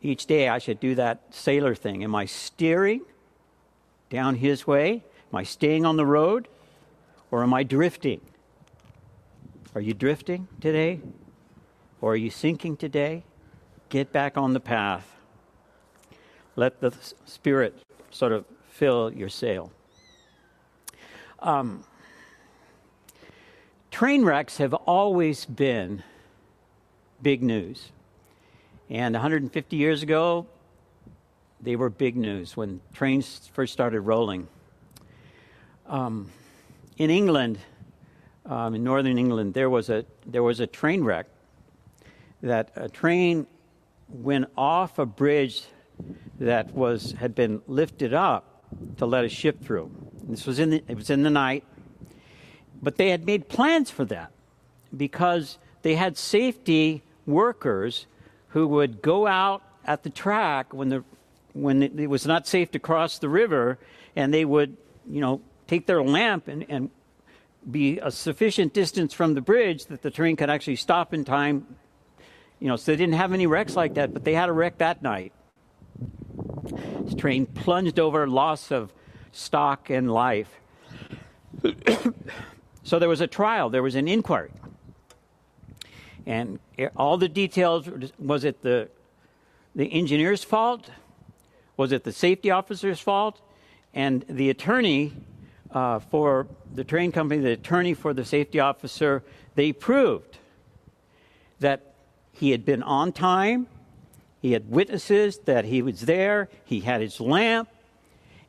each 0.00 0.26
day 0.26 0.48
I 0.48 0.58
should 0.58 0.80
do 0.80 0.94
that 0.94 1.20
sailor 1.30 1.74
thing. 1.74 2.04
Am 2.04 2.14
I 2.14 2.26
steering 2.26 3.02
down 4.10 4.36
His 4.36 4.66
way? 4.66 5.04
Am 5.32 5.36
I 5.36 5.42
staying 5.42 5.84
on 5.84 5.96
the 5.96 6.06
road? 6.06 6.48
Or 7.30 7.42
am 7.42 7.52
I 7.52 7.62
drifting? 7.62 8.20
Are 9.74 9.80
you 9.80 9.94
drifting 9.94 10.48
today? 10.60 11.00
Or 12.00 12.12
are 12.12 12.16
you 12.16 12.30
sinking 12.30 12.76
today? 12.76 13.24
get 13.94 14.10
back 14.10 14.36
on 14.36 14.52
the 14.54 14.60
path. 14.60 15.08
Let 16.56 16.80
the 16.80 16.92
Spirit 17.26 17.80
sort 18.10 18.32
of 18.32 18.44
fill 18.68 19.12
your 19.12 19.28
sail. 19.28 19.70
Um, 21.38 21.84
train 23.92 24.24
wrecks 24.24 24.56
have 24.58 24.74
always 24.74 25.44
been 25.44 26.02
big 27.22 27.40
news. 27.40 27.92
And 28.90 29.14
150 29.14 29.76
years 29.76 30.02
ago, 30.02 30.46
they 31.60 31.76
were 31.76 31.88
big 31.88 32.16
news 32.16 32.56
when 32.56 32.80
trains 32.92 33.48
first 33.52 33.72
started 33.72 34.00
rolling. 34.00 34.48
Um, 35.86 36.32
in 36.96 37.10
England, 37.10 37.58
um, 38.46 38.74
in 38.74 38.84
northern 38.84 39.18
England, 39.18 39.54
there 39.54 39.70
was 39.70 39.90
a 39.90 40.04
there 40.26 40.42
was 40.42 40.60
a 40.60 40.66
train 40.66 41.02
wreck 41.04 41.26
that 42.42 42.70
a 42.76 42.88
train 42.88 43.46
went 44.08 44.46
off 44.56 44.98
a 44.98 45.06
bridge 45.06 45.62
that 46.38 46.72
was 46.74 47.12
had 47.12 47.34
been 47.34 47.62
lifted 47.66 48.12
up 48.12 48.64
to 48.98 49.06
let 49.06 49.24
a 49.24 49.28
ship 49.28 49.62
through. 49.64 49.90
This 50.24 50.46
was 50.46 50.58
in 50.58 50.70
the, 50.70 50.84
it 50.88 50.96
was 50.96 51.10
in 51.10 51.22
the 51.22 51.30
night, 51.30 51.64
but 52.82 52.96
they 52.96 53.10
had 53.10 53.26
made 53.26 53.48
plans 53.48 53.90
for 53.90 54.04
that 54.06 54.30
because 54.96 55.58
they 55.82 55.94
had 55.94 56.16
safety 56.16 57.02
workers 57.26 58.06
who 58.48 58.66
would 58.68 59.02
go 59.02 59.26
out 59.26 59.62
at 59.84 60.02
the 60.02 60.10
track 60.10 60.72
when 60.72 60.88
the 60.88 61.04
when 61.52 61.82
it, 61.82 61.98
it 61.98 62.08
was 62.08 62.26
not 62.26 62.46
safe 62.46 62.70
to 62.72 62.78
cross 62.78 63.18
the 63.18 63.28
river, 63.28 63.78
and 64.16 64.34
they 64.34 64.44
would, 64.44 64.76
you 65.08 65.20
know, 65.20 65.40
take 65.66 65.86
their 65.86 66.02
lamp 66.02 66.48
and, 66.48 66.64
and 66.68 66.90
be 67.70 67.98
a 67.98 68.10
sufficient 68.10 68.72
distance 68.72 69.14
from 69.14 69.34
the 69.34 69.40
bridge 69.40 69.86
that 69.86 70.02
the 70.02 70.10
train 70.10 70.36
could 70.36 70.50
actually 70.50 70.76
stop 70.76 71.14
in 71.14 71.24
time. 71.24 71.66
You 72.60 72.68
know, 72.68 72.76
so 72.76 72.92
they 72.92 72.96
didn't 72.96 73.14
have 73.14 73.32
any 73.32 73.46
wrecks 73.46 73.76
like 73.76 73.94
that, 73.94 74.12
but 74.12 74.24
they 74.24 74.34
had 74.34 74.48
a 74.48 74.52
wreck 74.52 74.78
that 74.78 75.02
night. 75.02 75.32
This 77.00 77.14
train 77.14 77.46
plunged 77.46 77.98
over, 77.98 78.26
loss 78.26 78.70
of 78.70 78.92
stock 79.32 79.90
and 79.90 80.10
life. 80.10 80.48
so 82.82 82.98
there 82.98 83.08
was 83.08 83.20
a 83.20 83.26
trial, 83.26 83.70
there 83.70 83.82
was 83.82 83.94
an 83.94 84.08
inquiry. 84.08 84.52
And 86.26 86.58
all 86.96 87.18
the 87.18 87.28
details 87.28 87.88
was 88.18 88.44
it 88.44 88.62
the, 88.62 88.88
the 89.74 89.92
engineer's 89.92 90.42
fault? 90.42 90.90
Was 91.76 91.92
it 91.92 92.04
the 92.04 92.12
safety 92.12 92.50
officer's 92.50 93.00
fault? 93.00 93.40
And 93.92 94.24
the 94.28 94.48
attorney 94.48 95.12
uh, 95.74 95.98
for 95.98 96.46
the 96.72 96.84
train 96.84 97.12
company, 97.12 97.40
the 97.40 97.52
attorney 97.52 97.92
for 97.92 98.14
the 98.14 98.24
safety 98.24 98.60
officer, 98.60 99.22
they 99.56 99.72
proved 99.72 100.38
that 101.60 101.94
he 102.32 102.52
had 102.52 102.64
been 102.64 102.82
on 102.82 103.12
time, 103.12 103.66
he 104.40 104.52
had 104.52 104.70
witnesses 104.70 105.38
that 105.46 105.64
he 105.64 105.82
was 105.82 106.02
there, 106.02 106.48
he 106.64 106.80
had 106.80 107.00
his 107.00 107.20
lamp, 107.20 107.68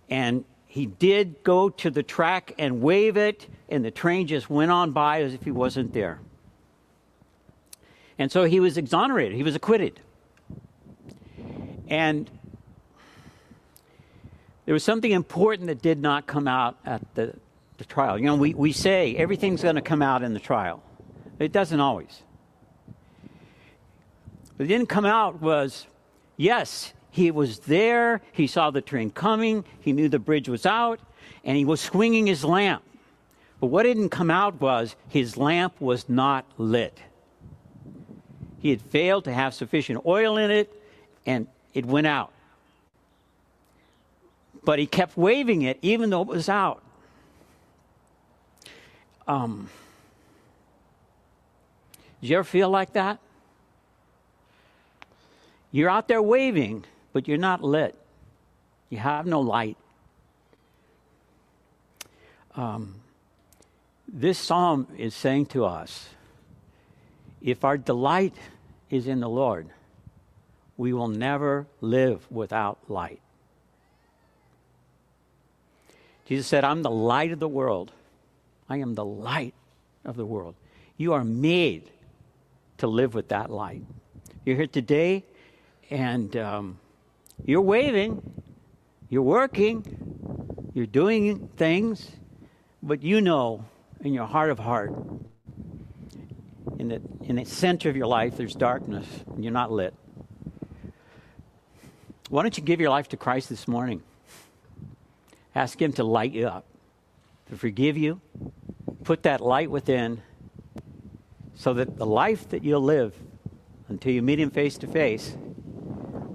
and 0.09 0.45
he 0.67 0.85
did 0.85 1.41
go 1.43 1.69
to 1.69 1.89
the 1.89 2.03
track 2.03 2.53
and 2.57 2.81
wave 2.81 3.17
it, 3.17 3.47
and 3.69 3.83
the 3.83 3.91
train 3.91 4.27
just 4.27 4.49
went 4.49 4.71
on 4.71 4.91
by 4.91 5.21
as 5.21 5.33
if 5.33 5.43
he 5.43 5.51
wasn't 5.51 5.93
there. 5.93 6.19
And 8.19 8.31
so 8.31 8.43
he 8.43 8.59
was 8.59 8.77
exonerated, 8.77 9.35
he 9.35 9.43
was 9.43 9.55
acquitted. 9.55 9.99
And 11.87 12.29
there 14.65 14.73
was 14.73 14.83
something 14.83 15.11
important 15.11 15.67
that 15.67 15.81
did 15.81 15.99
not 15.99 16.27
come 16.27 16.47
out 16.47 16.77
at 16.85 17.01
the, 17.15 17.35
the 17.77 17.85
trial. 17.85 18.17
You 18.17 18.25
know, 18.25 18.35
we, 18.35 18.53
we 18.53 18.71
say 18.71 19.15
everything's 19.15 19.61
going 19.61 19.75
to 19.75 19.81
come 19.81 20.01
out 20.01 20.23
in 20.23 20.33
the 20.33 20.39
trial, 20.39 20.83
it 21.39 21.51
doesn't 21.51 21.79
always. 21.79 22.21
What 24.57 24.67
didn't 24.67 24.87
come 24.87 25.05
out 25.05 25.41
was 25.41 25.85
yes, 26.37 26.93
he 27.11 27.31
was 27.31 27.59
there, 27.59 28.21
he 28.31 28.47
saw 28.47 28.71
the 28.71 28.81
train 28.81 29.09
coming, 29.11 29.65
he 29.81 29.91
knew 29.91 30.09
the 30.09 30.19
bridge 30.19 30.49
was 30.49 30.65
out, 30.65 30.99
and 31.43 31.57
he 31.57 31.65
was 31.65 31.81
swinging 31.81 32.27
his 32.27 32.43
lamp. 32.43 32.83
But 33.59 33.67
what 33.67 33.83
didn't 33.83 34.09
come 34.09 34.31
out 34.31 34.59
was 34.59 34.95
his 35.09 35.37
lamp 35.37 35.79
was 35.79 36.09
not 36.09 36.45
lit. 36.57 36.99
He 38.59 38.69
had 38.69 38.81
failed 38.81 39.25
to 39.25 39.33
have 39.33 39.53
sufficient 39.53 40.05
oil 40.05 40.37
in 40.37 40.51
it, 40.51 40.73
and 41.25 41.47
it 41.73 41.85
went 41.85 42.07
out. 42.07 42.31
But 44.65 44.79
he 44.79 44.87
kept 44.87 45.15
waving 45.15 45.61
it 45.61 45.79
even 45.81 46.09
though 46.09 46.23
it 46.23 46.27
was 46.27 46.49
out. 46.49 46.81
Um, 49.27 49.69
did 52.21 52.29
you 52.29 52.37
ever 52.37 52.43
feel 52.43 52.69
like 52.69 52.93
that? 52.93 53.19
You're 55.71 55.89
out 55.89 56.07
there 56.07 56.21
waving, 56.21 56.85
but 57.13 57.27
you're 57.27 57.37
not 57.37 57.63
lit. 57.63 57.95
You 58.89 58.97
have 58.97 59.25
no 59.25 59.41
light. 59.41 59.77
Um, 62.55 62.95
this 64.07 64.39
psalm 64.39 64.87
is 64.97 65.13
saying 65.13 65.47
to 65.47 65.65
us 65.65 66.09
if 67.41 67.63
our 67.63 67.77
delight 67.77 68.35
is 68.89 69.07
in 69.07 69.19
the 69.19 69.29
Lord, 69.29 69.69
we 70.77 70.93
will 70.93 71.07
never 71.07 71.67
live 71.81 72.25
without 72.31 72.79
light. 72.87 73.19
Jesus 76.25 76.47
said, 76.47 76.63
I'm 76.63 76.81
the 76.81 76.91
light 76.91 77.31
of 77.31 77.39
the 77.39 77.47
world. 77.47 77.91
I 78.67 78.77
am 78.77 78.95
the 78.95 79.05
light 79.05 79.53
of 80.03 80.15
the 80.15 80.25
world. 80.25 80.55
You 80.97 81.13
are 81.13 81.23
made 81.23 81.89
to 82.79 82.87
live 82.87 83.13
with 83.13 83.29
that 83.29 83.51
light. 83.51 83.83
You're 84.43 84.55
here 84.55 84.67
today 84.67 85.23
and 85.89 86.35
um, 86.35 86.79
you're 87.45 87.61
waving, 87.61 88.21
you're 89.09 89.21
working, 89.21 90.65
you're 90.73 90.85
doing 90.85 91.47
things, 91.57 92.11
but 92.81 93.03
you 93.03 93.21
know 93.21 93.65
in 94.01 94.13
your 94.13 94.25
heart 94.25 94.49
of 94.49 94.59
heart, 94.59 94.93
in 96.79 96.87
the, 96.89 97.01
in 97.23 97.35
the 97.35 97.45
center 97.45 97.89
of 97.89 97.95
your 97.95 98.07
life, 98.07 98.35
there's 98.35 98.55
darkness 98.55 99.05
and 99.27 99.43
you're 99.43 99.53
not 99.53 99.71
lit. 99.71 99.93
Why 102.29 102.41
don't 102.41 102.57
you 102.57 102.63
give 102.63 102.79
your 102.79 102.89
life 102.89 103.09
to 103.09 103.17
Christ 103.17 103.49
this 103.49 103.67
morning? 103.67 104.01
Ask 105.55 105.81
Him 105.81 105.93
to 105.93 106.03
light 106.03 106.33
you 106.33 106.47
up, 106.47 106.65
to 107.49 107.55
forgive 107.55 107.97
you, 107.97 108.19
put 109.03 109.23
that 109.23 109.39
light 109.39 109.71
within, 109.71 110.21
so 111.55 111.73
that 111.73 111.95
the 111.95 112.05
life 112.05 112.49
that 112.49 112.63
you'll 112.63 112.83
live 112.83 113.15
until 113.87 114.11
you 114.11 114.21
meet 114.21 114.39
Him 114.39 114.51
face 114.51 114.77
to 114.79 114.87
face 114.87 115.37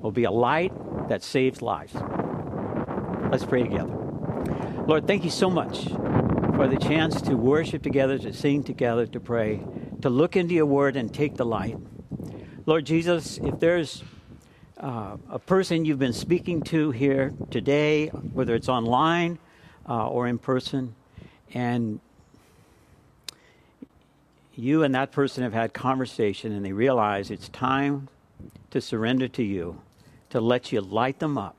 will 0.00 0.10
be 0.10 0.24
a 0.24 0.30
light 0.30 0.72
that 1.08 1.22
saves 1.22 1.60
lives. 1.60 1.94
Let's 3.30 3.44
pray 3.44 3.62
together. 3.62 3.94
Lord, 4.86 5.06
thank 5.06 5.24
you 5.24 5.30
so 5.30 5.50
much 5.50 5.84
for 6.54 6.66
the 6.66 6.78
chance 6.78 7.20
to 7.22 7.36
worship 7.36 7.82
together, 7.82 8.18
to 8.18 8.32
sing 8.32 8.64
together, 8.64 9.06
to 9.06 9.20
pray, 9.20 9.60
to 10.00 10.08
look 10.08 10.36
into 10.36 10.54
your 10.54 10.66
word 10.66 10.96
and 10.96 11.12
take 11.12 11.36
the 11.36 11.44
light. 11.44 11.76
Lord 12.66 12.86
Jesus, 12.86 13.38
if 13.38 13.60
there's 13.60 14.02
uh, 14.80 15.16
a 15.28 15.38
person 15.38 15.84
you've 15.84 15.98
been 15.98 16.12
speaking 16.12 16.62
to 16.62 16.90
here 16.90 17.34
today, 17.50 18.08
whether 18.08 18.54
it's 18.54 18.68
online 18.68 19.38
uh, 19.88 20.08
or 20.08 20.26
in 20.26 20.38
person, 20.38 20.94
and 21.52 22.00
you 24.54 24.82
and 24.82 24.94
that 24.94 25.12
person 25.12 25.42
have 25.42 25.52
had 25.52 25.74
conversation 25.74 26.52
and 26.52 26.64
they 26.64 26.72
realize 26.72 27.30
it's 27.30 27.48
time 27.50 28.08
to 28.70 28.80
surrender 28.80 29.28
to 29.28 29.42
you, 29.42 29.80
to 30.30 30.40
let 30.40 30.72
you 30.72 30.80
light 30.80 31.18
them 31.18 31.36
up, 31.36 31.56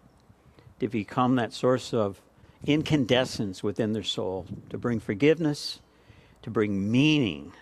to 0.79 0.87
become 0.87 1.35
that 1.35 1.53
source 1.53 1.93
of 1.93 2.21
incandescence 2.65 3.61
within 3.61 3.93
their 3.93 4.03
soul, 4.03 4.45
to 4.69 4.77
bring 4.77 4.99
forgiveness, 4.99 5.79
to 6.41 6.49
bring 6.49 6.91
meaning, 6.91 7.53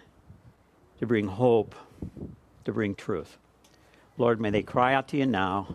to 0.99 1.05
bring 1.05 1.27
hope, 1.27 1.75
to 2.63 2.71
bring 2.71 2.95
truth. 2.95 3.37
Lord, 4.19 4.41
may 4.41 4.49
they 4.49 4.63
cry 4.63 4.93
out 4.93 5.07
to 5.07 5.17
you 5.17 5.25
now, 5.25 5.73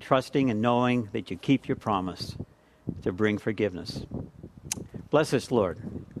trusting 0.00 0.50
and 0.50 0.60
knowing 0.60 1.08
that 1.12 1.30
you 1.30 1.36
keep 1.36 1.68
your 1.68 1.76
promise 1.76 2.36
to 3.02 3.12
bring 3.12 3.38
forgiveness. 3.38 4.04
Bless 5.10 5.32
us, 5.32 5.52
Lord. 5.52 5.78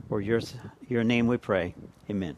For 0.08 0.20
your, 0.20 0.40
your 0.88 1.02
name 1.02 1.26
we 1.26 1.38
pray. 1.38 1.74
Amen. 2.08 2.36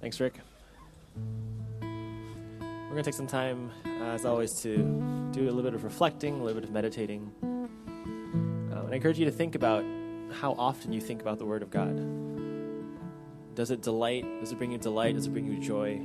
Thanks, 0.00 0.18
Rick. 0.18 0.40
We're 1.82 1.88
going 2.88 2.96
to 2.96 3.02
take 3.02 3.12
some 3.12 3.26
time, 3.26 3.70
uh, 3.84 4.14
as 4.14 4.24
always, 4.24 4.62
to 4.62 4.78
do 5.32 5.42
a 5.42 5.52
little 5.52 5.62
bit 5.62 5.74
of 5.74 5.84
reflecting, 5.84 6.40
a 6.40 6.42
little 6.42 6.58
bit 6.58 6.66
of 6.66 6.72
meditating. 6.72 7.30
Uh, 8.72 8.76
and 8.78 8.92
I 8.92 8.96
encourage 8.96 9.18
you 9.18 9.26
to 9.26 9.30
think 9.30 9.54
about 9.54 9.84
how 10.32 10.52
often 10.58 10.92
you 10.92 11.00
think 11.00 11.20
about 11.20 11.38
the 11.38 11.44
Word 11.44 11.62
of 11.62 11.70
God. 11.70 11.96
Does 13.54 13.70
it 13.70 13.80
delight? 13.82 14.24
Does 14.40 14.52
it 14.52 14.58
bring 14.58 14.72
you 14.72 14.78
delight? 14.78 15.14
Does 15.14 15.26
it 15.26 15.30
bring 15.30 15.46
you 15.46 15.58
joy? 15.58 16.00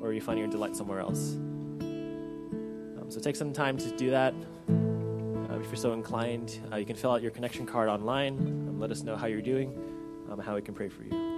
Or 0.00 0.08
are 0.08 0.12
you 0.12 0.20
finding 0.20 0.42
your 0.42 0.50
delight 0.50 0.74
somewhere 0.74 1.00
else? 1.00 1.34
Um, 1.34 3.06
so 3.08 3.20
take 3.20 3.36
some 3.36 3.52
time 3.52 3.76
to 3.78 3.96
do 3.96 4.10
that. 4.10 4.34
Uh, 4.68 5.58
if 5.60 5.66
you're 5.66 5.76
so 5.76 5.92
inclined, 5.92 6.58
uh, 6.72 6.76
you 6.76 6.84
can 6.84 6.96
fill 6.96 7.12
out 7.12 7.22
your 7.22 7.30
connection 7.30 7.64
card 7.66 7.88
online. 7.88 8.36
Um, 8.38 8.80
let 8.80 8.90
us 8.90 9.02
know 9.02 9.16
how 9.16 9.26
you're 9.26 9.40
doing, 9.40 9.72
um, 10.30 10.40
how 10.40 10.56
we 10.56 10.62
can 10.62 10.74
pray 10.74 10.88
for 10.88 11.04
you. 11.04 11.31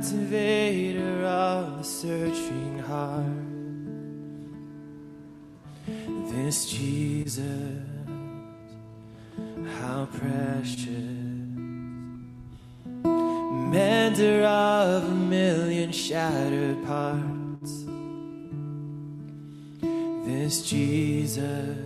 captivator 0.00 1.24
of 1.26 1.76
the 1.76 1.84
searching 1.84 2.78
heart. 2.78 3.26
This 6.32 6.70
Jesus, 6.70 7.84
how 9.78 10.08
precious, 10.10 10.86
mender 13.74 14.42
of 14.44 15.04
a 15.04 15.14
million 15.14 15.92
shattered 15.92 16.82
parts. 16.86 17.84
This 20.24 20.62
Jesus 20.62 21.79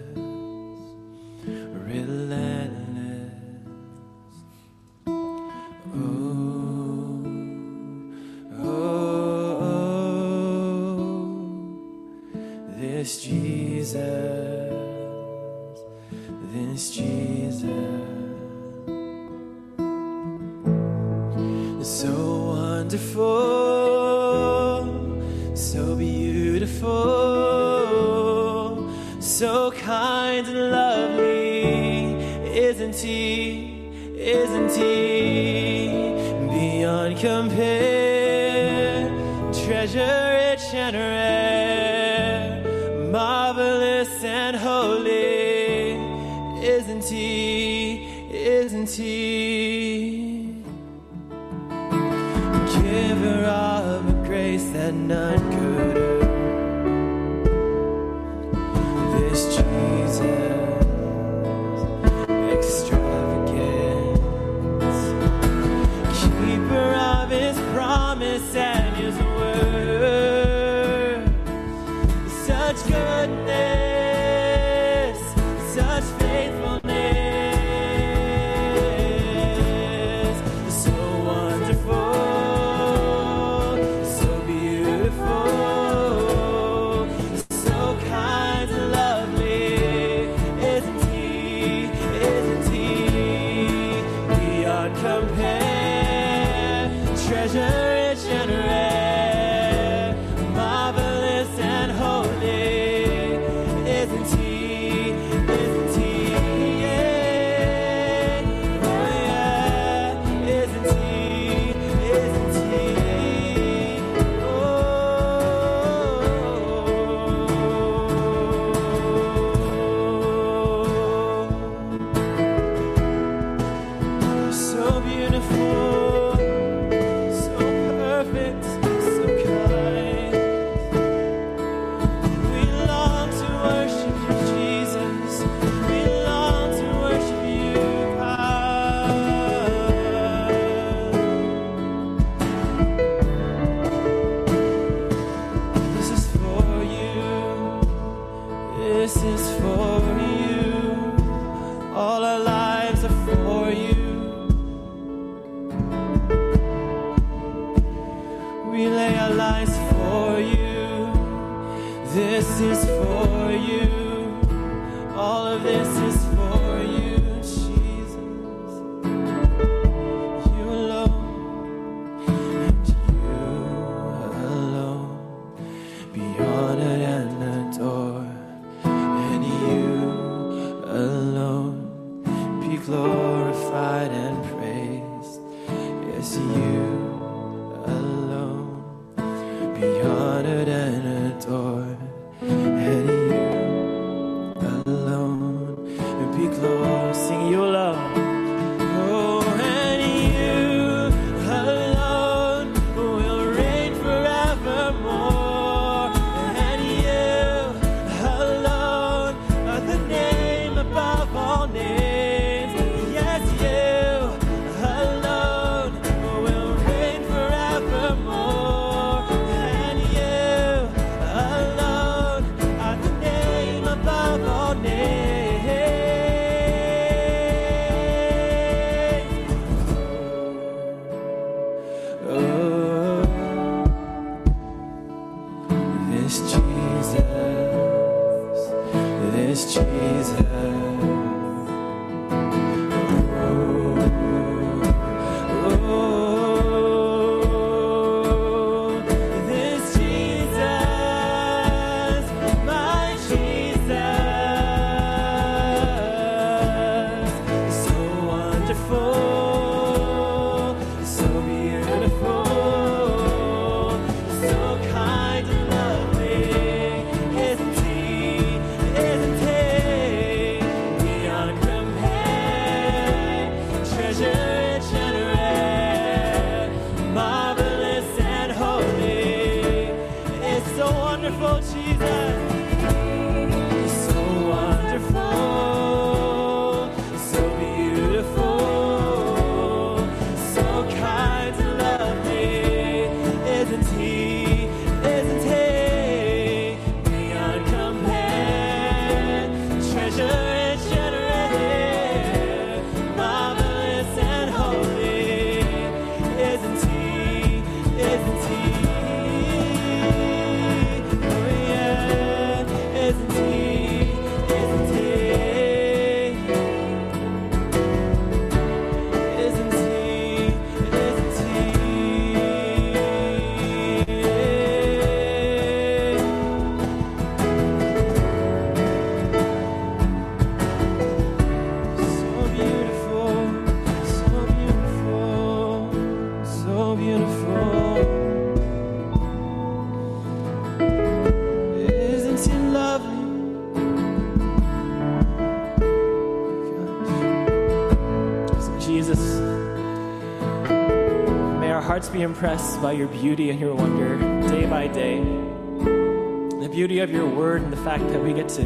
impressed 352.44 352.82
by 352.82 352.92
your 352.92 353.08
beauty 353.08 353.48
and 353.48 353.58
your 353.58 353.74
wonder 353.74 354.18
day 354.50 354.66
by 354.66 354.86
day. 354.86 355.16
The 355.16 356.68
beauty 356.70 356.98
of 356.98 357.10
your 357.10 357.26
word 357.26 357.62
and 357.62 357.72
the 357.72 357.78
fact 357.78 358.06
that 358.08 358.22
we 358.22 358.34
get 358.34 358.50
to 358.50 358.64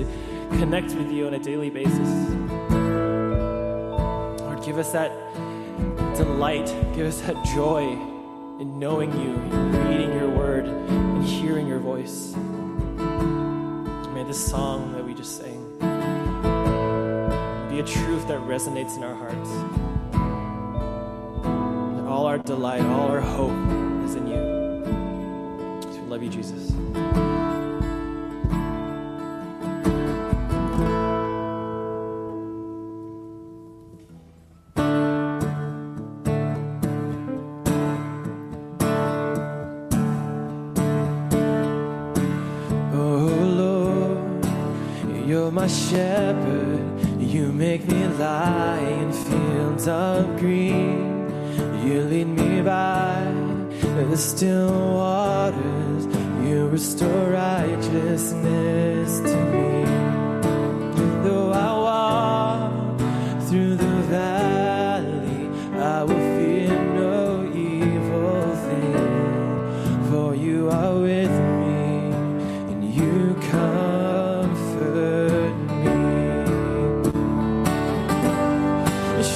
connect 0.58 0.94
with 0.94 1.12
you 1.12 1.28
on 1.28 1.34
a 1.34 1.38
daily 1.38 1.70
basis. 1.70 2.08
Lord, 4.40 4.64
give 4.64 4.78
us 4.78 4.90
that 4.90 5.12
delight, 6.16 6.66
give 6.96 7.06
us 7.06 7.20
that 7.20 7.36
joy 7.54 7.82
in 8.58 8.80
knowing 8.80 9.12
you, 9.12 9.34
in 9.34 9.88
reading 9.88 10.12
your 10.12 10.28
word, 10.28 10.64
and 10.64 11.22
hearing 11.22 11.68
your 11.68 11.78
voice. 11.78 12.34
May 14.12 14.24
this 14.24 14.44
song 14.44 14.92
that 14.94 15.04
we 15.04 15.14
just 15.14 15.36
sang 15.36 15.78
be 17.68 17.78
a 17.78 17.84
truth 17.84 18.26
that 18.26 18.40
resonates 18.40 18.96
in 18.96 19.04
our 19.04 19.14
hearts 19.14 19.50
delight, 22.49 22.80
all 22.80 23.09
our 23.11 23.20
hope 23.20 23.53
is 24.07 24.14
in 24.14 24.26
you. 24.26 24.40
So 25.82 26.01
we 26.01 26.09
love 26.09 26.22
you, 26.22 26.30
Jesus. 26.30 26.72
Oh 42.94 43.28
Lord, 43.61 44.46
You're 45.28 45.51
my 45.51 45.66
Yeah. 45.66 46.27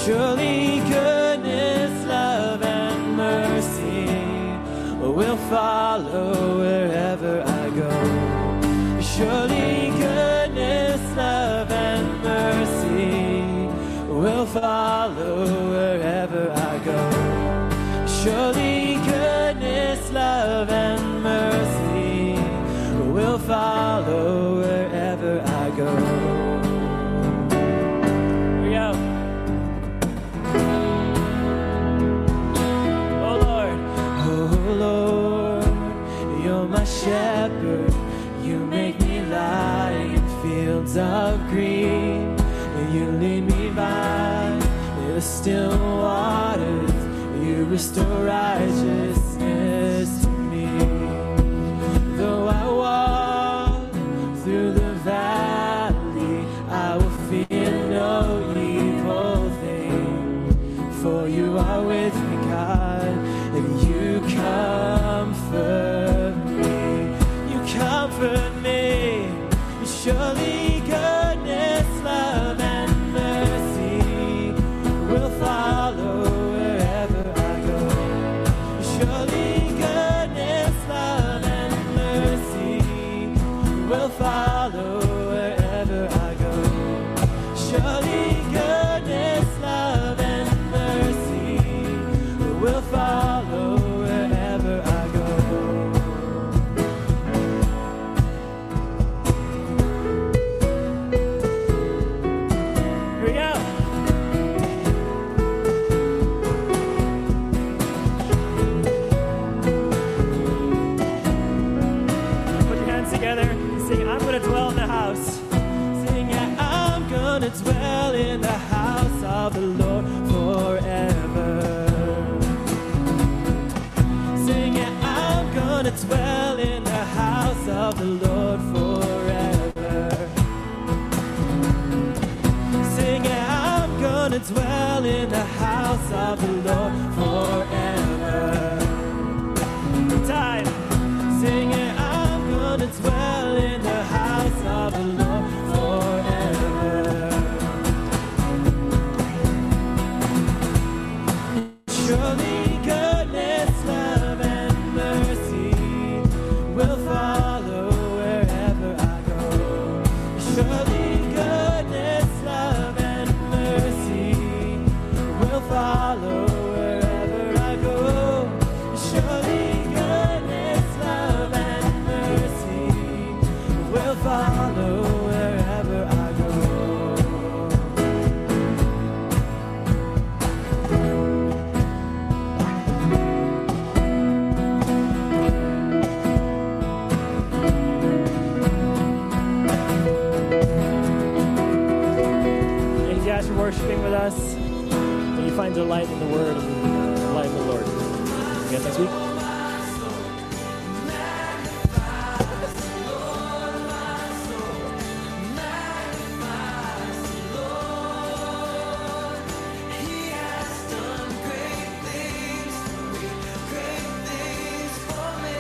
Surely 0.05 0.81
goodness, 0.89 2.05
love, 2.07 2.61
and 2.65 3.17
mercy 3.17 4.07
will 4.99 5.37
follow. 5.49 5.92
sister 47.95 48.32